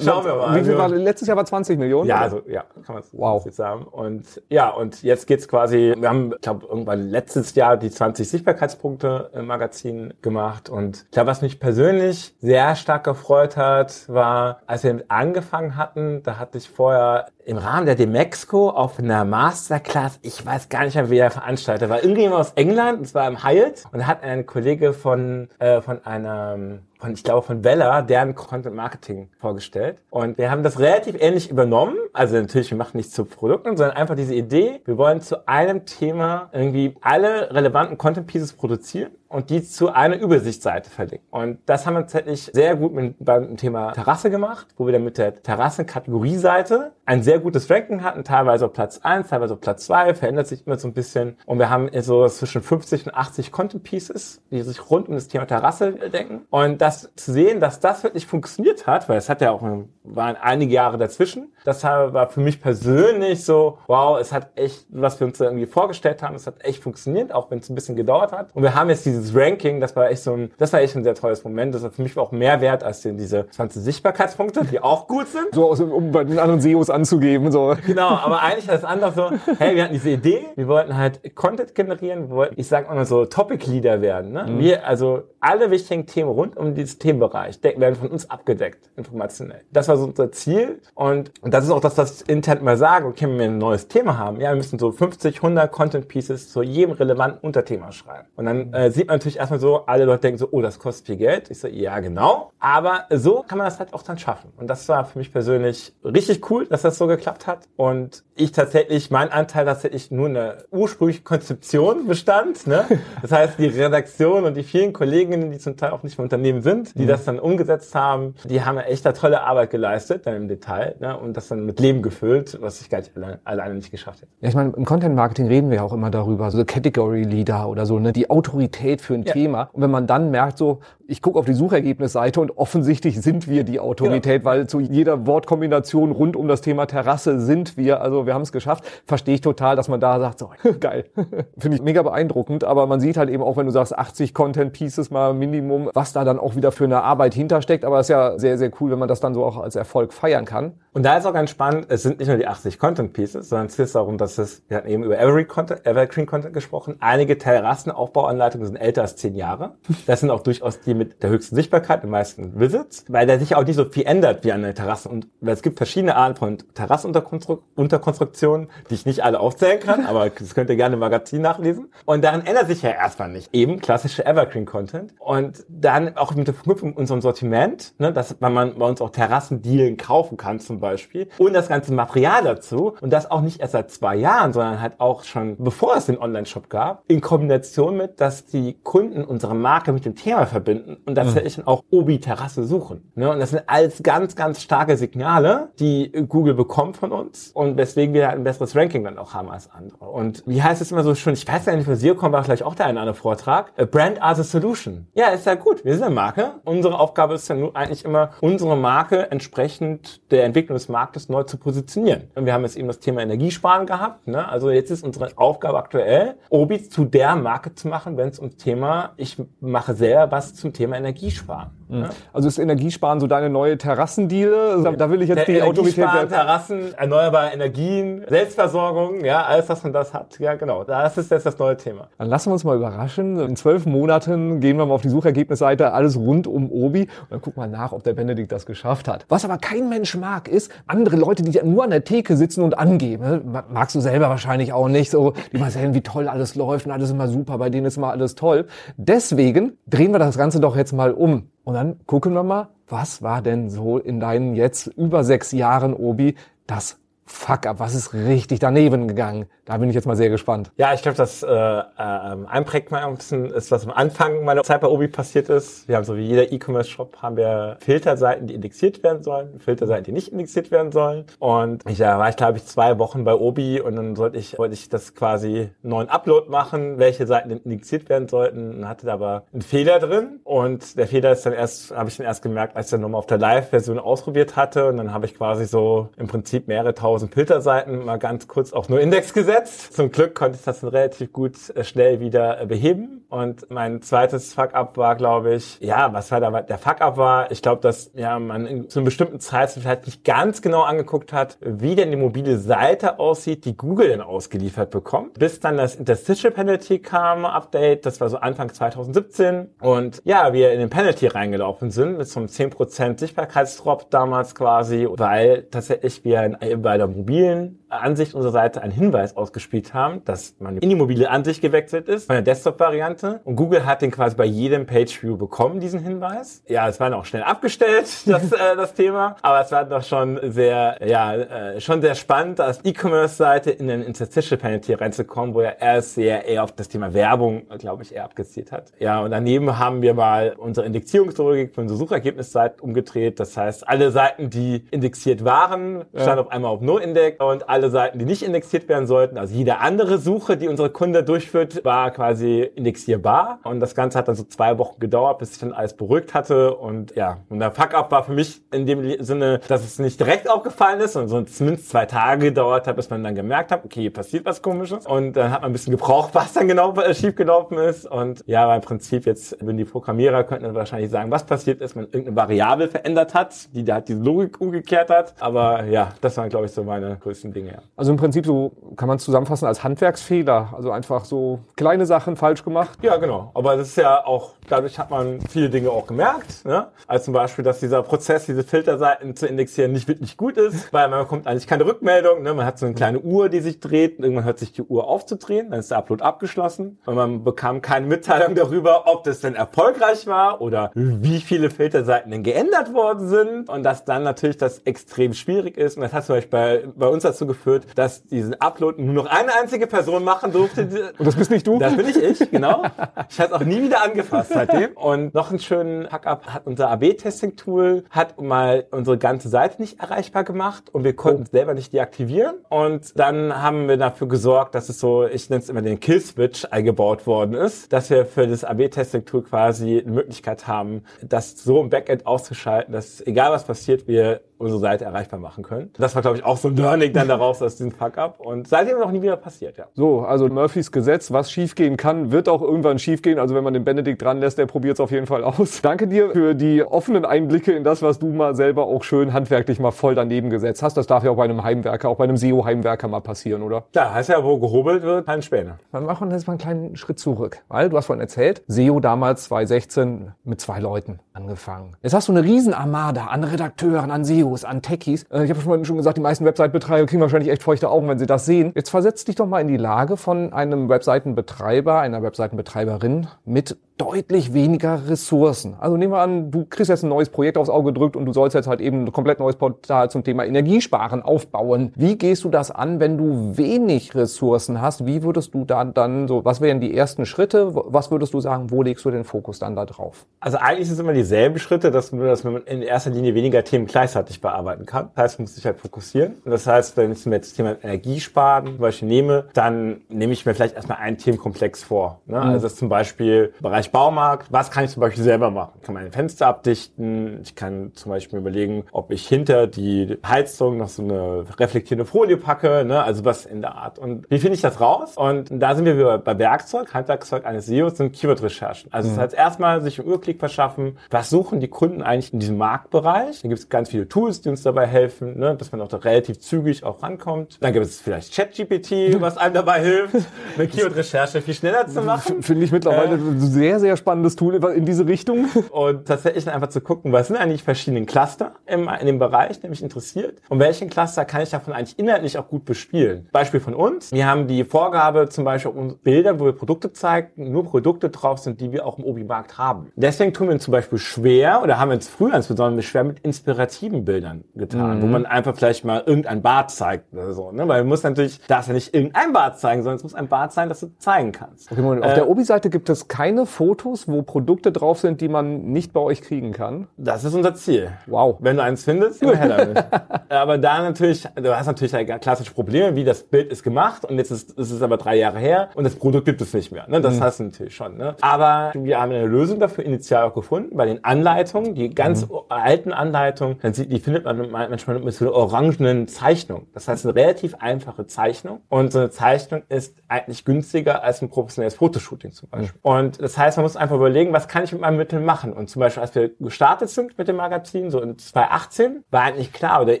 Schauen 0.00 0.24
wir 0.24 0.34
mal. 0.34 0.60
Wie 0.60 0.64
viel 0.64 0.78
war 0.78 0.88
letztes 0.88 1.28
Jahr 1.28 1.36
war 1.36 1.44
20 1.44 1.78
Millionen? 1.78 2.08
Ja, 2.08 2.20
also 2.20 2.42
ja, 2.46 2.64
kann 2.84 2.96
man 2.96 3.04
wow. 3.12 3.44
jetzt 3.44 3.56
sagen. 3.56 3.84
Und 3.84 4.42
ja, 4.48 4.70
und 4.70 5.02
jetzt 5.02 5.26
geht's 5.26 5.48
quasi, 5.48 5.94
wir 5.96 6.08
haben, 6.08 6.32
ich 6.32 6.40
glaube, 6.40 6.66
irgendwann 6.66 7.08
letztes 7.08 7.54
Jahr 7.54 7.76
die 7.76 7.90
20 7.90 8.28
Sichtbarkeitspunkte 8.28 9.30
im 9.34 9.46
Magazin 9.46 10.14
gemacht. 10.22 10.68
Und 10.68 11.04
ich 11.04 11.10
glaube, 11.10 11.28
was 11.28 11.42
mich 11.42 11.60
persönlich 11.60 12.34
sehr 12.40 12.76
stark 12.76 13.04
gefreut 13.04 13.56
hat, 13.56 14.08
war, 14.08 14.60
als 14.66 14.84
wir 14.84 15.04
angefangen 15.08 15.76
hatten, 15.76 16.22
da 16.22 16.38
hatte 16.38 16.58
ich 16.58 16.68
vorher 16.68 17.26
im 17.44 17.56
Rahmen 17.56 17.86
der 17.86 17.94
Demexco 17.94 18.70
auf 18.70 18.98
einer 18.98 19.24
Masterclass, 19.24 20.18
ich 20.22 20.44
weiß 20.44 20.68
gar 20.68 20.84
nicht 20.84 20.94
mehr, 20.94 21.10
wie 21.10 21.16
der 21.16 21.30
Veranstalter 21.30 21.88
war, 21.88 22.02
irgendjemand 22.02 22.40
aus 22.40 22.52
England, 22.54 23.00
und 23.00 23.06
zwar 23.06 23.26
im 23.26 23.42
Hyatt, 23.42 23.84
und 23.92 24.00
da 24.00 24.06
hat 24.06 24.22
ein 24.22 24.46
Kollege 24.46 24.92
von, 24.92 25.48
äh, 25.58 25.80
von 25.80 26.04
einer 26.04 26.56
von, 27.00 27.12
ich 27.14 27.24
glaube, 27.24 27.46
von 27.46 27.64
Vella, 27.64 28.02
deren 28.02 28.34
Content 28.34 28.76
Marketing 28.76 29.28
vorgestellt. 29.38 29.98
Und 30.10 30.38
wir 30.38 30.50
haben 30.50 30.62
das 30.62 30.78
relativ 30.78 31.16
ähnlich 31.18 31.50
übernommen. 31.50 31.96
Also 32.12 32.36
natürlich, 32.36 32.70
wir 32.70 32.78
machen 32.78 32.96
nichts 32.96 33.12
zu 33.12 33.24
Produkten, 33.24 33.76
sondern 33.76 33.96
einfach 33.96 34.14
diese 34.14 34.34
Idee, 34.34 34.80
wir 34.84 34.98
wollen 34.98 35.20
zu 35.20 35.48
einem 35.48 35.86
Thema 35.86 36.50
irgendwie 36.52 36.94
alle 37.00 37.52
relevanten 37.52 37.96
Content 37.96 38.26
Pieces 38.26 38.52
produzieren 38.52 39.10
und 39.30 39.48
die 39.48 39.62
zu 39.62 39.90
einer 39.90 40.18
Übersichtsseite 40.18 40.90
verlinken. 40.90 41.26
Und 41.30 41.60
das 41.66 41.86
haben 41.86 41.94
wir 41.94 42.00
tatsächlich 42.00 42.50
sehr 42.52 42.76
gut 42.76 42.92
mit, 42.92 43.14
beim 43.20 43.56
Thema 43.56 43.92
Terrasse 43.92 44.28
gemacht, 44.28 44.66
wo 44.76 44.86
wir 44.86 44.92
dann 44.92 45.04
mit 45.04 45.18
der 45.18 45.40
Terrassenkategorieseite 45.42 46.92
ein 47.06 47.22
sehr 47.22 47.38
gutes 47.38 47.70
Ranking 47.70 48.02
hatten, 48.02 48.24
teilweise 48.24 48.66
auf 48.66 48.72
Platz 48.72 48.98
1, 49.02 49.28
teilweise 49.28 49.54
auf 49.54 49.60
Platz 49.60 49.86
2, 49.86 50.14
verändert 50.14 50.48
sich 50.48 50.66
immer 50.66 50.78
so 50.78 50.88
ein 50.88 50.92
bisschen. 50.92 51.36
Und 51.46 51.58
wir 51.58 51.70
haben 51.70 51.88
so 52.02 52.28
zwischen 52.28 52.60
50 52.62 53.06
und 53.06 53.14
80 53.14 53.52
Content 53.52 53.84
Pieces, 53.84 54.42
die 54.50 54.62
sich 54.62 54.90
rund 54.90 55.08
um 55.08 55.14
das 55.14 55.28
Thema 55.28 55.46
Terrasse 55.46 55.92
denken. 55.92 56.42
Und 56.50 56.80
das 56.80 57.10
zu 57.14 57.32
sehen, 57.32 57.60
dass 57.60 57.80
das 57.80 58.02
wirklich 58.02 58.26
funktioniert 58.26 58.86
hat, 58.86 59.08
weil 59.08 59.18
es 59.18 59.28
hat 59.28 59.40
ja 59.40 59.52
auch, 59.52 59.62
waren 60.02 60.36
einige 60.36 60.74
Jahre 60.74 60.98
dazwischen, 60.98 61.52
das 61.64 61.84
war 61.84 62.30
für 62.30 62.40
mich 62.40 62.60
persönlich 62.60 63.44
so, 63.44 63.78
wow, 63.86 64.18
es 64.18 64.32
hat 64.32 64.50
echt, 64.56 64.86
was 64.90 65.20
wir 65.20 65.26
uns 65.26 65.40
irgendwie 65.40 65.66
vorgestellt 65.66 66.22
haben, 66.22 66.34
es 66.34 66.46
hat 66.46 66.64
echt 66.64 66.82
funktioniert, 66.82 67.32
auch 67.32 67.50
wenn 67.50 67.58
es 67.58 67.68
ein 67.68 67.74
bisschen 67.74 67.96
gedauert 67.96 68.32
hat. 68.32 68.54
Und 68.54 68.62
wir 68.62 68.74
haben 68.74 68.88
jetzt 68.88 69.04
dieses 69.20 69.34
Ranking, 69.34 69.80
das 69.80 69.96
war 69.96 70.10
echt 70.10 70.22
so 70.22 70.34
ein, 70.34 70.50
das 70.58 70.72
war 70.72 70.80
echt 70.80 70.96
ein 70.96 71.04
sehr 71.04 71.14
tolles 71.14 71.44
Moment. 71.44 71.74
Das 71.74 71.82
war 71.82 71.90
für 71.90 72.02
mich 72.02 72.16
auch 72.18 72.32
mehr 72.32 72.60
wert 72.60 72.82
als 72.84 73.02
diese 73.02 73.46
20 73.50 73.82
Sichtbarkeitspunkte, 73.82 74.64
die 74.64 74.80
auch 74.80 75.06
gut 75.06 75.28
sind. 75.28 75.48
So, 75.52 75.70
um 75.70 76.12
bei 76.12 76.24
den 76.24 76.38
anderen 76.38 76.60
SEOs 76.60 76.90
anzugeben, 76.90 77.52
so. 77.52 77.76
Genau, 77.86 78.08
aber 78.08 78.42
eigentlich 78.42 78.66
das 78.66 78.84
andere 78.84 79.12
so, 79.12 79.30
hey, 79.58 79.74
wir 79.74 79.84
hatten 79.84 79.94
diese 79.94 80.10
Idee, 80.10 80.46
wir 80.56 80.68
wollten 80.68 80.96
halt 80.96 81.34
Content 81.34 81.74
generieren, 81.74 82.28
wir 82.28 82.36
wollten, 82.36 82.60
ich 82.60 82.68
sag 82.68 82.88
mal 82.88 83.04
so, 83.04 83.24
Topic-Leader 83.24 84.00
werden, 84.00 84.32
ne? 84.32 84.46
Mhm. 84.48 84.58
Wir, 84.58 84.86
also 84.86 85.22
alle 85.40 85.70
wichtigen 85.70 86.06
Themen 86.06 86.30
rund 86.30 86.56
um 86.56 86.74
dieses 86.74 86.98
Themenbereich 86.98 87.58
werden 87.62 87.94
von 87.94 88.08
uns 88.08 88.28
abgedeckt, 88.28 88.90
informationell. 88.96 89.62
Das 89.72 89.88
war 89.88 89.96
so 89.96 90.04
unser 90.04 90.30
Ziel 90.32 90.80
und, 90.94 91.32
und 91.40 91.54
das 91.54 91.64
ist 91.64 91.70
auch 91.70 91.80
das, 91.80 91.96
was 91.98 92.22
intern 92.22 92.62
mal 92.62 92.76
sagen, 92.76 93.06
okay, 93.06 93.26
wenn 93.26 93.38
wir 93.38 93.44
ein 93.46 93.58
neues 93.58 93.88
Thema 93.88 94.18
haben, 94.18 94.40
ja, 94.40 94.50
wir 94.50 94.56
müssen 94.56 94.78
so 94.78 94.92
50, 94.92 95.36
100 95.36 95.72
Content 95.72 96.08
Pieces 96.08 96.50
zu 96.50 96.62
jedem 96.62 96.92
relevanten 96.92 97.40
Unterthema 97.40 97.90
schreiben. 97.92 98.28
Und 98.36 98.46
dann 98.46 98.72
äh, 98.74 98.90
sieht 98.90 99.08
man 99.08 99.09
natürlich 99.10 99.38
erstmal 99.38 99.60
so, 99.60 99.86
alle 99.86 100.04
Leute 100.04 100.22
denken 100.22 100.38
so, 100.38 100.48
oh, 100.50 100.60
das 100.60 100.78
kostet 100.78 101.06
viel 101.06 101.16
Geld. 101.16 101.50
Ich 101.50 101.60
so, 101.60 101.68
ja, 101.68 101.98
genau. 102.00 102.52
Aber 102.58 103.06
so 103.10 103.44
kann 103.46 103.58
man 103.58 103.66
das 103.66 103.78
halt 103.78 103.94
auch 103.94 104.02
dann 104.02 104.18
schaffen. 104.18 104.52
Und 104.56 104.68
das 104.68 104.88
war 104.88 105.04
für 105.04 105.18
mich 105.18 105.32
persönlich 105.32 105.94
richtig 106.04 106.50
cool, 106.50 106.66
dass 106.66 106.82
das 106.82 106.98
so 106.98 107.06
geklappt 107.06 107.46
hat. 107.46 107.68
Und 107.76 108.24
ich 108.40 108.52
tatsächlich, 108.52 109.10
mein 109.10 109.30
Anteil 109.30 109.66
tatsächlich 109.66 110.10
nur 110.10 110.28
eine 110.28 110.58
ursprüngliche 110.70 111.22
Konzeption 111.22 112.06
bestand. 112.06 112.66
Ne? 112.66 112.84
Das 113.22 113.32
heißt, 113.32 113.58
die 113.58 113.66
Redaktion 113.66 114.44
und 114.44 114.56
die 114.56 114.62
vielen 114.62 114.92
Kolleginnen, 114.92 115.50
die 115.50 115.58
zum 115.58 115.76
Teil 115.76 115.90
auch 115.90 116.02
nicht 116.02 116.16
mehr 116.16 116.22
Unternehmen 116.22 116.62
sind, 116.62 116.96
die 116.96 117.02
mhm. 117.02 117.08
das 117.08 117.24
dann 117.24 117.38
umgesetzt 117.38 117.94
haben, 117.94 118.34
die 118.44 118.62
haben 118.62 118.76
ja 118.76 118.84
echt 118.84 119.04
da 119.04 119.12
tolle 119.12 119.42
Arbeit 119.42 119.70
geleistet, 119.70 120.26
dann 120.26 120.36
im 120.36 120.48
Detail, 120.48 120.96
ne? 121.00 121.18
und 121.18 121.36
das 121.36 121.48
dann 121.48 121.66
mit 121.66 121.80
Leben 121.80 122.02
gefüllt, 122.02 122.58
was 122.60 122.80
ich 122.80 122.88
gar 122.88 122.98
nicht 122.98 123.14
alleine, 123.16 123.40
alleine 123.44 123.74
nicht 123.74 123.90
geschafft 123.90 124.22
hätte. 124.22 124.32
Ja, 124.40 124.48
ich 124.48 124.54
meine, 124.54 124.72
im 124.74 124.84
Content 124.84 125.14
Marketing 125.14 125.48
reden 125.48 125.70
wir 125.70 125.78
ja 125.78 125.82
auch 125.82 125.92
immer 125.92 126.10
darüber, 126.10 126.50
so 126.50 126.64
Category 126.64 127.24
Leader 127.24 127.68
oder 127.68 127.84
so, 127.84 127.98
ne? 127.98 128.12
die 128.12 128.30
Autorität 128.30 128.99
für 129.00 129.14
ein 129.14 129.22
ja. 129.22 129.32
Thema. 129.32 129.70
Und 129.72 129.82
wenn 129.82 129.90
man 129.90 130.06
dann 130.06 130.30
merkt, 130.30 130.58
so, 130.58 130.80
ich 131.10 131.22
gucke 131.22 131.38
auf 131.38 131.44
die 131.44 131.54
Suchergebnisseite 131.54 132.40
und 132.40 132.56
offensichtlich 132.56 133.20
sind 133.20 133.48
wir 133.48 133.64
die 133.64 133.80
Autorität, 133.80 134.42
genau. 134.42 134.44
weil 134.44 134.66
zu 134.68 134.78
jeder 134.78 135.26
Wortkombination 135.26 136.12
rund 136.12 136.36
um 136.36 136.46
das 136.46 136.60
Thema 136.60 136.86
Terrasse 136.86 137.40
sind 137.40 137.76
wir, 137.76 138.00
also 138.00 138.26
wir 138.26 138.34
haben 138.34 138.42
es 138.42 138.52
geschafft, 138.52 138.84
verstehe 139.06 139.34
ich 139.34 139.40
total, 139.40 139.74
dass 139.74 139.88
man 139.88 139.98
da 139.98 140.20
sagt, 140.20 140.38
so, 140.38 140.50
geil. 140.80 141.06
Finde 141.58 141.76
ich 141.76 141.82
mega 141.82 142.02
beeindruckend, 142.02 142.62
aber 142.62 142.86
man 142.86 143.00
sieht 143.00 143.16
halt 143.16 143.28
eben 143.28 143.42
auch, 143.42 143.56
wenn 143.56 143.66
du 143.66 143.72
sagst, 143.72 143.98
80 143.98 144.34
Content 144.34 144.72
Pieces 144.72 145.10
mal 145.10 145.34
Minimum, 145.34 145.90
was 145.94 146.12
da 146.12 146.24
dann 146.24 146.38
auch 146.38 146.54
wieder 146.54 146.70
für 146.70 146.84
eine 146.84 147.02
Arbeit 147.02 147.34
hintersteckt, 147.34 147.84
aber 147.84 147.98
es 147.98 148.06
ist 148.06 148.10
ja 148.10 148.38
sehr, 148.38 148.56
sehr 148.56 148.70
cool, 148.80 148.92
wenn 148.92 149.00
man 149.00 149.08
das 149.08 149.18
dann 149.18 149.34
so 149.34 149.44
auch 149.44 149.56
als 149.56 149.74
Erfolg 149.74 150.12
feiern 150.12 150.44
kann. 150.44 150.74
Und 150.92 151.04
da 151.04 151.16
ist 151.16 151.26
auch 151.26 151.34
ganz 151.34 151.50
spannend, 151.50 151.86
es 151.88 152.04
sind 152.04 152.20
nicht 152.20 152.28
nur 152.28 152.36
die 152.36 152.46
80 152.46 152.78
Content 152.78 153.12
Pieces, 153.12 153.48
sondern 153.48 153.66
es 153.66 153.76
geht 153.76 153.92
darum, 153.92 154.16
dass 154.16 154.38
es, 154.38 154.62
wir 154.68 154.76
hatten 154.76 154.88
eben 154.88 155.02
über 155.02 155.18
Evergreen 155.18 155.48
Content, 155.48 155.86
Evergreen 155.86 156.26
Content 156.26 156.54
gesprochen, 156.54 156.96
einige 157.00 157.36
Terrassenaufbauanleitungen 157.36 158.66
sind 158.66 158.76
älter 158.76 159.02
als 159.02 159.16
zehn 159.16 159.34
Jahre. 159.34 159.74
Das 160.06 160.20
sind 160.20 160.30
auch 160.30 160.42
durchaus 160.42 160.80
die 160.80 160.99
mit 161.00 161.22
der 161.22 161.30
höchsten 161.30 161.56
Sichtbarkeit, 161.56 162.02
den 162.02 162.10
meisten 162.10 162.60
Visits, 162.60 163.06
weil 163.08 163.26
der 163.26 163.40
sich 163.40 163.56
auch 163.56 163.64
nicht 163.64 163.76
so 163.76 163.86
viel 163.86 164.04
ändert 164.04 164.44
wie 164.44 164.52
eine 164.52 164.74
Terrasse. 164.74 165.08
Und 165.08 165.28
es 165.40 165.62
gibt 165.62 165.78
verschiedene 165.78 166.14
Arten 166.14 166.36
von 166.36 166.58
Terrassenunterkonstruktionen, 166.74 168.68
die 168.90 168.94
ich 168.94 169.06
nicht 169.06 169.24
alle 169.24 169.40
aufzählen 169.40 169.80
kann, 169.80 170.04
aber 170.10 170.28
das 170.28 170.54
könnt 170.54 170.68
ihr 170.68 170.76
gerne 170.76 170.94
im 170.94 171.00
Magazin 171.00 171.40
nachlesen. 171.40 171.90
Und 172.04 172.22
daran 172.22 172.44
ändert 172.44 172.66
sich 172.66 172.82
ja 172.82 172.90
erstmal 172.90 173.30
nicht. 173.30 173.48
Eben 173.54 173.80
klassische 173.80 174.26
Evergreen 174.26 174.66
Content. 174.66 175.14
Und 175.18 175.64
dann 175.68 176.16
auch 176.18 176.34
mit 176.34 176.46
der 176.46 176.54
Verknüpfung 176.54 176.92
unserem 176.92 177.22
Sortiment, 177.22 177.94
ne, 177.98 178.12
dass 178.12 178.38
man 178.40 178.78
bei 178.78 178.86
uns 178.86 179.00
auch 179.00 179.10
Terrassendealen 179.10 179.96
kaufen 179.96 180.36
kann 180.36 180.60
zum 180.60 180.80
Beispiel. 180.80 181.28
Und 181.38 181.54
das 181.54 181.68
ganze 181.68 181.94
Material 181.94 182.44
dazu. 182.44 182.94
Und 183.00 183.10
das 183.10 183.30
auch 183.30 183.40
nicht 183.40 183.60
erst 183.60 183.72
seit 183.72 183.90
zwei 183.90 184.16
Jahren, 184.16 184.52
sondern 184.52 184.80
halt 184.82 184.94
auch 184.98 185.24
schon 185.24 185.56
bevor 185.58 185.96
es 185.96 186.06
den 186.06 186.18
Online-Shop 186.18 186.68
gab. 186.68 187.04
In 187.08 187.20
Kombination 187.20 187.96
mit, 187.96 188.20
dass 188.20 188.44
die 188.46 188.78
Kunden 188.82 189.24
unsere 189.24 189.54
Marke 189.54 189.92
mit 189.92 190.04
dem 190.04 190.14
Thema 190.14 190.46
verbinden 190.46 190.89
und 191.04 191.10
mhm. 191.10 191.14
dann 191.14 191.66
auch 191.66 191.84
Obi-Terrasse 191.90 192.64
suchen. 192.64 193.12
Ne? 193.14 193.30
Und 193.30 193.40
das 193.40 193.50
sind 193.50 193.62
alles 193.66 194.02
ganz, 194.02 194.36
ganz 194.36 194.62
starke 194.62 194.96
Signale, 194.96 195.70
die 195.78 196.10
Google 196.28 196.54
bekommt 196.54 196.96
von 196.96 197.12
uns 197.12 197.50
und 197.52 197.76
weswegen 197.76 198.14
wir 198.14 198.30
ein 198.30 198.44
besseres 198.44 198.76
Ranking 198.76 199.04
dann 199.04 199.18
auch 199.18 199.34
haben 199.34 199.50
als 199.50 199.70
andere. 199.70 200.04
Und 200.04 200.42
wie 200.46 200.62
heißt 200.62 200.80
es 200.80 200.92
immer 200.92 201.02
so 201.02 201.14
schön, 201.14 201.34
ich 201.34 201.46
weiß 201.46 201.66
ja 201.66 201.74
nicht, 201.74 201.84
für 201.84 201.96
SEOCom 201.96 202.32
war 202.32 202.44
vielleicht 202.44 202.62
auch 202.62 202.74
der 202.74 202.86
eine 202.86 203.00
andere 203.00 203.14
Vortrag, 203.14 203.72
A 203.76 203.84
Brand 203.84 204.22
as 204.22 204.38
a 204.40 204.44
Solution. 204.44 205.08
Ja, 205.14 205.28
ist 205.28 205.46
ja 205.46 205.54
gut, 205.56 205.84
wir 205.84 205.94
sind 205.94 206.04
eine 206.04 206.14
Marke. 206.14 206.52
Unsere 206.64 206.98
Aufgabe 206.98 207.34
ist 207.34 207.48
ja 207.48 207.54
nur 207.54 207.74
eigentlich 207.76 208.04
immer, 208.04 208.30
unsere 208.40 208.76
Marke 208.76 209.30
entsprechend 209.30 210.30
der 210.30 210.44
Entwicklung 210.44 210.60
Entwicklung 210.60 210.76
des 210.76 210.88
Marktes 210.88 211.28
neu 211.28 211.42
zu 211.44 211.56
positionieren. 211.58 212.24
Und 212.34 212.44
wir 212.44 212.52
haben 212.52 212.62
jetzt 212.62 212.76
eben 212.76 212.88
das 212.88 213.00
Thema 213.00 213.22
Energiesparen 213.22 213.86
gehabt. 213.86 214.26
Ne? 214.26 214.46
Also 214.46 214.70
jetzt 214.70 214.90
ist 214.90 215.02
unsere 215.02 215.30
Aufgabe 215.36 215.78
aktuell, 215.78 216.36
Obi 216.50 216.88
zu 216.88 217.04
der 217.04 217.36
Marke 217.36 217.74
zu 217.74 217.88
machen, 217.88 218.16
wenn 218.16 218.28
es 218.28 218.38
ums 218.38 218.56
Thema, 218.56 219.12
ich 219.16 219.36
mache 219.60 219.94
selber 219.94 220.30
was 220.30 220.54
zum 220.54 220.69
Thema 220.72 220.96
Energiesparen. 220.96 221.79
Mhm. 221.90 222.06
Also 222.32 222.48
ist 222.48 222.58
Energiesparen 222.58 223.20
so 223.20 223.26
deine 223.26 223.50
neue 223.50 223.76
Terrassendeal? 223.76 224.82
Da, 224.82 224.92
da 224.92 225.10
will 225.10 225.22
ich 225.22 225.28
jetzt 225.28 225.48
Der 225.48 225.54
die 225.54 225.62
Autorität... 225.62 226.06
Terrassen, 226.28 226.94
erneuerbare 226.94 227.50
Energien, 227.52 228.24
Selbstversorgung, 228.28 229.24
ja, 229.24 229.42
alles, 229.42 229.68
was 229.68 229.82
man 229.82 229.92
das 229.92 230.14
hat. 230.14 230.38
Ja, 230.38 230.54
genau. 230.54 230.84
Das 230.84 231.18
ist 231.18 231.30
jetzt 231.30 231.46
das 231.46 231.58
neue 231.58 231.76
Thema. 231.76 232.08
Dann 232.18 232.28
lassen 232.28 232.50
wir 232.50 232.52
uns 232.52 232.64
mal 232.64 232.76
überraschen. 232.76 233.38
In 233.40 233.56
zwölf 233.56 233.86
Monaten 233.86 234.60
gehen 234.60 234.78
wir 234.78 234.86
mal 234.86 234.94
auf 234.94 235.02
die 235.02 235.08
Suchergebnisseite, 235.08 235.92
alles 235.92 236.16
rund 236.16 236.46
um 236.46 236.70
Obi. 236.70 237.02
Und 237.02 237.30
dann 237.30 237.40
gucken 237.40 237.62
wir 237.62 237.66
nach, 237.66 237.92
ob 237.92 238.04
der 238.04 238.14
Benedikt 238.14 238.52
das 238.52 238.66
geschafft 238.66 239.08
hat. 239.08 239.26
Was 239.28 239.44
aber 239.44 239.58
kein 239.58 239.88
Mensch 239.88 240.16
mag, 240.16 240.48
ist 240.48 240.70
andere 240.86 241.16
Leute, 241.16 241.42
die 241.42 241.60
nur 241.64 241.84
an 241.84 241.90
der 241.90 242.04
Theke 242.04 242.36
sitzen 242.36 242.62
und 242.62 242.78
angeben. 242.78 243.24
Ne? 243.24 243.64
Magst 243.68 243.94
du 243.96 244.00
selber 244.00 244.28
wahrscheinlich 244.28 244.72
auch 244.72 244.88
nicht. 244.88 245.10
So, 245.10 245.34
die 245.52 245.58
mal 245.58 245.70
sehen, 245.70 245.94
wie 245.94 246.02
toll 246.02 246.28
alles 246.28 246.54
läuft 246.54 246.86
und 246.86 246.92
alles 246.92 247.10
immer 247.10 247.28
super, 247.28 247.58
bei 247.58 247.70
denen 247.70 247.86
ist 247.86 247.96
immer 247.96 248.10
alles 248.10 248.34
toll. 248.34 248.66
Deswegen 248.96 249.78
drehen 249.86 250.12
wir 250.12 250.18
das 250.18 250.38
Ganze 250.38 250.60
doch 250.60 250.76
jetzt 250.76 250.92
mal 250.92 251.12
um. 251.12 251.50
Und 251.64 251.74
dann 251.74 252.00
gucken 252.06 252.32
wir 252.32 252.42
mal, 252.42 252.68
was 252.88 253.22
war 253.22 253.42
denn 253.42 253.70
so 253.70 253.98
in 253.98 254.20
deinen 254.20 254.54
jetzt 254.54 254.86
über 254.86 255.24
sechs 255.24 255.52
Jahren 255.52 255.94
Obi 255.94 256.36
das 256.66 256.99
Fuck 257.32 257.66
up, 257.66 257.78
was 257.78 257.94
ist 257.94 258.12
richtig 258.12 258.58
daneben 258.58 259.06
gegangen? 259.06 259.46
Da 259.64 259.78
bin 259.78 259.88
ich 259.88 259.94
jetzt 259.94 260.04
mal 260.04 260.16
sehr 260.16 260.30
gespannt. 260.30 260.72
Ja, 260.76 260.92
ich 260.92 261.00
glaube, 261.00 261.16
das 261.16 261.44
äh, 261.44 261.48
äh, 261.48 261.82
einprägt 261.96 262.90
mal 262.90 263.04
ein 263.04 263.14
bisschen 263.14 263.46
ist, 263.52 263.70
was 263.70 263.86
am 263.86 263.92
Anfang 263.92 264.44
meiner 264.44 264.64
Zeit 264.64 264.80
bei 264.80 264.88
Obi 264.88 265.06
passiert 265.06 265.48
ist. 265.48 265.86
Wir 265.86 265.96
haben 265.96 266.04
so 266.04 266.16
wie 266.16 266.26
jeder 266.26 266.50
E-Commerce-Shop 266.50 267.18
haben 267.22 267.36
wir 267.36 267.76
Filterseiten, 267.78 268.48
die 268.48 268.54
indexiert 268.54 269.04
werden 269.04 269.22
sollen, 269.22 269.60
Filterseiten, 269.60 270.04
die 270.04 270.12
nicht 270.12 270.32
indexiert 270.32 270.72
werden 270.72 270.90
sollen. 270.90 271.24
Und 271.38 271.88
ich, 271.88 271.98
da 271.98 272.18
war 272.18 272.28
ich, 272.28 272.36
glaube 272.36 272.58
ich, 272.58 272.66
zwei 272.66 272.98
Wochen 272.98 273.22
bei 273.22 273.34
Obi 273.34 273.80
und 273.80 273.94
dann 273.94 274.16
sollte 274.16 274.36
ich, 274.36 274.58
wollte 274.58 274.74
ich 274.74 274.88
das 274.88 275.14
quasi 275.14 275.70
neuen 275.82 276.08
Upload 276.08 276.50
machen, 276.50 276.98
welche 276.98 277.28
Seiten 277.28 277.50
indexiert 277.50 278.08
werden 278.08 278.26
sollten. 278.26 278.74
Und 278.74 278.88
hatte 278.88 279.06
da 279.06 279.12
aber 279.12 279.44
einen 279.52 279.62
Fehler 279.62 280.00
drin. 280.00 280.40
Und 280.42 280.98
der 280.98 281.06
Fehler 281.06 281.30
ist 281.30 281.46
dann 281.46 281.52
erst, 281.52 281.96
habe 281.96 282.08
ich 282.08 282.16
dann 282.16 282.26
erst 282.26 282.42
gemerkt, 282.42 282.76
als 282.76 282.86
ich 282.86 282.90
dann 282.90 283.02
nochmal 283.02 283.20
auf 283.20 283.26
der 283.26 283.38
Live-Version 283.38 284.00
ausprobiert 284.00 284.56
hatte. 284.56 284.88
Und 284.88 284.96
dann 284.96 285.14
habe 285.14 285.26
ich 285.26 285.36
quasi 285.36 285.64
so 285.64 286.08
im 286.16 286.26
Prinzip 286.26 286.66
mehrere 286.66 286.92
tausend 286.92 287.19
Filterseiten 287.28 288.04
mal 288.04 288.18
ganz 288.18 288.48
kurz 288.48 288.72
auf 288.72 288.88
nur 288.88 289.00
Index 289.00 289.32
gesetzt. 289.32 289.92
Zum 289.92 290.10
Glück 290.10 290.34
konnte 290.34 290.58
ich 290.58 290.64
das 290.64 290.80
dann 290.80 290.90
relativ 290.90 291.32
gut 291.32 291.54
äh, 291.74 291.84
schnell 291.84 292.20
wieder 292.20 292.60
äh, 292.60 292.66
beheben. 292.66 293.24
Und 293.28 293.70
mein 293.70 294.02
zweites 294.02 294.54
Fuck-up 294.54 294.96
war, 294.96 295.14
glaube 295.14 295.54
ich, 295.54 295.78
ja, 295.80 296.12
was 296.12 296.32
war 296.32 296.40
da? 296.40 296.62
Der 296.62 296.78
Fuck-up 296.78 297.16
war, 297.16 297.50
ich 297.52 297.62
glaube, 297.62 297.80
dass 297.80 298.10
ja 298.14 298.38
man 298.38 298.88
zu 298.88 298.98
einem 298.98 299.04
bestimmten 299.04 299.38
Zeitpunkt 299.38 299.82
vielleicht 299.82 300.06
nicht 300.06 300.24
ganz 300.24 300.62
genau 300.62 300.82
angeguckt 300.82 301.32
hat, 301.32 301.58
wie 301.60 301.94
denn 301.94 302.10
die 302.10 302.16
mobile 302.16 302.58
Seite 302.58 303.18
aussieht, 303.18 303.64
die 303.64 303.76
Google 303.76 304.08
dann 304.08 304.20
ausgeliefert 304.20 304.90
bekommt. 304.90 305.38
Bis 305.38 305.60
dann 305.60 305.76
das 305.76 305.94
Interstitial 305.94 306.52
Penalty 306.52 306.98
kam, 306.98 307.44
Update, 307.44 308.06
das 308.06 308.20
war 308.20 308.28
so 308.28 308.38
Anfang 308.38 308.72
2017. 308.72 309.70
Und 309.80 310.22
ja, 310.24 310.52
wir 310.52 310.72
in 310.72 310.80
den 310.80 310.90
Penalty 310.90 311.26
reingelaufen 311.26 311.90
sind 311.90 312.18
mit 312.18 312.26
so 312.28 312.40
einem 312.40 312.48
10% 312.48 313.18
Sichtbarkeitsdrop 313.18 314.10
damals 314.10 314.54
quasi, 314.54 315.06
weil 315.08 315.68
tatsächlich 315.70 316.24
wir 316.24 316.58
bei 316.78 316.96
der 316.96 317.06
mobilen 317.16 317.80
Ansicht 317.90 318.34
unserer 318.34 318.52
Seite 318.52 318.82
einen 318.82 318.92
Hinweis 318.92 319.36
ausgespielt 319.36 319.94
haben, 319.94 320.24
dass 320.24 320.54
man 320.58 320.78
in 320.78 320.88
die 320.88 320.94
mobile 320.94 321.28
Ansicht 321.28 321.60
gewechselt 321.60 322.08
ist, 322.08 322.26
von 322.26 322.36
der 322.36 322.42
Desktop-Variante. 322.42 323.40
Und 323.44 323.56
Google 323.56 323.84
hat 323.84 324.02
den 324.02 324.10
quasi 324.10 324.36
bei 324.36 324.44
jedem 324.44 324.86
Page-View 324.86 325.36
bekommen, 325.36 325.80
diesen 325.80 326.00
Hinweis. 326.00 326.62
Ja, 326.68 326.88
es 326.88 327.00
war 327.00 327.10
noch 327.10 327.24
schnell 327.24 327.42
abgestellt, 327.42 328.06
das, 328.26 328.52
äh, 328.52 328.76
das 328.76 328.94
Thema. 328.94 329.36
Aber 329.42 329.60
es 329.60 329.72
war 329.72 329.84
doch 329.84 330.04
schon 330.04 330.38
sehr, 330.52 330.98
ja, 331.04 331.34
äh, 331.34 331.80
schon 331.80 332.00
sehr 332.00 332.14
spannend, 332.14 332.60
als 332.60 332.84
E-Commerce-Seite 332.84 333.70
in 333.70 333.88
den 333.88 334.02
Interstitial 334.02 334.58
Penalty 334.58 334.94
reinzukommen, 334.94 335.54
wo 335.54 335.62
ja 335.62 335.70
er 335.70 336.02
sehr 336.02 336.44
eher 336.44 336.64
auf 336.64 336.72
das 336.72 336.88
Thema 336.88 337.12
Werbung, 337.12 337.66
glaube 337.78 338.02
ich, 338.02 338.14
eher 338.14 338.24
abgezielt 338.24 338.72
hat. 338.72 338.92
Ja, 338.98 339.20
und 339.20 339.30
daneben 339.30 339.78
haben 339.78 340.02
wir 340.02 340.14
mal 340.14 340.54
unsere 340.56 340.86
Indexierungslogik 340.86 341.74
für 341.74 341.80
unsere 341.80 341.98
Suchergebnisseite 341.98 342.82
umgedreht. 342.82 343.40
Das 343.40 343.56
heißt, 343.56 343.88
alle 343.88 344.10
Seiten, 344.10 344.50
die 344.50 344.84
indexiert 344.90 345.44
waren, 345.44 346.04
standen 346.14 346.38
ja. 346.38 346.40
auf 346.40 346.50
einmal 346.50 346.70
auf 346.70 346.80
No-Index 347.00 347.40
und 347.40 347.68
alle 347.68 347.90
Seiten, 347.90 348.18
die 348.18 348.24
nicht 348.24 348.42
indexiert 348.42 348.88
werden 348.88 349.06
sollten, 349.06 349.38
also 349.38 349.54
jede 349.54 349.78
andere 349.78 350.18
Suche, 350.18 350.56
die 350.56 350.68
unsere 350.68 350.90
Kunde 350.90 351.22
durchführt, 351.24 351.84
war 351.84 352.10
quasi 352.10 352.70
indexierbar. 352.74 353.60
Und 353.64 353.80
das 353.80 353.94
Ganze 353.94 354.18
hat 354.18 354.28
dann 354.28 354.34
so 354.34 354.44
zwei 354.44 354.78
Wochen 354.78 355.00
gedauert, 355.00 355.38
bis 355.38 355.50
sich 355.50 355.58
dann 355.58 355.72
alles 355.72 355.94
beruhigt 355.94 356.34
hatte. 356.34 356.74
Und 356.76 357.14
ja, 357.16 357.38
und 357.48 357.60
der 357.60 357.70
Fuck-up 357.72 358.10
war 358.10 358.24
für 358.24 358.32
mich 358.32 358.62
in 358.72 358.86
dem 358.86 359.22
Sinne, 359.22 359.60
dass 359.68 359.84
es 359.84 359.98
nicht 359.98 360.20
direkt 360.20 360.48
aufgefallen 360.48 361.00
ist, 361.00 361.14
sondern 361.14 361.28
so 361.28 361.42
zumindest 361.42 361.90
zwei 361.90 362.06
Tage 362.06 362.46
gedauert 362.46 362.86
hat, 362.86 362.96
bis 362.96 363.10
man 363.10 363.22
dann 363.24 363.34
gemerkt 363.34 363.72
hat, 363.72 363.84
okay, 363.84 364.02
hier 364.02 364.12
passiert 364.12 364.44
was 364.44 364.62
komisches. 364.62 365.06
Und 365.06 365.34
dann 365.34 365.50
hat 365.50 365.62
man 365.62 365.70
ein 365.70 365.72
bisschen 365.72 365.92
gebraucht, 365.92 366.30
was 366.34 366.52
dann 366.52 366.68
genau 366.68 366.94
schiefgelaufen 367.12 367.78
ist. 367.78 368.06
Und 368.06 368.44
ja, 368.46 368.64
aber 368.64 368.76
im 368.76 368.82
Prinzip 368.82 369.26
jetzt, 369.26 369.56
wenn 369.60 369.76
die 369.76 369.84
Programmierer 369.84 370.44
könnten 370.44 370.64
dann 370.64 370.74
wahrscheinlich 370.74 371.10
sagen, 371.10 371.30
was 371.30 371.44
passiert 371.44 371.80
ist, 371.80 371.96
wenn 371.96 372.04
man 372.04 372.12
irgendeine 372.12 372.36
Variable 372.36 372.88
verändert 372.88 373.34
hat, 373.34 373.74
die 373.74 373.84
da 373.84 373.94
halt 373.94 374.08
diese 374.08 374.20
Logik 374.20 374.60
umgekehrt 374.60 375.10
hat. 375.10 375.34
Aber 375.40 375.84
ja, 375.84 376.10
das 376.20 376.36
waren, 376.36 376.48
glaube 376.48 376.66
ich, 376.66 376.72
so 376.72 376.79
meine 376.82 377.16
größten 377.16 377.52
Dinge. 377.52 377.72
Ja. 377.72 377.78
Also 377.96 378.12
im 378.12 378.16
Prinzip 378.16 378.46
so 378.46 378.72
kann 378.96 379.08
man 379.08 379.16
es 379.16 379.24
zusammenfassen 379.24 379.66
als 379.66 379.84
Handwerksfehler. 379.84 380.74
Also 380.76 380.90
einfach 380.90 381.24
so 381.24 381.60
kleine 381.76 382.06
Sachen 382.06 382.36
falsch 382.36 382.64
gemacht. 382.64 382.98
Ja, 383.02 383.16
genau. 383.16 383.50
Aber 383.54 383.76
das 383.76 383.88
ist 383.88 383.96
ja 383.96 384.24
auch, 384.24 384.54
dadurch 384.68 384.98
hat 384.98 385.10
man 385.10 385.40
viele 385.48 385.70
Dinge 385.70 385.90
auch 385.90 386.06
gemerkt. 386.06 386.64
Ne? 386.64 386.88
Als 387.06 387.24
zum 387.24 387.34
Beispiel, 387.34 387.64
dass 387.64 387.80
dieser 387.80 388.02
Prozess, 388.02 388.46
diese 388.46 388.64
Filterseiten 388.64 389.36
zu 389.36 389.46
indexieren, 389.46 389.92
nicht 389.92 390.08
wirklich 390.08 390.36
gut 390.36 390.56
ist, 390.56 390.92
weil 390.92 391.08
man 391.08 391.20
bekommt 391.20 391.46
eigentlich 391.46 391.66
keine 391.66 391.86
Rückmeldung. 391.86 392.42
Ne? 392.42 392.54
Man 392.54 392.66
hat 392.66 392.78
so 392.78 392.86
eine 392.86 392.94
kleine 392.94 393.20
Uhr, 393.20 393.48
die 393.48 393.60
sich 393.60 393.80
dreht. 393.80 394.18
Und 394.18 394.24
irgendwann 394.24 394.44
hört 394.44 394.58
sich 394.58 394.72
die 394.72 394.82
Uhr 394.82 395.06
aufzudrehen. 395.06 395.70
Dann 395.70 395.80
ist 395.80 395.90
der 395.90 395.98
Upload 395.98 396.22
abgeschlossen. 396.22 396.98
Und 397.06 397.14
man 397.14 397.44
bekam 397.44 397.82
keine 397.82 398.06
Mitteilung 398.06 398.54
darüber, 398.54 399.06
ob 399.06 399.24
das 399.24 399.40
denn 399.40 399.54
erfolgreich 399.54 400.26
war 400.26 400.60
oder 400.60 400.90
wie 400.94 401.40
viele 401.40 401.70
Filterseiten 401.70 402.30
denn 402.30 402.42
geändert 402.42 402.92
worden 402.94 403.28
sind. 403.28 403.68
Und 403.68 403.82
dass 403.82 404.04
dann 404.04 404.22
natürlich 404.22 404.56
das 404.56 404.80
extrem 404.80 405.34
schwierig 405.34 405.76
ist. 405.76 405.96
Und 405.96 406.02
das 406.02 406.12
hat 406.12 406.24
zum 406.24 406.36
Beispiel 406.36 406.50
bei, 406.50 406.69
bei 406.96 407.06
uns 407.06 407.22
dazu 407.22 407.46
geführt, 407.46 407.86
dass 407.94 408.24
diesen 408.24 408.54
Upload 408.54 409.02
nur 409.02 409.14
noch 409.14 409.26
eine 409.26 409.54
einzige 409.54 409.86
Person 409.86 410.24
machen 410.24 410.52
durfte. 410.52 411.12
Und 411.18 411.26
das 411.26 411.36
bist 411.36 411.50
nicht 411.50 411.66
du? 411.66 411.78
Das 411.78 411.96
bin 411.96 412.06
nicht 412.06 412.16
ich, 412.16 412.50
genau. 412.50 412.82
Ich 413.28 413.40
habe 413.40 413.54
es 413.54 413.60
auch 413.60 413.64
nie 413.64 413.82
wieder 413.82 414.02
angefasst 414.02 414.50
seitdem. 414.52 414.92
Und 414.96 415.34
noch 415.34 415.50
einen 415.50 415.58
schönen 415.58 416.10
Hack-up 416.10 416.46
hat 416.46 416.66
unser 416.66 416.90
AB-Testing-Tool 416.90 418.04
hat 418.10 418.40
mal 418.40 418.86
unsere 418.90 419.18
ganze 419.18 419.48
Seite 419.48 419.80
nicht 419.80 420.00
erreichbar 420.00 420.44
gemacht 420.44 420.84
und 420.92 421.04
wir 421.04 421.14
konnten 421.14 421.44
es 421.44 421.50
selber 421.50 421.74
nicht 421.74 421.92
deaktivieren. 421.92 422.56
Und 422.68 423.18
dann 423.18 423.62
haben 423.62 423.88
wir 423.88 423.96
dafür 423.96 424.28
gesorgt, 424.28 424.74
dass 424.74 424.88
es 424.88 424.98
so, 424.98 425.26
ich 425.26 425.50
nenne 425.50 425.62
es 425.62 425.68
immer 425.68 425.82
den 425.82 426.00
Kill-Switch 426.00 426.66
eingebaut 426.70 427.26
worden 427.26 427.54
ist, 427.54 427.92
dass 427.92 428.10
wir 428.10 428.26
für 428.26 428.46
das 428.46 428.64
AB-Testing-Tool 428.64 429.42
quasi 429.42 430.00
eine 430.00 430.10
Möglichkeit 430.10 430.66
haben, 430.66 431.04
das 431.22 431.62
so 431.62 431.80
im 431.80 431.90
Backend 431.90 432.26
auszuschalten, 432.26 432.92
dass 432.92 433.24
egal 433.26 433.52
was 433.52 433.64
passiert, 433.64 434.08
wir 434.08 434.40
unsere 434.60 434.80
Seite 434.80 435.04
erreichbar 435.04 435.40
machen 435.40 435.64
können. 435.64 435.90
Das 435.98 436.14
war, 436.14 436.22
glaube 436.22 436.36
ich, 436.36 436.44
auch 436.44 436.56
so 436.56 436.68
ein 436.68 436.76
Learning 436.76 437.12
dann 437.12 437.28
daraus 437.28 437.62
aus 437.62 437.76
diesem 437.76 437.92
Fuck-up. 437.92 438.40
Und 438.40 438.68
seitdem 438.68 438.98
noch 438.98 439.10
nie 439.10 439.22
wieder 439.22 439.36
passiert, 439.36 439.78
ja. 439.78 439.86
So, 439.94 440.20
also 440.20 440.48
Murphys 440.48 440.92
Gesetz, 440.92 441.32
was 441.32 441.50
schiefgehen 441.50 441.96
kann, 441.96 442.30
wird 442.30 442.48
auch 442.48 442.62
irgendwann 442.62 442.98
schiefgehen. 442.98 443.38
Also 443.38 443.54
wenn 443.54 443.64
man 443.64 443.74
den 443.74 443.84
Benedikt 443.84 444.22
dran 444.22 444.38
lässt, 444.38 444.58
der 444.58 444.66
probiert 444.66 444.94
es 444.94 445.00
auf 445.00 445.10
jeden 445.10 445.26
Fall 445.26 445.44
aus. 445.44 445.80
Danke 445.82 446.06
dir 446.06 446.30
für 446.30 446.54
die 446.54 446.82
offenen 446.82 447.24
Einblicke 447.24 447.72
in 447.72 447.84
das, 447.84 448.02
was 448.02 448.18
du 448.18 448.28
mal 448.28 448.54
selber 448.54 448.84
auch 448.84 449.02
schön 449.02 449.32
handwerklich 449.32 449.80
mal 449.80 449.90
voll 449.90 450.14
daneben 450.14 450.50
gesetzt 450.50 450.82
hast. 450.82 450.96
Das 450.96 451.06
darf 451.06 451.24
ja 451.24 451.30
auch 451.30 451.36
bei 451.36 451.44
einem 451.44 451.62
Heimwerker, 451.62 452.08
auch 452.08 452.16
bei 452.16 452.24
einem 452.24 452.36
SEO-Heimwerker 452.36 453.08
mal 453.08 453.20
passieren, 453.20 453.62
oder? 453.62 453.84
Klar, 453.92 454.14
heißt 454.14 454.28
ja, 454.28 454.44
wo 454.44 454.58
gehobelt 454.58 455.02
wird, 455.02 455.26
kein 455.26 455.42
Späne. 455.42 455.78
Wir 455.90 456.00
machen 456.00 456.30
jetzt 456.30 456.46
mal 456.46 456.52
einen 456.52 456.60
kleinen 456.60 456.96
Schritt 456.96 457.18
zurück. 457.18 457.62
Weil 457.68 457.88
du 457.88 457.96
hast 457.96 458.06
vorhin 458.06 458.20
erzählt, 458.20 458.62
SEO 458.66 459.00
damals 459.00 459.44
2016 459.44 460.32
mit 460.44 460.60
zwei 460.60 460.80
Leuten 460.80 461.20
angefangen. 461.32 461.96
Jetzt 462.02 462.12
hast 462.14 462.28
du 462.28 462.32
eine 462.32 462.42
Riesenarmada 462.42 463.26
an 463.26 463.44
Redakteuren, 463.44 464.10
an 464.10 464.24
SEOs, 464.50 464.64
an 464.64 464.82
Techies. 464.82 465.24
Äh, 465.30 465.44
ich 465.44 465.50
habe 465.50 465.84
schon 465.84 465.96
gesagt, 465.96 466.16
die 466.16 466.22
meisten 466.22 466.44
Website-Betreiber 466.44 467.06
kriegen 467.06 467.22
wahrscheinlich 467.22 467.50
echt 467.50 467.62
feuchte 467.62 467.88
Augen, 467.88 468.08
wenn 468.08 468.18
sie 468.18 468.26
das 468.26 468.46
sehen. 468.46 468.72
Jetzt 468.74 468.90
versetz 468.90 469.24
dich 469.24 469.36
doch 469.36 469.46
mal 469.46 469.60
in 469.60 469.68
die 469.68 469.76
Lage 469.76 470.16
von 470.16 470.52
einem 470.52 470.88
Webseitenbetreiber, 470.88 472.00
einer 472.00 472.22
Webseitenbetreiberin 472.22 473.28
mit 473.44 473.76
deutlich 474.00 474.54
weniger 474.54 475.08
Ressourcen. 475.08 475.76
Also 475.78 475.98
nehmen 475.98 476.14
wir 476.14 476.20
an, 476.20 476.50
du 476.50 476.64
kriegst 476.64 476.88
jetzt 476.88 477.02
ein 477.02 477.10
neues 477.10 477.28
Projekt 477.28 477.58
aufs 477.58 477.68
Auge 477.68 477.92
gedrückt 477.92 478.16
und 478.16 478.24
du 478.24 478.32
sollst 478.32 478.54
jetzt 478.54 478.66
halt 478.66 478.80
eben 478.80 479.04
ein 479.04 479.12
komplett 479.12 479.40
neues 479.40 479.56
Portal 479.56 480.10
zum 480.10 480.24
Thema 480.24 480.46
Energiesparen 480.46 481.22
aufbauen. 481.22 481.92
Wie 481.96 482.16
gehst 482.16 482.44
du 482.44 482.48
das 482.48 482.70
an, 482.70 482.98
wenn 482.98 483.18
du 483.18 483.58
wenig 483.58 484.14
Ressourcen 484.14 484.80
hast? 484.80 485.04
Wie 485.04 485.22
würdest 485.22 485.52
du 485.52 485.66
dann 485.66 485.92
dann 485.92 486.28
so, 486.28 486.46
was 486.46 486.62
wären 486.62 486.80
die 486.80 486.96
ersten 486.96 487.26
Schritte? 487.26 487.72
Was 487.74 488.10
würdest 488.10 488.32
du 488.32 488.40
sagen, 488.40 488.70
wo 488.70 488.82
legst 488.82 489.04
du 489.04 489.10
den 489.10 489.24
Fokus 489.24 489.58
dann 489.58 489.76
da 489.76 489.84
drauf? 489.84 490.24
Also 490.40 490.56
eigentlich 490.56 490.86
sind 490.86 490.94
es 490.94 491.00
immer 491.00 491.12
dieselben 491.12 491.58
Schritte, 491.58 491.90
dass, 491.90 492.10
dass 492.10 492.44
man 492.44 492.62
in 492.62 492.80
erster 492.80 493.10
Linie 493.10 493.34
weniger 493.34 493.64
Themen 493.64 493.84
gleichzeitig 493.84 494.40
bearbeiten 494.40 494.86
kann. 494.86 495.10
Das 495.14 495.24
heißt, 495.24 495.38
man 495.40 495.44
muss 495.44 495.56
sich 495.56 495.66
halt 495.66 495.76
fokussieren. 495.76 496.36
Und 496.42 496.52
das 496.52 496.66
heißt, 496.66 496.96
wenn 496.96 497.12
ich 497.12 497.26
mir 497.26 497.34
jetzt 497.36 497.50
das 497.50 497.56
Thema 497.56 497.76
Energiesparen 497.82 498.66
zum 498.66 498.78
Beispiel 498.78 499.08
nehme, 499.08 499.44
dann 499.52 500.00
nehme 500.08 500.32
ich 500.32 500.46
mir 500.46 500.54
vielleicht 500.54 500.76
erstmal 500.76 500.98
einen 500.98 501.18
Themenkomplex 501.18 501.84
vor. 501.84 502.22
Ne? 502.24 502.38
Mhm. 502.38 502.42
Also 502.42 502.62
das 502.62 502.72
ist 502.72 502.78
zum 502.78 502.88
Beispiel 502.88 503.52
Bereich 503.60 503.89
Baumarkt, 503.90 504.46
was 504.50 504.70
kann 504.70 504.84
ich 504.84 504.90
zum 504.90 505.00
Beispiel 505.00 505.22
selber 505.22 505.50
machen? 505.50 505.72
Ich 505.80 505.82
kann 505.86 505.94
meine 505.94 506.10
Fenster 506.10 506.46
abdichten, 506.46 507.40
ich 507.42 507.54
kann 507.54 507.92
zum 507.94 508.10
Beispiel 508.10 508.38
überlegen, 508.38 508.84
ob 508.92 509.10
ich 509.10 509.26
hinter 509.26 509.66
die 509.66 510.18
Heizung 510.26 510.78
noch 510.78 510.88
so 510.88 511.02
eine 511.02 511.44
reflektierende 511.58 512.04
Folie 512.04 512.36
packe, 512.36 512.84
ne? 512.84 513.02
also 513.02 513.24
was 513.24 513.46
in 513.46 513.60
der 513.60 513.74
Art. 513.74 513.98
Und 513.98 514.30
wie 514.30 514.38
finde 514.38 514.54
ich 514.54 514.62
das 514.62 514.80
raus? 514.80 515.16
Und 515.16 515.48
da 515.50 515.74
sind 515.74 515.84
wir 515.84 516.18
bei 516.18 516.38
Werkzeug, 516.38 516.94
Handwerkzeug 516.94 517.44
eines 517.44 517.66
SEOs, 517.66 517.96
sind 517.96 518.12
Keyword-Recherchen. 518.12 518.92
Also 518.92 519.08
mhm. 519.08 519.14
das 519.14 519.24
heißt 519.24 519.34
erstmal 519.34 519.82
sich 519.82 519.98
einen 519.98 520.08
Überblick 520.08 520.38
verschaffen, 520.38 520.96
was 521.10 521.30
suchen 521.30 521.60
die 521.60 521.68
Kunden 521.68 522.02
eigentlich 522.02 522.32
in 522.32 522.40
diesem 522.40 522.58
Marktbereich? 522.58 523.42
Da 523.42 523.48
gibt 523.48 523.60
es 523.60 523.68
ganz 523.68 523.90
viele 523.90 524.08
Tools, 524.08 524.40
die 524.40 524.48
uns 524.48 524.62
dabei 524.62 524.86
helfen, 524.86 525.38
ne? 525.38 525.56
dass 525.56 525.72
man 525.72 525.80
auch 525.80 525.88
da 525.88 525.98
relativ 525.98 526.40
zügig 526.40 526.84
auch 526.84 527.02
rankommt. 527.02 527.58
Dann 527.60 527.72
gibt 527.72 527.84
es 527.86 528.00
vielleicht 528.00 528.34
ChatGPT, 528.34 529.20
was 529.20 529.36
einem 529.36 529.54
dabei 529.54 529.80
hilft, 529.80 530.14
eine 530.56 530.68
Keyword-Recherche 530.68 531.42
viel 531.42 531.54
schneller 531.54 531.86
zu 531.86 532.02
machen. 532.02 532.42
Finde 532.42 532.64
ich 532.64 532.72
mittlerweile 532.72 533.16
äh, 533.16 533.38
sehr, 533.38 533.79
sehr 533.80 533.96
spannendes 533.96 534.36
Tool 534.36 534.54
in 534.54 534.84
diese 534.84 535.06
Richtung. 535.06 535.46
Und 535.70 536.06
tatsächlich 536.06 536.48
einfach 536.48 536.68
zu 536.68 536.80
gucken, 536.80 537.12
was 537.12 537.28
sind 537.28 537.36
eigentlich 537.36 537.62
verschiedene 537.62 538.04
Cluster 538.06 538.52
im, 538.66 538.88
in 539.00 539.06
dem 539.06 539.18
Bereich, 539.18 539.60
der 539.60 539.70
mich 539.70 539.82
interessiert 539.82 540.40
und 540.48 540.58
welchen 540.58 540.90
Cluster 540.90 541.24
kann 541.24 541.42
ich 541.42 541.50
davon 541.50 541.72
eigentlich 541.72 541.98
inhaltlich 541.98 542.38
auch 542.38 542.48
gut 542.48 542.64
bespielen. 542.64 543.28
Beispiel 543.32 543.60
von 543.60 543.74
uns. 543.74 544.12
Wir 544.12 544.26
haben 544.26 544.46
die 544.46 544.64
Vorgabe 544.64 545.28
zum 545.28 545.44
Beispiel 545.44 545.72
um 545.72 545.98
Bilder, 545.98 546.38
wo 546.38 546.44
wir 546.44 546.52
Produkte 546.52 546.92
zeigen, 546.92 547.50
nur 547.50 547.64
Produkte 547.64 548.10
drauf 548.10 548.38
sind, 548.38 548.60
die 548.60 548.72
wir 548.72 548.86
auch 548.86 548.98
im 548.98 549.04
Obi-Markt 549.04 549.58
haben. 549.58 549.92
Deswegen 549.96 550.32
tun 550.32 550.48
wir 550.48 550.54
uns 550.54 550.64
zum 550.64 550.72
Beispiel 550.72 550.98
schwer 550.98 551.62
oder 551.62 551.78
haben 551.78 551.90
wir 551.90 551.96
uns 551.96 552.08
früher 552.08 552.34
insbesondere 552.34 552.82
schwer 552.82 553.04
mit 553.04 553.20
inspirativen 553.20 554.04
Bildern 554.04 554.44
getan, 554.54 554.98
mhm. 554.98 555.02
wo 555.02 555.06
man 555.06 555.26
einfach 555.26 555.54
vielleicht 555.56 555.84
mal 555.84 556.02
irgendein 556.04 556.42
Bad 556.42 556.70
zeigt 556.70 557.12
oder 557.12 557.32
so. 557.32 557.50
Ne? 557.52 557.66
Weil 557.68 557.82
man 557.82 557.88
muss 557.88 558.02
natürlich, 558.02 558.40
darf 558.46 558.66
ja 558.66 558.74
nicht 558.74 558.94
irgendein 558.94 559.32
Bad 559.32 559.58
zeigen, 559.58 559.82
sondern 559.82 559.96
es 559.96 560.02
muss 560.02 560.14
ein 560.14 560.28
Bad 560.28 560.52
sein, 560.52 560.68
das 560.68 560.80
du 560.80 560.88
zeigen 560.98 561.32
kannst. 561.32 561.70
Okay, 561.70 561.80
Moment, 561.80 562.04
auf 562.04 562.14
der 562.14 562.24
äh, 562.24 562.26
Obi-Seite 562.26 562.70
gibt 562.70 562.88
es 562.88 563.08
keine 563.08 563.46
Fotos, 563.46 563.69
wo 564.08 564.22
Produkte 564.22 564.72
drauf 564.72 564.98
sind, 564.98 565.20
die 565.20 565.28
man 565.28 565.72
nicht 565.72 565.92
bei 565.92 566.00
euch 566.00 566.22
kriegen 566.22 566.52
kann? 566.52 566.88
Das 566.96 567.24
ist 567.24 567.34
unser 567.34 567.54
Ziel. 567.54 567.90
Wow. 568.06 568.36
Wenn 568.40 568.56
du 568.56 568.62
eins 568.62 568.84
findest, 568.84 569.22
immer 569.22 569.36
her 569.36 569.48
damit. 569.48 569.84
aber 570.28 570.58
da 570.58 570.82
natürlich, 570.82 571.26
du 571.34 571.56
hast 571.56 571.66
natürlich 571.66 571.92
klassische 572.20 572.52
Probleme, 572.52 572.96
wie 572.96 573.04
das 573.04 573.22
Bild 573.22 573.50
ist 573.50 573.62
gemacht 573.62 574.04
und 574.04 574.18
jetzt 574.18 574.30
ist, 574.30 574.52
ist 574.58 574.70
es 574.70 574.82
aber 574.82 574.96
drei 574.96 575.16
Jahre 575.16 575.38
her 575.38 575.70
und 575.74 575.84
das 575.84 575.94
Produkt 575.94 576.24
gibt 576.24 576.40
es 576.40 576.52
nicht 576.54 576.72
mehr. 576.72 576.88
Ne? 576.88 577.00
Das 577.00 577.16
mhm. 577.16 577.20
hast 577.22 577.40
du 577.40 577.44
natürlich 577.44 577.74
schon. 577.74 577.96
Ne? 577.96 578.14
Aber 578.20 578.72
wir 578.74 579.00
haben 579.00 579.12
eine 579.12 579.26
Lösung 579.26 579.60
dafür 579.60 579.84
initial 579.84 580.24
auch 580.24 580.34
gefunden, 580.34 580.76
bei 580.76 580.86
den 580.86 581.04
Anleitungen, 581.04 581.74
die 581.74 581.94
ganz 581.94 582.28
mhm. 582.28 582.36
alten 582.48 582.92
Anleitungen, 582.92 583.58
die 583.62 583.98
findet 583.98 584.24
man 584.24 584.50
manchmal 584.50 584.98
mit 584.98 585.14
so 585.14 585.26
einer 585.26 585.34
orangenen 585.34 586.08
Zeichnung. 586.08 586.66
Das 586.74 586.88
heißt, 586.88 587.06
eine 587.06 587.14
relativ 587.14 587.54
einfache 587.56 588.06
Zeichnung 588.06 588.60
und 588.68 588.92
so 588.92 588.98
eine 589.00 589.10
Zeichnung 589.10 589.62
ist 589.68 589.96
eigentlich 590.08 590.44
günstiger 590.44 591.02
als 591.02 591.22
ein 591.22 591.28
professionelles 591.28 591.74
Fotoshooting 591.74 592.32
zum 592.32 592.48
Beispiel. 592.48 592.80
Mhm. 592.82 592.90
Und 592.90 593.22
das 593.22 593.36
heißt, 593.36 593.49
heißt, 593.50 593.58
man 593.58 593.64
muss 593.64 593.76
einfach 593.76 593.96
überlegen, 593.96 594.32
was 594.32 594.48
kann 594.48 594.64
ich 594.64 594.72
mit 594.72 594.80
meinem 594.80 594.96
Mittel 594.96 595.20
machen? 595.20 595.52
Und 595.52 595.68
zum 595.68 595.80
Beispiel, 595.80 596.02
als 596.02 596.14
wir 596.14 596.30
gestartet 596.38 596.88
sind 596.88 597.18
mit 597.18 597.28
dem 597.28 597.36
Magazin, 597.36 597.90
so 597.90 598.00
in 598.00 598.16
2018, 598.16 599.04
war 599.10 599.22
eigentlich 599.22 599.52
klar, 599.52 599.82
oder 599.82 600.00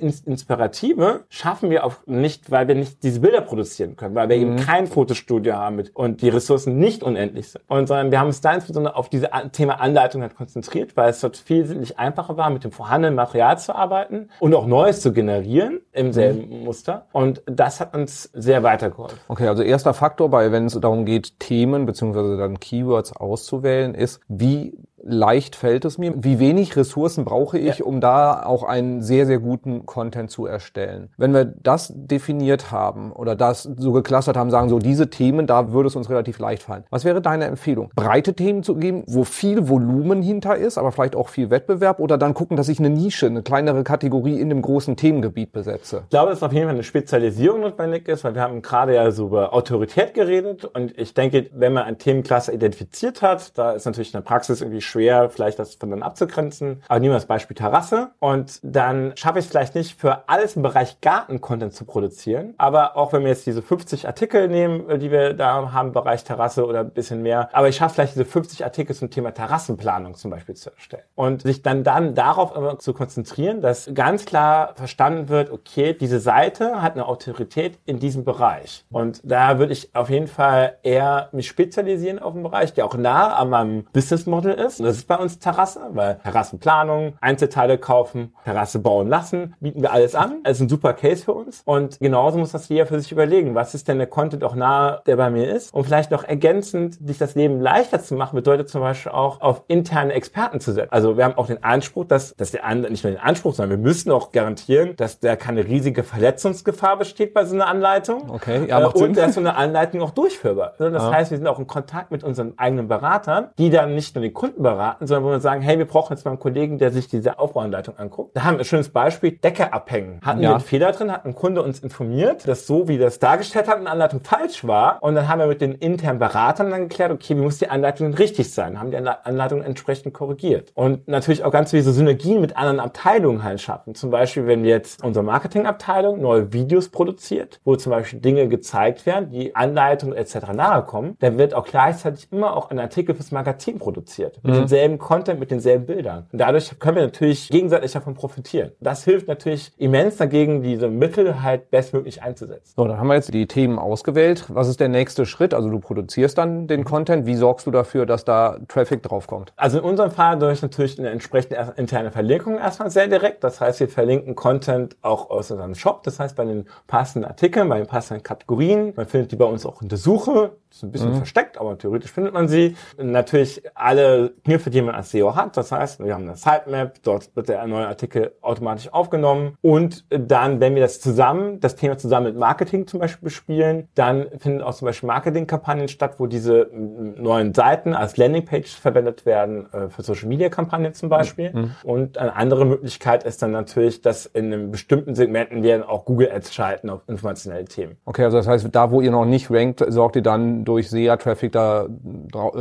Inspirative 0.00 1.24
schaffen 1.28 1.70
wir 1.70 1.84
auch 1.84 1.94
nicht, 2.06 2.50
weil 2.50 2.68
wir 2.68 2.74
nicht 2.74 3.02
diese 3.02 3.20
Bilder 3.20 3.40
produzieren 3.40 3.96
können, 3.96 4.14
weil 4.14 4.28
wir 4.28 4.36
mhm. 4.36 4.42
eben 4.42 4.56
kein 4.56 4.86
Fotostudio 4.86 5.54
haben 5.54 5.76
mit, 5.76 5.94
und 5.94 6.22
die 6.22 6.28
Ressourcen 6.28 6.78
nicht 6.78 7.02
unendlich 7.02 7.50
sind. 7.50 7.62
Und 7.68 7.86
sondern 7.88 8.10
wir 8.10 8.20
haben 8.20 8.28
uns 8.28 8.40
da 8.40 8.54
insbesondere 8.54 8.96
auf 8.96 9.08
diese 9.08 9.30
Thema 9.52 9.80
Anleitung 9.80 10.22
halt 10.22 10.36
konzentriert, 10.36 10.96
weil 10.96 11.10
es 11.10 11.20
dort 11.20 11.36
viel 11.36 11.84
einfacher 11.96 12.36
war, 12.36 12.50
mit 12.50 12.64
dem 12.64 12.72
vorhandenen 12.72 13.14
Material 13.14 13.58
zu 13.58 13.74
arbeiten 13.74 14.28
und 14.38 14.54
auch 14.54 14.66
Neues 14.66 15.00
zu 15.00 15.12
generieren 15.12 15.80
im 15.92 16.12
selben 16.12 16.60
mhm. 16.60 16.64
Muster. 16.64 17.06
Und 17.12 17.42
das 17.46 17.80
hat 17.80 17.94
uns 17.94 18.30
sehr 18.32 18.62
weitergeholfen. 18.62 19.18
Okay, 19.28 19.48
also 19.48 19.62
erster 19.62 19.94
Faktor 19.94 20.30
bei, 20.30 20.52
wenn 20.52 20.66
es 20.66 20.78
darum 20.78 21.04
geht, 21.04 21.40
Themen 21.40 21.86
beziehungsweise 21.86 22.36
dann 22.36 22.60
Keywords 22.60 23.16
auszuwählen, 23.40 23.94
ist, 23.94 24.20
wie 24.28 24.74
leicht 25.02 25.56
fällt 25.56 25.84
es 25.84 25.98
mir? 25.98 26.12
Wie 26.16 26.38
wenig 26.38 26.76
Ressourcen 26.76 27.24
brauche 27.24 27.58
ich, 27.58 27.78
ja. 27.78 27.84
um 27.84 28.00
da 28.00 28.42
auch 28.42 28.62
einen 28.62 29.02
sehr, 29.02 29.26
sehr 29.26 29.38
guten 29.38 29.86
Content 29.86 30.30
zu 30.30 30.46
erstellen? 30.46 31.10
Wenn 31.16 31.32
wir 31.32 31.44
das 31.44 31.92
definiert 31.94 32.70
haben 32.70 33.12
oder 33.12 33.36
das 33.36 33.62
so 33.62 33.92
geklustert 33.92 34.36
haben, 34.36 34.50
sagen 34.50 34.68
so, 34.68 34.78
diese 34.78 35.10
Themen, 35.10 35.46
da 35.46 35.72
würde 35.72 35.88
es 35.88 35.96
uns 35.96 36.10
relativ 36.10 36.38
leicht 36.38 36.62
fallen. 36.62 36.84
Was 36.90 37.04
wäre 37.04 37.20
deine 37.20 37.46
Empfehlung? 37.46 37.90
Breite 37.94 38.34
Themen 38.34 38.62
zu 38.62 38.74
geben, 38.76 39.04
wo 39.06 39.24
viel 39.24 39.68
Volumen 39.68 40.22
hinter 40.22 40.56
ist, 40.56 40.78
aber 40.78 40.92
vielleicht 40.92 41.16
auch 41.16 41.28
viel 41.28 41.50
Wettbewerb 41.50 42.00
oder 42.00 42.18
dann 42.18 42.34
gucken, 42.34 42.56
dass 42.56 42.68
ich 42.68 42.78
eine 42.78 42.90
Nische, 42.90 43.26
eine 43.26 43.42
kleinere 43.42 43.84
Kategorie 43.84 44.40
in 44.40 44.48
dem 44.48 44.62
großen 44.62 44.96
Themengebiet 44.96 45.52
besetze? 45.52 46.02
Ich 46.04 46.10
glaube, 46.10 46.30
dass 46.30 46.42
auf 46.42 46.52
jeden 46.52 46.66
Fall 46.66 46.74
eine 46.74 46.84
Spezialisierung 46.84 47.60
notwendig 47.60 48.08
ist, 48.08 48.24
weil 48.24 48.34
wir 48.34 48.42
haben 48.42 48.62
gerade 48.62 48.94
ja 48.94 49.10
so 49.10 49.26
über 49.26 49.52
Autorität 49.54 50.14
geredet 50.14 50.64
und 50.64 50.98
ich 50.98 51.14
denke, 51.14 51.50
wenn 51.54 51.72
man 51.72 51.84
ein 51.84 51.98
Themenklasse 51.98 52.52
identifiziert 52.52 53.22
hat, 53.22 53.56
da 53.56 53.72
ist 53.72 53.86
natürlich 53.86 54.12
in 54.12 54.18
der 54.18 54.24
Praxis 54.24 54.60
irgendwie 54.60 54.80
schwer, 54.90 55.30
vielleicht 55.30 55.58
das 55.58 55.76
von 55.76 55.90
dann 55.90 56.02
abzugrenzen. 56.02 56.82
Aber 56.88 57.00
nehmen 57.00 57.12
wir 57.12 57.16
das 57.16 57.26
Beispiel 57.26 57.56
Terrasse. 57.56 58.10
Und 58.18 58.60
dann 58.62 59.12
schaffe 59.16 59.38
ich 59.38 59.46
es 59.46 59.50
vielleicht 59.50 59.74
nicht, 59.74 59.98
für 59.98 60.28
alles 60.28 60.56
im 60.56 60.62
Bereich 60.62 61.00
Garten-Content 61.00 61.72
zu 61.72 61.84
produzieren. 61.84 62.54
Aber 62.58 62.96
auch 62.96 63.12
wenn 63.12 63.22
wir 63.22 63.28
jetzt 63.28 63.46
diese 63.46 63.62
50 63.62 64.06
Artikel 64.06 64.48
nehmen, 64.48 64.88
äh, 64.88 64.98
die 64.98 65.10
wir 65.10 65.34
da 65.34 65.72
haben 65.72 65.88
im 65.88 65.92
Bereich 65.92 66.24
Terrasse 66.24 66.66
oder 66.66 66.80
ein 66.80 66.90
bisschen 66.90 67.22
mehr, 67.22 67.48
aber 67.52 67.68
ich 67.68 67.76
schaffe 67.76 67.94
vielleicht 67.94 68.14
diese 68.14 68.24
50 68.24 68.64
Artikel 68.64 68.94
zum 68.94 69.10
Thema 69.10 69.32
Terrassenplanung 69.32 70.14
zum 70.14 70.30
Beispiel 70.30 70.54
zu 70.54 70.70
erstellen. 70.70 71.04
Und 71.14 71.42
sich 71.42 71.62
dann, 71.62 71.84
dann 71.84 72.14
darauf 72.14 72.78
zu 72.78 72.92
konzentrieren, 72.92 73.60
dass 73.60 73.90
ganz 73.94 74.24
klar 74.24 74.74
verstanden 74.74 75.28
wird, 75.28 75.50
okay, 75.50 75.94
diese 75.94 76.20
Seite 76.20 76.82
hat 76.82 76.94
eine 76.94 77.06
Autorität 77.06 77.78
in 77.86 77.98
diesem 77.98 78.24
Bereich. 78.24 78.84
Und 78.90 79.20
da 79.24 79.58
würde 79.58 79.72
ich 79.72 79.94
auf 79.94 80.10
jeden 80.10 80.26
Fall 80.26 80.78
eher 80.82 81.28
mich 81.32 81.48
spezialisieren 81.48 82.18
auf 82.18 82.34
einen 82.34 82.42
Bereich, 82.42 82.72
der 82.74 82.86
auch 82.86 82.96
nah 82.96 83.34
an 83.34 83.50
meinem 83.50 83.86
Business 83.92 84.26
Model 84.26 84.52
ist 84.52 84.79
und 84.80 84.86
das 84.86 84.96
ist 84.96 85.06
bei 85.06 85.16
uns 85.16 85.38
Terrasse, 85.38 85.80
weil 85.92 86.16
Terrassenplanung, 86.22 87.14
Einzelteile 87.20 87.76
kaufen, 87.76 88.34
Terrasse 88.44 88.78
bauen 88.78 89.08
lassen, 89.08 89.54
bieten 89.60 89.82
wir 89.82 89.92
alles 89.92 90.14
an. 90.14 90.40
Das 90.42 90.56
ist 90.56 90.62
ein 90.62 90.68
super 90.70 90.94
Case 90.94 91.22
für 91.22 91.34
uns. 91.34 91.60
Und 91.66 92.00
genauso 92.00 92.38
muss 92.38 92.52
das 92.52 92.68
jeder 92.70 92.86
für 92.86 92.98
sich 92.98 93.12
überlegen, 93.12 93.54
was 93.54 93.74
ist 93.74 93.88
denn 93.88 93.98
der 93.98 94.06
Content 94.06 94.42
auch 94.42 94.54
nah, 94.54 95.02
der 95.06 95.16
bei 95.16 95.28
mir 95.28 95.54
ist. 95.54 95.74
Und 95.74 95.84
vielleicht 95.84 96.10
noch 96.10 96.24
ergänzend, 96.24 96.98
sich 97.06 97.18
das 97.18 97.34
Leben 97.34 97.60
leichter 97.60 98.00
zu 98.00 98.14
machen, 98.14 98.36
bedeutet 98.36 98.70
zum 98.70 98.80
Beispiel 98.80 99.12
auch 99.12 99.42
auf 99.42 99.64
interne 99.68 100.14
Experten 100.14 100.60
zu 100.60 100.72
setzen. 100.72 100.92
Also 100.92 101.18
wir 101.18 101.24
haben 101.24 101.36
auch 101.36 101.46
den 101.46 101.62
Anspruch, 101.62 102.06
dass, 102.06 102.34
dass 102.36 102.50
der 102.50 102.74
nicht 102.74 103.04
nur 103.04 103.12
den 103.12 103.20
Anspruch, 103.20 103.54
sondern 103.54 103.78
wir 103.78 103.84
müssen 103.84 104.10
auch 104.10 104.32
garantieren, 104.32 104.96
dass 104.96 105.20
da 105.20 105.36
keine 105.36 105.66
riesige 105.66 106.04
Verletzungsgefahr 106.04 106.96
besteht 106.96 107.34
bei 107.34 107.44
so 107.44 107.54
einer 107.54 107.66
Anleitung. 107.66 108.30
Okay, 108.30 108.66
ja, 108.66 108.80
macht 108.80 108.96
äh, 108.96 109.00
Und 109.00 109.14
Sinn. 109.14 109.24
dass 109.24 109.34
so 109.34 109.40
eine 109.40 109.56
Anleitung 109.56 110.00
auch 110.00 110.12
durchführbar 110.12 110.72
ist. 110.72 110.80
Das 110.80 111.02
ja. 111.02 111.12
heißt, 111.12 111.30
wir 111.30 111.38
sind 111.38 111.46
auch 111.46 111.58
in 111.58 111.66
Kontakt 111.66 112.10
mit 112.10 112.24
unseren 112.24 112.58
eigenen 112.58 112.88
Beratern, 112.88 113.50
die 113.58 113.68
dann 113.70 113.94
nicht 113.94 114.14
nur 114.14 114.22
den 114.22 114.32
Kunden 114.32 114.62
beraten, 114.70 115.06
sondern 115.06 115.24
wo 115.24 115.30
wir 115.30 115.40
sagen, 115.40 115.62
hey, 115.62 115.78
wir 115.78 115.86
brauchen 115.86 116.12
jetzt 116.12 116.24
mal 116.24 116.32
einen 116.32 116.40
Kollegen, 116.40 116.78
der 116.78 116.90
sich 116.90 117.08
diese 117.08 117.38
Aufbauanleitung 117.38 117.98
anguckt. 117.98 118.36
Da 118.36 118.44
haben 118.44 118.54
wir 118.54 118.60
ein 118.60 118.64
schönes 118.64 118.90
Beispiel, 118.90 119.32
Decke 119.32 119.72
abhängen. 119.72 120.20
Hatten 120.22 120.40
ja. 120.40 120.50
wir 120.50 120.54
einen 120.56 120.64
Fehler 120.64 120.92
drin, 120.92 121.12
hat 121.12 121.24
ein 121.24 121.34
Kunde 121.34 121.62
uns 121.62 121.80
informiert, 121.80 122.46
dass 122.46 122.66
so, 122.66 122.88
wie 122.88 122.98
das 122.98 123.18
dargestellt 123.18 123.68
hat, 123.68 123.78
eine 123.78 123.90
Anleitung 123.90 124.20
falsch 124.22 124.66
war. 124.66 125.02
Und 125.02 125.14
dann 125.14 125.28
haben 125.28 125.38
wir 125.38 125.46
mit 125.46 125.60
den 125.60 125.72
internen 125.72 126.18
Beratern 126.18 126.70
dann 126.70 126.88
geklärt, 126.88 127.10
okay, 127.12 127.36
wie 127.36 127.40
muss 127.40 127.58
die 127.58 127.68
Anleitung 127.68 128.12
richtig 128.14 128.52
sein? 128.52 128.78
Haben 128.78 128.90
die 128.90 128.96
Anleitung 128.96 129.62
entsprechend 129.62 130.14
korrigiert. 130.14 130.72
Und 130.74 131.08
natürlich 131.08 131.44
auch 131.44 131.50
ganz 131.50 131.70
viele 131.70 131.82
so 131.82 131.92
Synergien 131.92 132.40
mit 132.40 132.56
anderen 132.56 132.80
Abteilungen 132.80 133.42
halt 133.42 133.60
schaffen. 133.60 133.94
Zum 133.94 134.10
Beispiel, 134.10 134.46
wenn 134.46 134.62
wir 134.62 134.70
jetzt 134.70 135.02
unsere 135.02 135.24
Marketingabteilung 135.24 136.20
neue 136.20 136.52
Videos 136.52 136.88
produziert, 136.88 137.60
wo 137.64 137.76
zum 137.76 137.90
Beispiel 137.90 138.20
Dinge 138.20 138.48
gezeigt 138.48 139.06
werden, 139.06 139.30
die 139.30 139.54
Anleitungen 139.54 140.16
etc. 140.16 140.52
nahe 140.54 140.82
kommen, 140.82 141.16
dann 141.20 141.38
wird 141.38 141.54
auch 141.54 141.64
gleichzeitig 141.64 142.28
immer 142.30 142.56
auch 142.56 142.70
ein 142.70 142.78
Artikel 142.78 143.14
fürs 143.14 143.32
Magazin 143.32 143.78
produziert. 143.78 144.40
Mit 144.42 144.54
mhm. 144.54 144.59
Demselben 144.60 144.98
Content, 144.98 145.40
mit 145.40 145.50
denselben 145.50 145.86
Bildern. 145.86 146.26
Und 146.32 146.40
dadurch 146.40 146.78
können 146.78 146.96
wir 146.96 147.02
natürlich 147.04 147.48
gegenseitig 147.48 147.92
davon 147.92 148.14
profitieren. 148.14 148.72
Das 148.80 149.04
hilft 149.04 149.28
natürlich 149.28 149.72
immens 149.78 150.16
dagegen, 150.16 150.62
diese 150.62 150.88
Mittel 150.88 151.42
halt 151.42 151.70
bestmöglich 151.70 152.22
einzusetzen. 152.22 152.72
So, 152.76 152.84
dann 152.84 152.98
haben 152.98 153.08
wir 153.08 153.14
jetzt 153.14 153.32
die 153.32 153.46
Themen 153.46 153.78
ausgewählt. 153.78 154.44
Was 154.48 154.68
ist 154.68 154.80
der 154.80 154.88
nächste 154.88 155.26
Schritt? 155.26 155.54
Also 155.54 155.68
du 155.70 155.80
produzierst 155.80 156.38
dann 156.38 156.66
den 156.66 156.84
Content. 156.84 157.26
Wie 157.26 157.34
sorgst 157.34 157.66
du 157.66 157.70
dafür, 157.70 158.06
dass 158.06 158.24
da 158.24 158.58
Traffic 158.68 159.02
draufkommt? 159.02 159.52
Also 159.56 159.78
in 159.78 159.84
unserem 159.84 160.10
Fall 160.10 160.38
durch 160.38 160.62
natürlich 160.62 160.98
eine 160.98 161.10
entsprechende 161.10 161.74
interne 161.76 162.10
Verlinkung 162.10 162.58
erstmal 162.58 162.90
sehr 162.90 163.08
direkt. 163.08 163.44
Das 163.44 163.60
heißt, 163.60 163.80
wir 163.80 163.88
verlinken 163.88 164.34
Content 164.34 164.96
auch 165.02 165.30
aus 165.30 165.50
unserem 165.50 165.74
Shop. 165.74 166.02
Das 166.02 166.20
heißt, 166.20 166.36
bei 166.36 166.44
den 166.44 166.66
passenden 166.86 167.28
Artikeln, 167.28 167.68
bei 167.68 167.78
den 167.78 167.86
passenden 167.86 168.22
Kategorien. 168.22 168.92
Man 168.96 169.06
findet 169.06 169.32
die 169.32 169.36
bei 169.36 169.44
uns 169.44 169.66
auch 169.66 169.82
in 169.82 169.88
der 169.88 169.98
Suche. 169.98 170.52
Das 170.70 170.78
ist 170.78 170.82
ein 170.84 170.92
bisschen 170.92 171.10
mhm. 171.10 171.16
versteckt, 171.16 171.58
aber 171.58 171.76
theoretisch 171.76 172.12
findet 172.12 172.32
man 172.32 172.46
sie. 172.46 172.76
Natürlich 172.96 173.62
alle 173.74 174.32
Kniffe, 174.44 174.70
die 174.70 174.80
man 174.82 174.94
als 174.94 175.10
SEO 175.10 175.34
hat. 175.34 175.56
Das 175.56 175.72
heißt, 175.72 176.02
wir 176.04 176.14
haben 176.14 176.28
eine 176.28 176.36
Sitemap, 176.36 177.02
dort 177.02 177.34
wird 177.34 177.48
der 177.48 177.66
neue 177.66 177.88
Artikel 177.88 178.32
automatisch 178.40 178.92
aufgenommen. 178.92 179.56
Und 179.62 180.04
dann, 180.08 180.60
wenn 180.60 180.76
wir 180.76 180.82
das 180.82 181.00
zusammen, 181.00 181.58
das 181.58 181.74
Thema 181.74 181.98
zusammen 181.98 182.26
mit 182.26 182.36
Marketing 182.36 182.86
zum 182.86 183.00
Beispiel 183.00 183.24
bespielen, 183.24 183.88
dann 183.96 184.26
finden 184.38 184.62
auch 184.62 184.74
zum 184.74 184.86
Beispiel 184.86 185.08
Marketingkampagnen 185.08 185.88
statt, 185.88 186.14
wo 186.18 186.28
diese 186.28 186.70
neuen 186.72 187.52
Seiten 187.52 187.92
als 187.92 188.16
Landingpage 188.16 188.70
verwendet 188.70 189.26
werden 189.26 189.72
äh, 189.72 189.88
für 189.88 190.02
Social 190.02 190.28
Media 190.28 190.50
Kampagnen 190.50 190.94
zum 190.94 191.08
Beispiel. 191.08 191.52
Mhm. 191.52 191.70
Und 191.82 192.16
eine 192.16 192.36
andere 192.36 192.64
Möglichkeit 192.64 193.24
ist 193.24 193.42
dann 193.42 193.50
natürlich, 193.50 194.02
dass 194.02 194.26
in 194.26 194.46
einem 194.46 194.70
bestimmten 194.70 195.16
Segmenten 195.16 195.64
wir 195.64 195.78
dann 195.78 195.88
auch 195.88 196.04
Google 196.04 196.30
Ads 196.30 196.54
schalten 196.54 196.90
auf 196.90 197.00
informationelle 197.08 197.64
Themen. 197.64 197.96
Okay, 198.04 198.22
also 198.22 198.36
das 198.36 198.46
heißt, 198.46 198.68
da 198.70 198.92
wo 198.92 199.00
ihr 199.00 199.10
noch 199.10 199.24
nicht 199.24 199.50
rankt, 199.50 199.84
sorgt 199.88 200.14
ihr 200.14 200.22
dann 200.22 200.59
durch 200.64 200.90
SEA-Traffic 200.90 201.52
da, 201.52 201.86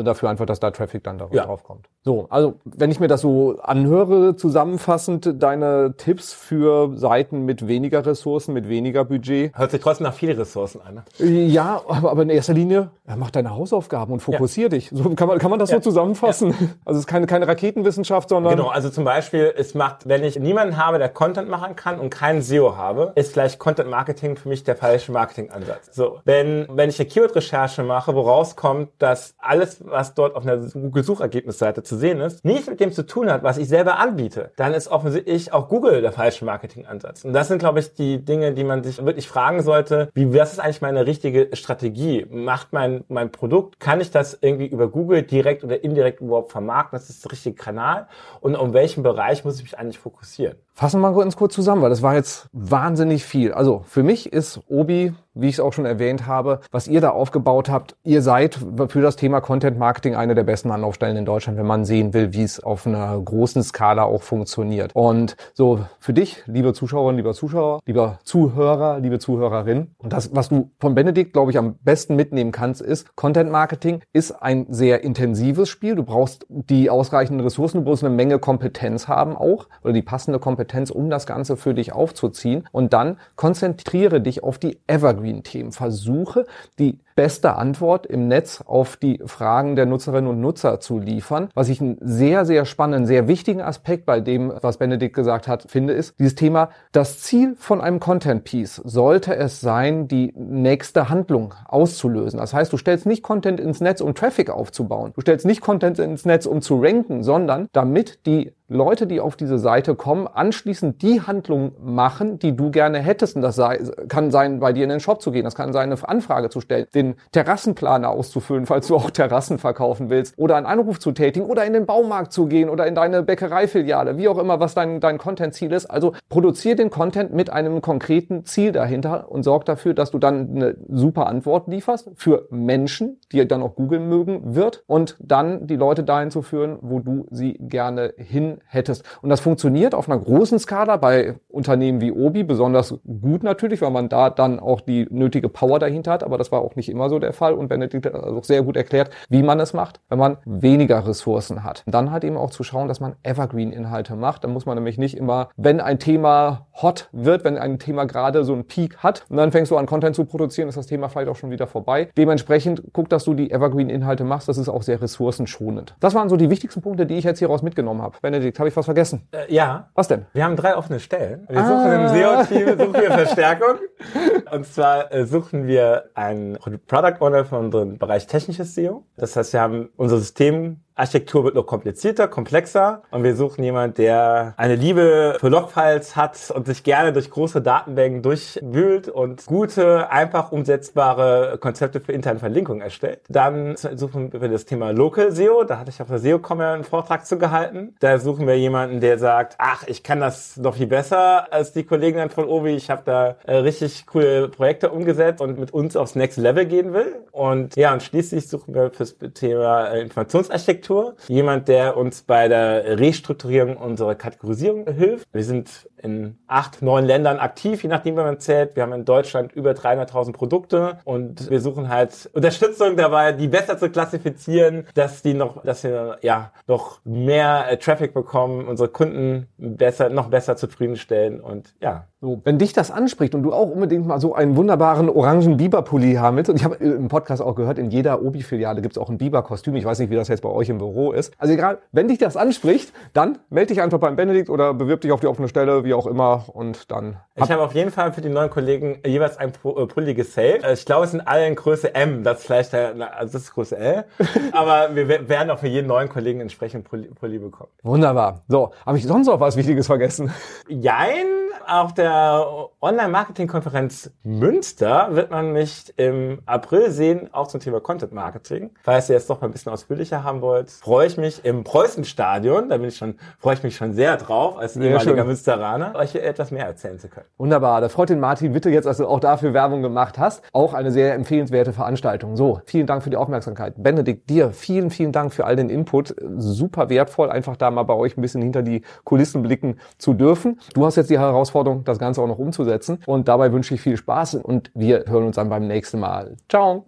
dafür 0.04 0.30
einfach, 0.30 0.46
dass 0.46 0.60
da 0.60 0.72
Traffic 0.72 1.04
dann 1.04 1.18
darauf 1.18 1.34
ja. 1.34 1.46
kommt. 1.46 1.88
So, 2.04 2.28
also 2.30 2.56
wenn 2.64 2.92
ich 2.92 3.00
mir 3.00 3.08
das 3.08 3.22
so 3.22 3.60
anhöre, 3.62 4.36
zusammenfassend 4.36 5.36
deine 5.42 5.96
Tipps 5.98 6.34
für 6.34 6.98
Seiten 6.98 7.46
mit 7.46 7.68
weniger 7.68 8.06
Ressourcen, 8.06 8.54
mit 8.54 8.70
weniger 8.70 9.06
Budget. 9.06 9.56
Hört 9.58 9.72
sich 9.72 9.82
trotzdem 9.82 10.06
nach 10.06 10.14
viel 10.14 10.32
Ressourcen 10.32 10.82
an. 10.82 11.04
Ne? 11.20 11.26
Ja, 11.48 11.82
aber, 11.88 12.12
aber 12.12 12.22
in 12.24 12.30
erster 12.30 12.54
Linie, 12.54 12.90
ja, 13.08 13.16
mach 13.16 13.32
deine 13.32 13.52
Hausaufgaben 13.52 14.14
und 14.14 14.22
fokussier 14.22 14.64
ja. 14.64 14.70
dich. 14.70 14.90
So 14.92 15.10
kann 15.16 15.28
man, 15.28 15.40
kann 15.40 15.50
man 15.50 15.60
das 15.60 15.70
so 15.70 15.80
zusammenfassen. 15.80 16.54
Also 16.86 16.98
es 16.98 17.06
ist 17.06 17.08
keine, 17.08 17.28
keine 17.28 17.48
Raketenwissenschaft, 17.48 18.30
sondern. 18.30 18.56
Genau, 18.56 18.70
also 18.70 18.90
zum 18.90 19.04
Beispiel, 19.04 19.54
es 19.58 19.76
macht, 19.76 20.08
wenn 20.08 20.24
ich 20.24 20.40
niemanden 20.40 20.78
habe, 20.78 20.98
der 20.98 21.10
Content 21.10 21.50
machen 21.50 21.76
kann 21.76 22.00
und 22.00 22.10
keinen 22.10 22.42
SEO 22.42 22.76
habe, 22.78 23.12
ist 23.16 23.34
vielleicht 23.34 23.60
Content 23.60 23.90
Marketing 23.90 24.36
für 24.36 24.50
mich 24.50 24.64
der 24.64 24.76
falsche 24.76 25.12
Marketingansatz. 25.12 25.90
So, 25.92 26.20
wenn, 26.26 26.68
wenn 26.72 26.90
ich 26.90 27.00
eine 27.00 27.10
Keyword-Recherche 27.10 27.84
mache, 27.90 28.16
woraus 28.16 28.56
kommt, 28.56 28.90
dass 29.00 29.36
alles, 29.40 29.84
was 29.86 30.14
dort 30.14 30.36
auf 30.36 30.44
einer 30.44 30.58
Google-Suchergebnisseite 30.58 31.84
zu 31.84 31.98
sehen 31.98 32.22
ist, 32.22 32.46
nichts 32.46 32.68
mit 32.70 32.80
dem 32.80 32.94
zu 32.94 33.06
tun 33.06 33.30
hat, 33.30 33.44
was 33.44 33.58
ich 33.58 33.68
selber 33.68 33.98
anbiete, 33.98 34.52
dann 34.56 34.74
ist 34.74 34.88
offensichtlich 34.88 35.52
auch 35.52 35.68
Google 35.68 36.02
der 36.02 36.12
falsche 36.12 36.46
Marketingansatz. 36.46 37.26
Und 37.26 37.34
das 37.34 37.48
sind, 37.48 37.60
glaube 37.60 37.80
ich, 37.80 37.94
die 37.94 38.24
Dinge, 38.24 38.54
die 38.54 38.64
man 38.64 38.84
sich 38.84 39.04
wirklich 39.04 39.28
fragen 39.28 39.62
sollte, 39.62 40.10
wie, 40.14 40.34
was 40.34 40.54
ist 40.54 40.60
eigentlich 40.60 40.82
meine 40.82 41.06
richtige 41.06 41.50
Strategie? 41.54 42.26
Macht 42.30 42.72
mein, 42.72 43.04
mein 43.08 43.32
Produkt, 43.32 43.80
kann 43.80 44.00
ich 44.00 44.12
das 44.12 44.38
irgendwie 44.40 44.68
über 44.68 44.88
Google 44.90 45.24
direkt 45.24 45.64
oder 45.64 45.84
indirekt 45.84 46.22
überhaupt 46.22 46.52
vermarkten? 46.52 46.98
Das 46.98 47.10
ist 47.10 47.26
der 47.26 47.32
richtige 47.32 47.56
Kanal? 47.56 48.08
Und 48.40 48.56
um 48.56 48.74
welchen 48.74 49.04
Bereich 49.04 49.44
muss 49.44 49.58
ich 49.58 49.64
mich 49.64 49.78
eigentlich 49.78 50.00
fokussieren? 50.00 50.58
Fassen 50.80 51.02
wir 51.02 51.12
mal 51.12 51.20
ganz 51.20 51.36
kurz 51.36 51.54
zusammen, 51.56 51.82
weil 51.82 51.90
das 51.90 52.02
war 52.02 52.16
jetzt 52.16 52.48
wahnsinnig 52.54 53.26
viel. 53.26 53.52
Also 53.52 53.84
für 53.86 54.02
mich 54.02 54.32
ist 54.32 54.62
Obi, 54.70 55.14
wie 55.34 55.50
ich 55.50 55.56
es 55.56 55.60
auch 55.60 55.74
schon 55.74 55.86
erwähnt 55.86 56.26
habe, 56.26 56.62
was 56.72 56.88
ihr 56.88 57.02
da 57.02 57.10
aufgebaut 57.10 57.70
habt, 57.70 57.98
ihr 58.06 58.22
seid 58.22 58.58
für 58.88 59.02
das 59.02 59.18
Thema 59.18 59.42
Content 59.42 59.78
Marketing 59.78 60.16
eine 60.16 60.36
der 60.36 60.44
besten 60.44 60.72
Anlaufstellen 60.72 61.18
in 61.18 61.26
Deutschland, 61.26 61.58
wenn 61.58 61.66
man 61.66 61.84
sehen 61.84 62.14
will, 62.14 62.32
wie 62.32 62.44
es 62.44 62.64
auf 62.64 62.88
einer 62.88 63.20
großen 63.20 63.62
Skala 63.62 64.04
auch 64.04 64.24
funktioniert. 64.24 64.96
Und 64.96 65.36
so 65.54 65.82
für 66.00 66.14
dich, 66.14 66.44
liebe 66.46 66.72
Zuschauerinnen, 66.72 67.18
lieber 67.18 67.34
Zuschauer, 67.34 67.82
lieber 67.86 68.20
Zuhörer, 68.24 69.00
liebe 69.00 69.20
Zuhörerin, 69.20 69.92
und 69.98 70.14
das, 70.14 70.34
was 70.34 70.48
du 70.48 70.72
von 70.80 70.96
Benedikt, 70.96 71.34
glaube 71.34 71.52
ich, 71.52 71.58
am 71.58 71.76
besten 71.84 72.16
mitnehmen 72.16 72.54
kannst, 72.54 72.82
ist, 72.82 73.18
Content 73.18 73.52
Marketing 73.52 74.02
ist 74.14 74.32
ein 74.32 74.68
sehr 74.70 75.04
intensives 75.04 75.68
Spiel. 75.68 75.96
Du 75.96 76.04
brauchst 76.04 76.46
die 76.48 76.90
ausreichenden 76.90 77.46
Ressourcen, 77.46 77.80
du 77.80 77.84
brauchst 77.84 78.04
eine 78.04 78.16
Menge 78.16 78.40
Kompetenz 78.40 79.10
haben 79.10 79.36
auch, 79.36 79.68
oder 79.84 79.92
die 79.92 80.02
passende 80.02 80.40
Kompetenz 80.40 80.69
Kompetenz, 80.70 80.92
um 80.92 81.10
das 81.10 81.26
Ganze 81.26 81.58
für 81.58 81.74
dich 81.74 81.94
aufzuziehen. 81.94 82.68
Und 82.72 82.94
dann 82.94 83.18
konzentriere 83.36 84.22
dich 84.22 84.44
auf 84.44 84.60
die 84.60 84.80
Evergreen-Themen. 84.88 85.72
Versuche, 85.72 86.46
die 86.78 87.00
beste 87.20 87.58
Antwort 87.58 88.06
im 88.06 88.30
Netz 88.30 88.64
auf 88.66 88.96
die 88.96 89.20
Fragen 89.26 89.76
der 89.76 89.86
Nutzerinnen 89.86 90.30
und 90.30 90.40
Nutzer 90.40 90.80
zu 90.80 91.00
liefern. 91.00 91.50
Was 91.54 91.68
ich 91.68 91.82
einen 91.82 91.98
sehr, 92.00 92.46
sehr 92.46 92.64
spannenden, 92.64 93.08
sehr 93.08 93.28
wichtigen 93.28 93.60
Aspekt 93.60 94.06
bei 94.06 94.22
dem, 94.22 94.54
was 94.62 94.78
Benedikt 94.78 95.18
gesagt 95.18 95.50
hat, 95.50 95.66
finde, 95.70 95.92
ist 95.92 96.18
dieses 96.18 96.36
Thema, 96.36 96.70
das 96.94 97.20
Ziel 97.20 97.58
von 97.58 97.82
einem 97.82 98.00
Content 98.00 98.46
Piece 98.46 98.78
sollte 98.86 99.36
es 99.36 99.60
sein, 99.60 100.08
die 100.08 100.32
nächste 100.38 101.10
Handlung 101.10 101.56
auszulösen. 101.66 102.40
Das 102.40 102.54
heißt, 102.54 102.72
du 102.72 102.78
stellst 102.78 103.06
nicht 103.06 103.22
Content 103.22 103.60
ins 103.60 103.82
Netz, 103.82 104.00
um 104.00 104.16
Traffic 104.16 104.50
aufzubauen. 104.50 105.12
Du 105.14 105.20
stellst 105.20 105.46
nicht 105.46 105.60
Content 105.60 106.00
ins 106.00 106.24
Netz, 106.24 106.46
um 106.46 106.62
zu 106.62 106.80
ranken, 106.82 107.24
sondern 107.24 107.68
damit 107.74 108.26
die 108.28 108.54
Leute, 108.70 109.08
die 109.08 109.20
auf 109.20 109.36
diese 109.36 109.58
Seite 109.58 109.96
kommen, 109.96 110.28
anschließend 110.28 111.02
die 111.02 111.22
Handlung 111.22 111.72
machen, 111.82 112.38
die 112.38 112.56
du 112.56 112.70
gerne 112.70 113.00
hättest. 113.00 113.36
Und 113.36 113.42
das 113.42 113.56
sei, 113.56 113.80
kann 114.08 114.30
sein, 114.30 114.60
bei 114.60 114.74
dir 114.74 114.84
in 114.84 114.90
den 114.90 115.00
Shop 115.00 115.22
zu 115.22 115.32
gehen. 115.32 115.44
Das 115.44 115.56
kann 115.56 115.74
sein, 115.74 115.92
eine 115.92 116.08
Anfrage 116.08 116.50
zu 116.50 116.62
stellen, 116.62 116.86
den 116.94 117.09
Terrassenplaner 117.32 118.10
auszufüllen, 118.10 118.66
falls 118.66 118.88
du 118.88 118.96
auch 118.96 119.12
Terrassen 119.12 119.58
verkaufen 119.58 120.10
willst, 120.10 120.38
oder 120.38 120.56
einen 120.56 120.66
Anruf 120.66 121.00
zu 121.00 121.12
tätigen, 121.12 121.46
oder 121.46 121.66
in 121.66 121.74
den 121.74 121.86
Baumarkt 121.86 122.34
zu 122.34 122.48
gehen, 122.48 122.70
oder 122.70 122.88
in 122.88 122.96
deine 122.96 123.24
Bäckereifiliale, 123.24 124.18
wie 124.18 124.28
auch 124.28 124.38
immer, 124.38 124.60
was 124.60 124.74
dein, 124.74 125.00
dein 125.00 125.18
Content-Ziel 125.18 125.72
ist. 125.72 125.86
Also 125.86 126.14
produziere 126.30 126.76
den 126.76 126.90
Content 126.90 127.34
mit 127.34 127.50
einem 127.50 127.82
konkreten 127.82 128.46
Ziel 128.46 128.72
dahinter 128.72 129.30
und 129.30 129.44
sorg 129.44 129.66
dafür, 129.66 129.94
dass 129.94 130.12
du 130.12 130.20
dann 130.20 130.56
eine 130.56 130.76
super 130.88 131.28
Antwort 131.28 131.68
lieferst 131.68 132.12
für 132.16 132.48
Menschen, 132.50 133.20
die 133.32 133.48
dann 133.48 133.62
auch 133.62 133.76
googeln 133.76 134.08
mögen 134.08 134.56
wird 134.56 134.84
und 134.88 135.18
dann 135.20 135.68
die 135.68 135.76
Leute 135.76 136.04
dahin 136.04 136.32
zu 136.32 136.42
führen, 136.42 136.78
wo 136.82 137.00
du 137.00 137.26
sie 137.32 137.54
gerne 137.60 138.14
hin 138.18 138.60
hättest. 138.66 139.04
Und 139.22 139.30
das 139.30 139.40
funktioniert 139.40 139.96
auf 139.96 140.10
einer 140.10 140.20
großen 140.20 140.60
Skala 140.60 140.98
bei 140.98 141.36
Unternehmen 141.48 142.02
wie 142.02 142.12
Obi 142.12 142.44
besonders 142.44 142.96
gut 143.22 143.44
natürlich, 143.44 143.82
weil 143.82 143.92
man 143.92 144.10
da 144.10 144.30
dann 144.30 144.60
auch 144.60 144.82
die 144.82 145.08
nötige 145.10 145.50
Power 145.50 145.80
dahinter 145.80 146.12
hat. 146.12 146.24
Aber 146.24 146.38
das 146.38 146.52
war 146.52 146.62
auch 146.62 146.76
nicht 146.76 146.89
immer 146.92 147.10
so 147.10 147.20
der 147.20 147.34
Fall. 147.34 147.54
Und 147.54 147.68
Benedikt 147.68 148.06
hat 148.06 148.16
also 148.16 148.42
sehr 148.42 148.64
gut 148.64 148.78
erklärt, 148.78 149.10
wie 149.30 149.44
man 149.44 149.60
es 149.60 149.74
macht, 149.74 150.00
wenn 150.10 150.20
man 150.20 150.38
weniger 150.46 151.06
Ressourcen 151.08 151.64
hat. 151.64 151.84
Dann 151.86 152.12
halt 152.12 152.24
eben 152.24 152.38
auch 152.38 152.52
zu 152.52 152.64
schauen, 152.64 152.88
dass 152.88 153.00
man 153.00 153.16
Evergreen-Inhalte 153.24 154.16
macht. 154.16 154.44
Dann 154.44 154.52
muss 154.52 154.66
man 154.66 154.76
nämlich 154.76 154.98
nicht 154.98 155.18
immer, 155.18 155.50
wenn 155.58 155.80
ein 155.82 156.00
Thema 156.00 156.68
hot 156.82 157.10
wird, 157.12 157.44
wenn 157.44 157.58
ein 157.58 157.80
Thema 157.80 158.06
gerade 158.06 158.44
so 158.44 158.54
einen 158.54 158.66
Peak 158.66 158.98
hat, 158.98 159.26
und 159.30 159.38
dann 159.38 159.52
fängst 159.52 159.72
du 159.72 159.78
an, 159.78 159.86
Content 159.86 160.16
zu 160.16 160.26
produzieren, 160.26 160.70
ist 160.70 160.78
das 160.78 160.88
Thema 160.88 161.10
vielleicht 161.10 161.30
auch 161.30 161.36
schon 161.36 161.52
wieder 161.52 161.68
vorbei. 161.68 162.10
Dementsprechend 162.18 162.84
guck, 162.94 163.10
dass 163.10 163.24
du 163.24 163.34
die 163.34 163.52
Evergreen-Inhalte 163.52 164.24
machst. 164.24 164.48
Das 164.48 164.58
ist 164.58 164.70
auch 164.70 164.84
sehr 164.84 165.02
ressourcenschonend. 165.02 165.96
Das 166.00 166.16
waren 166.16 166.30
so 166.30 166.38
die 166.38 166.50
wichtigsten 166.50 166.82
Punkte, 166.82 167.06
die 167.06 167.16
ich 167.16 167.24
jetzt 167.24 167.40
hieraus 167.40 167.62
mitgenommen 167.62 168.02
habe. 168.02 168.18
Benedikt, 168.22 168.60
habe 168.60 168.70
ich 168.70 168.76
was 168.76 168.86
vergessen? 168.86 169.28
Äh, 169.32 169.54
ja. 169.54 169.90
Was 169.94 170.08
denn? 170.08 170.26
Wir 170.34 170.46
haben 170.46 170.56
drei 170.56 170.76
offene 170.76 171.00
Stellen. 171.00 171.46
Wir 171.50 171.60
ah. 171.60 171.68
suchen 171.68 171.92
im 171.92 172.08
SEO-Team 172.08 172.78
suchen 172.78 172.94
wir 173.02 173.12
Verstärkung. 173.12 173.76
Und 174.52 174.66
zwar 174.66 175.14
äh, 175.14 175.26
suchen 175.26 175.68
wir 175.68 176.06
einen 176.14 176.58
Product 176.88 177.22
Owner 177.22 177.46
für 177.46 177.58
unseren 177.58 177.98
Bereich 177.98 178.28
technisches 178.28 178.76
SEO. 178.76 179.06
Das 179.18 179.36
heißt, 179.36 179.54
wir 179.54 179.62
haben 179.62 179.90
unser 179.96 180.18
System 180.18 180.82
Architektur 181.00 181.46
wird 181.46 181.56
noch 181.56 181.66
komplizierter, 181.66 182.28
komplexer 182.28 183.04
und 183.10 183.24
wir 183.24 183.36
suchen 183.36 183.64
jemand, 183.64 183.98
der 183.98 184.54
eine 184.58 184.76
Liebe 184.76 185.38
für 185.40 185.48
Logfiles 185.48 186.18
hat 186.18 186.52
und 186.54 186.68
sich 186.68 186.84
gerne 186.84 187.14
durch 187.14 187.30
große 187.32 187.62
Datenbanken 187.62 188.22
durchwühlt 188.22 189.08
und 189.08 189.46
gute, 189.46 190.12
einfach 190.12 190.52
umsetzbare 190.52 191.58
Konzepte 191.60 192.02
für 192.02 192.12
interne 192.12 192.40
Verlinkung 192.40 192.82
erstellt. 192.82 193.22
Dann 193.30 193.78
suchen 193.78 194.34
wir 194.34 194.50
das 194.50 194.66
Thema 194.66 194.92
Local 194.92 195.32
SEO, 195.32 195.64
da 195.64 195.80
hatte 195.80 195.90
ich 195.90 196.02
auf 196.02 196.10
der 196.10 196.20
SEO-Com 196.20 196.60
einen 196.60 196.84
Vortrag 196.84 197.26
zu 197.26 197.38
gehalten. 197.38 197.96
Da 198.02 198.20
suchen 198.20 198.46
wir 198.46 198.58
jemanden, 198.58 199.00
der 199.00 199.18
sagt, 199.18 199.56
ach, 199.58 199.86
ich 199.88 200.04
kann 200.04 200.20
das 200.20 200.58
noch 200.58 200.76
viel 200.76 200.88
besser 200.88 201.52
als 201.54 201.72
die 201.72 201.86
Kollegen 201.86 202.30
von 202.30 202.46
Obi, 202.46 202.76
ich 202.76 202.90
habe 202.90 203.04
da 203.06 203.38
äh, 203.46 203.56
richtig 203.56 204.06
coole 204.06 204.50
Projekte 204.50 204.90
umgesetzt 204.90 205.42
und 205.42 205.58
mit 205.58 205.72
uns 205.72 205.96
aufs 205.96 206.16
Next 206.16 206.38
Level 206.38 206.66
gehen 206.66 206.92
will. 206.92 207.16
Und 207.32 207.78
ja, 207.78 207.94
und 207.94 208.04
schließlich 208.04 208.50
suchen 208.50 208.76
wir 208.76 208.92
fürs 208.92 209.16
Thema 209.34 209.88
Informationsarchitektur 209.88 210.89
Architektur, 210.90 211.16
jemand, 211.28 211.68
der 211.68 211.98
uns 211.98 212.24
bei 212.24 212.48
der 212.48 213.00
Restrukturierung 213.00 213.78
unserer 213.78 214.16
Kategorisierung 214.16 214.88
hilft. 214.92 215.28
Wir 215.32 215.44
sind 215.44 215.90
in 216.02 216.38
acht, 216.48 216.82
neun 216.82 217.06
Ländern 217.06 217.38
aktiv, 217.40 217.84
je 217.84 217.90
nachdem, 217.90 218.16
wie 218.16 218.22
man 218.22 218.40
zählt. 218.40 218.76
Wir 218.76 218.84
haben 218.84 218.94
in 218.94 219.06
Deutschland 219.06 219.54
über 219.54 219.72
300.000 219.72 220.34
Produkte 220.34 221.00
und 221.04 221.50
wir 221.50 221.60
suchen 221.60 221.90
halt 221.90 222.30
Unterstützung 222.34 222.96
dabei, 222.96 223.34
die 223.34 223.48
besser 223.48 223.78
zu 223.78 223.90
klassifizieren, 223.90 224.88
dass 224.94 225.22
die 225.22 225.34
noch, 225.34 225.64
dass 225.64 225.84
wir 225.84 226.18
ja 226.22 226.52
noch 226.68 227.02
mehr 227.04 227.66
äh, 227.70 227.78
Traffic 227.78 228.14
bekommen, 228.14 228.68
unsere 228.68 228.90
Kunden 228.90 229.48
besser, 229.58 230.10
noch 230.10 230.30
besser 230.30 230.56
zufriedenstellen 230.56 231.40
und 231.42 231.76
ja. 231.82 232.09
So, 232.22 232.42
wenn 232.44 232.58
dich 232.58 232.74
das 232.74 232.92
anspricht 232.92 233.34
und 233.34 233.44
du 233.44 233.54
auch 233.54 233.70
unbedingt 233.70 234.06
mal 234.06 234.20
so 234.20 234.36
einen 234.36 234.58
wunderbaren 234.58 235.10
orangen 235.10 235.56
Biber-Pulli 235.56 236.16
haben 236.16 236.36
willst, 236.36 236.50
und 236.50 236.58
ich 236.58 236.66
habe 236.66 236.76
im 236.76 237.08
Podcast 237.08 237.42
auch 237.42 237.56
gehört, 237.56 237.80
in 237.80 237.92
jeder 237.92 238.22
Obi-Filiale 238.22 238.82
gibt 238.82 238.98
es 238.98 239.02
auch 239.02 239.10
ein 239.10 239.18
Biber-Kostüm. 239.18 239.74
Ich 239.78 239.86
weiß 239.86 240.00
nicht, 240.00 240.10
wie 240.10 240.16
das 240.16 240.28
jetzt 240.28 240.42
bei 240.42 240.50
euch 240.50 240.68
im 240.68 240.80
Büro 240.80 241.14
ist. 241.14 241.32
Also 241.38 241.54
egal, 241.54 241.78
wenn 241.94 242.10
dich 242.10 242.18
das 242.18 242.36
anspricht, 242.36 242.92
dann 243.14 243.38
melde 243.50 243.74
dich 243.74 243.82
einfach 243.82 244.00
beim 244.00 244.18
Benedikt 244.18 244.50
oder 244.50 244.74
bewirb 244.74 245.00
dich 245.00 245.14
auf 245.14 245.22
die 245.22 245.28
offene 245.28 245.48
Stelle, 245.48 245.86
wie 245.86 245.94
auch 245.94 246.08
immer, 246.08 246.44
und 246.52 246.92
dann. 246.92 247.16
Ich 247.36 247.50
habe 247.50 247.62
auf 247.62 247.74
jeden 247.74 247.92
Fall 247.92 248.12
für 248.12 248.20
die 248.20 248.28
neuen 248.28 248.50
Kollegen 248.50 249.00
jeweils 249.06 249.38
ein 249.38 249.52
äh, 249.52 249.86
Pulli 249.86 250.14
gesaved. 250.14 250.66
Äh, 250.66 250.74
ich 250.74 250.86
glaube, 250.86 251.06
es 251.06 251.12
sind 251.12 251.22
alle 251.22 251.48
in 251.48 251.56
Größe 251.56 251.96
M. 251.96 252.24
Das 252.24 252.40
ist 252.40 252.48
vielleicht, 252.48 252.74
der, 252.74 253.18
also 253.18 253.32
das 253.32 253.44
ist 253.44 253.54
Größe 253.54 253.78
L. 253.78 254.04
Aber 254.52 254.94
wir 254.94 255.30
werden 255.30 255.50
auch 255.52 255.60
für 255.60 255.68
jeden 255.68 255.88
neuen 255.88 256.10
Kollegen 256.10 256.42
entsprechend 256.42 256.84
Pulli, 256.84 257.08
Pulli 257.08 257.40
bekommen. 257.40 257.70
Wunderbar. 257.82 258.42
So, 258.50 258.72
habe 258.86 258.98
ich 258.98 259.06
sonst 259.06 259.28
noch 259.28 259.40
was 259.40 259.56
Wichtiges 259.56 259.88
vergessen? 259.88 260.34
Jein, 260.68 261.26
auf 261.70 261.94
der 261.94 262.46
Online-Marketing-Konferenz 262.82 264.12
Münster 264.24 265.10
wird 265.12 265.30
man 265.30 265.54
mich 265.54 265.94
im 265.98 266.40
April 266.46 266.90
sehen, 266.92 267.30
auch 267.32 267.48
zum 267.48 267.60
Thema 267.60 267.80
Content 267.80 268.12
Marketing. 268.12 268.72
Falls 268.84 269.10
ihr 269.10 269.16
jetzt 269.16 269.30
doch 269.30 269.42
mal 269.42 269.48
ein 269.48 269.52
bisschen 269.52 269.72
ausführlicher 269.72 270.24
haben 270.24 270.42
wollt, 270.42 270.72
freue 270.72 271.06
ich 271.06 271.18
mich 271.18 271.46
im 271.46 271.64
Preußenstadion, 271.64 272.70
da 272.70 272.78
bin 272.78 272.88
ich 272.88 272.98
schon, 272.98 273.16
freue 273.38 273.54
ich 273.54 273.64
mich 273.64 273.76
schon 273.76 273.94
sehr 273.94 274.18
drauf, 274.18 274.58
als 274.58 274.76
ehemaliger 274.76 275.24
Münsteraner, 275.24 275.94
euch 275.96 276.16
etwas 276.16 276.52
mehr 276.52 276.66
erzählen 276.66 276.98
zu 276.98 277.08
können. 277.08 277.28
Wunderbar, 277.38 277.82
da 277.82 277.90
freut 277.90 278.10
den 278.10 278.20
Martin 278.20 278.52
bitte 278.52 278.70
jetzt, 278.70 278.86
dass 278.86 278.98
du 278.98 279.08
auch 279.08 279.20
dafür 279.20 279.54
Werbung 279.54 279.82
gemacht 279.82 280.18
hast. 280.18 280.44
Auch 280.54 280.74
eine 280.74 280.92
sehr 280.92 281.14
empfehlenswerte 281.14 281.74
Veranstaltung. 281.74 282.36
So, 282.36 282.62
vielen 282.66 282.88
Dank 282.88 283.04
für 283.04 283.10
die 283.10 283.18
Aufmerksamkeit. 283.18 283.76
Benedikt, 283.78 284.30
dir 284.30 284.52
vielen, 284.52 284.90
vielen 284.90 285.12
Dank 285.12 285.34
für 285.34 285.46
all 285.46 285.56
den 285.56 285.70
Input. 285.70 286.16
Super 286.38 286.90
wertvoll, 286.90 287.30
einfach 287.30 287.58
da 287.58 287.70
mal 287.70 287.84
bei 287.84 287.94
euch 287.94 288.18
ein 288.18 288.22
bisschen 288.22 288.42
hinter 288.42 288.64
die 288.64 288.82
Kulissen 289.04 289.44
blicken 289.44 289.80
zu 289.98 290.14
dürfen. 290.14 290.60
Du 290.74 290.86
hast 290.86 290.96
jetzt 290.96 291.10
die 291.10 291.20
Herausforderung, 291.20 291.59
das 291.64 292.00
Ganze 292.00 292.22
auch 292.22 292.28
noch 292.28 292.40
umzusetzen. 292.40 293.00
Und 293.06 293.28
dabei 293.28 293.52
wünsche 293.52 293.76
ich 293.76 293.82
viel 293.82 293.98
Spaß 293.98 294.36
und 294.36 294.72
wir 294.74 295.06
hören 295.08 295.26
uns 295.26 295.36
dann 295.36 295.50
beim 295.50 295.68
nächsten 295.68 296.00
Mal. 296.00 296.36
Ciao! 296.50 296.86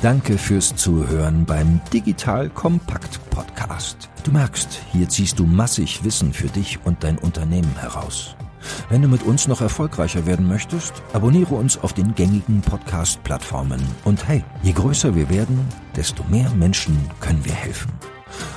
Danke 0.00 0.38
fürs 0.38 0.76
Zuhören 0.76 1.44
beim 1.44 1.80
Digital 1.92 2.48
Kompakt 2.50 3.18
Podcast. 3.30 4.08
Du 4.22 4.30
merkst, 4.30 4.80
hier 4.92 5.08
ziehst 5.08 5.40
du 5.40 5.44
massig 5.44 6.04
Wissen 6.04 6.32
für 6.32 6.46
dich 6.46 6.78
und 6.84 7.02
dein 7.02 7.18
Unternehmen 7.18 7.74
heraus. 7.80 8.36
Wenn 8.90 9.02
du 9.02 9.08
mit 9.08 9.24
uns 9.24 9.48
noch 9.48 9.60
erfolgreicher 9.60 10.24
werden 10.26 10.46
möchtest, 10.46 10.92
abonniere 11.12 11.54
uns 11.54 11.82
auf 11.82 11.92
den 11.92 12.14
gängigen 12.14 12.60
Podcast-Plattformen. 12.60 13.80
Und 14.04 14.28
hey, 14.28 14.44
je 14.62 14.72
größer 14.72 15.14
wir 15.14 15.30
werden, 15.30 15.66
desto 15.96 16.22
mehr 16.28 16.50
Menschen 16.50 16.96
können 17.20 17.44
wir 17.44 17.54
helfen. 17.54 17.90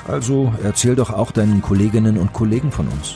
Also 0.08 0.54
erzähl 0.64 0.96
doch 0.96 1.12
auch 1.12 1.32
deinen 1.32 1.62
Kolleginnen 1.62 2.18
und 2.18 2.34
Kollegen 2.34 2.72
von 2.72 2.88
uns. 2.88 3.16